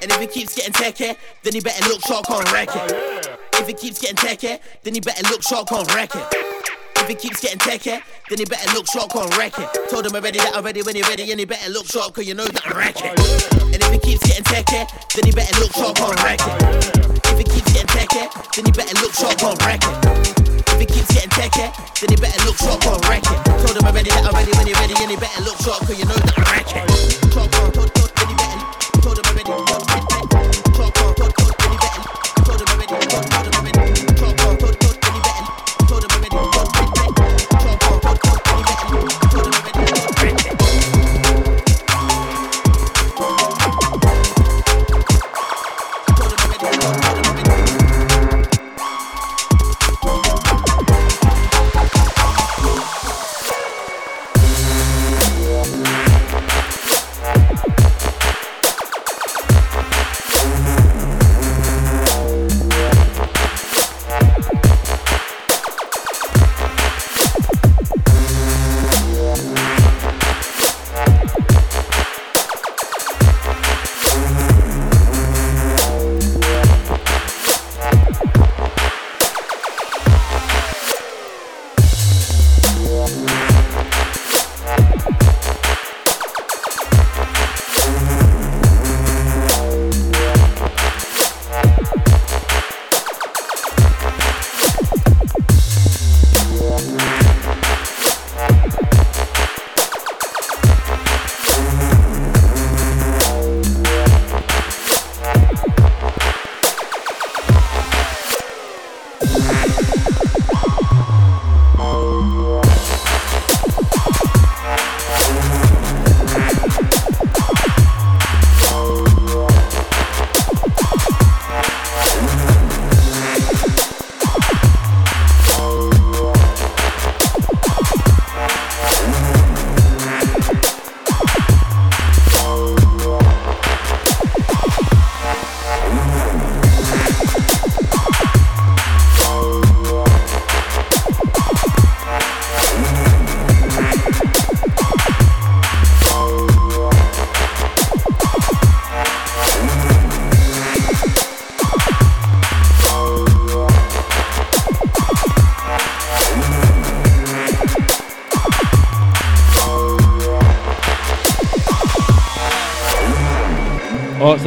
And 0.00 0.12
if 0.12 0.20
it 0.20 0.30
keeps 0.32 0.54
getting 0.54 0.72
techie, 0.72 1.16
then 1.42 1.52
he 1.54 1.60
better 1.60 1.84
look 1.88 2.00
sharp 2.06 2.30
on 2.30 2.44
record. 2.52 2.90
If 3.54 3.68
it 3.68 3.78
keeps 3.78 4.00
getting 4.00 4.16
techie, 4.16 4.60
then 4.82 4.94
he 4.94 5.00
better 5.00 5.26
look 5.28 5.42
sharp 5.42 5.72
on 5.72 5.86
record. 5.94 6.26
If 6.98 7.10
it 7.10 7.18
keeps 7.18 7.40
getting 7.40 7.58
techie, 7.58 8.02
then 8.28 8.38
you 8.38 8.46
better 8.46 8.70
look 8.74 8.86
sharp 8.90 9.14
on 9.16 9.30
record. 9.38 9.68
Told 9.88 10.04
them 10.04 10.14
already 10.14 10.38
that 10.38 10.54
I'm 10.54 10.64
ready 10.64 10.82
when 10.82 10.96
you're 10.96 11.08
ready, 11.08 11.30
and 11.30 11.40
you 11.40 11.46
better 11.46 11.70
look 11.70 11.86
sharp, 11.86 12.14
cause 12.14 12.26
you 12.26 12.34
know 12.34 12.44
that 12.44 12.66
I'm 12.66 12.76
record. 12.76 13.14
Oh, 13.16 13.70
and 13.72 13.80
if 13.80 13.92
it 13.94 14.02
keeps 14.02 14.26
getting 14.26 14.44
techie, 14.44 14.84
then 15.14 15.24
you 15.26 15.32
better 15.32 15.54
look 15.60 15.72
sharp 15.72 16.00
on 16.02 16.12
record. 16.20 16.58
Oh, 16.60 17.32
if 17.32 17.40
it 17.40 17.48
keeps 17.48 17.72
getting 17.72 17.88
techie, 17.88 18.28
then 18.54 18.66
you 18.66 18.72
better 18.72 18.96
look 19.00 19.14
sharp 19.14 19.40
on 19.46 19.56
record. 19.64 19.94
If 20.68 20.80
it 20.82 20.88
keeps 20.92 21.08
getting 21.14 21.32
techie, 21.32 21.70
then 22.02 22.08
you 22.12 22.18
better 22.18 22.44
look 22.44 22.58
sharp 22.58 22.84
on 22.86 23.00
record. 23.08 23.40
Told 23.64 23.74
them 23.78 23.86
already 23.86 24.10
that 24.10 24.26
I'm 24.26 24.34
ready 24.34 24.52
when 24.58 24.66
you're 24.66 24.80
ready, 24.82 24.94
and 24.98 25.10
you 25.10 25.18
better 25.18 25.42
look 25.42 25.58
sharp, 25.64 25.80
cause 25.86 25.98
you 25.98 26.04
know 26.04 26.18
that 26.18 26.34
I'm 26.36 26.44
record. 26.50 26.86
Sharp 27.32 27.54
on, 27.62 28.07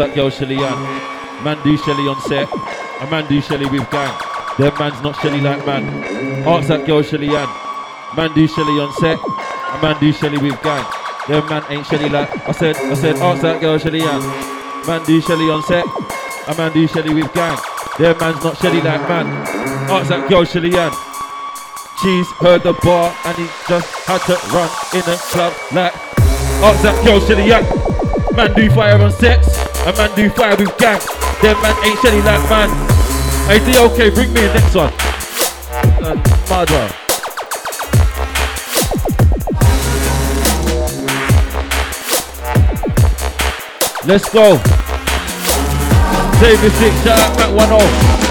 that 0.01 0.15
girl 0.15 0.29
Shelly 0.31 0.57
Ann. 0.57 1.43
Man 1.43 1.61
do 1.63 1.77
Shelly 1.77 2.09
on 2.09 2.19
set. 2.25 2.49
A 2.49 3.05
man 3.11 3.27
do 3.29 3.39
Shelly 3.41 3.69
with 3.69 3.85
gang. 3.91 4.09
Them 4.57 4.73
man's 4.79 5.01
not 5.03 5.15
Shelly 5.21 5.39
like 5.39 5.63
man. 5.65 5.85
Ask 6.47 6.69
that 6.69 6.87
girl 6.87 7.03
Shelly 7.03 7.29
Ann. 7.29 7.49
Man 8.17 8.33
do 8.33 8.47
Shelly 8.47 8.81
on 8.81 8.91
set. 8.97 9.19
A 9.21 9.77
man 9.81 9.99
do 10.01 10.11
Shelly 10.11 10.39
with 10.41 10.57
gang. 10.63 10.85
Them 11.27 11.45
man 11.49 11.63
ain't 11.69 11.85
Shelly 11.85 12.09
like. 12.09 12.29
I 12.49 12.51
said, 12.51 12.75
I 12.77 12.95
said, 12.95 13.17
ask 13.17 13.41
that 13.43 13.61
girl 13.61 13.77
Shelly 13.77 14.01
Ann. 14.01 14.21
Man 14.87 15.05
do 15.05 15.21
Shelly 15.21 15.49
on 15.53 15.61
set. 15.63 15.85
A 16.47 16.57
man 16.57 16.73
do 16.73 16.87
Shelly 16.87 17.13
with 17.13 17.31
gang. 17.33 17.57
Them 17.99 18.17
man's 18.17 18.43
not 18.43 18.57
Shelly 18.57 18.81
like 18.81 19.05
man. 19.07 19.27
Ask 19.85 20.09
that 20.09 20.27
girl 20.27 20.43
Shelly 20.45 20.73
Ann. 20.77 20.91
She's 22.01 22.27
heard 22.41 22.63
the 22.63 22.73
bar 22.81 23.13
and 23.25 23.37
he 23.37 23.45
just 23.69 23.85
had 24.09 24.21
to 24.25 24.33
run 24.49 24.69
in 24.97 25.05
the 25.05 25.17
club 25.29 25.53
like. 25.71 25.93
Ask 26.65 26.81
that 26.81 26.97
girl 27.05 27.19
Shelly 27.21 27.53
Ann. 27.53 27.91
Man 28.35 28.53
do 28.55 28.69
fire 28.71 28.97
on 28.97 29.11
sets, 29.11 29.57
a 29.85 29.93
man 29.97 30.15
do 30.15 30.29
fire 30.29 30.55
with 30.55 30.77
gang. 30.77 30.99
Them 31.41 31.59
man 31.61 31.75
ain't 31.85 31.99
Shelly 31.99 32.21
like 32.21 32.49
man. 32.49 32.69
Hey, 33.47 33.59
okay, 33.77 34.09
bring 34.09 34.31
me 34.33 34.41
the 34.41 34.53
next 34.53 34.75
one. 34.75 34.93
Uh. 36.03 36.91
Let's 44.03 44.29
go. 44.33 44.57
Save 46.39 46.61
the 46.61 46.69
six, 46.71 47.03
shout 47.03 47.19
out 47.19 47.37
Mac 47.37 47.79
10. 47.79 48.30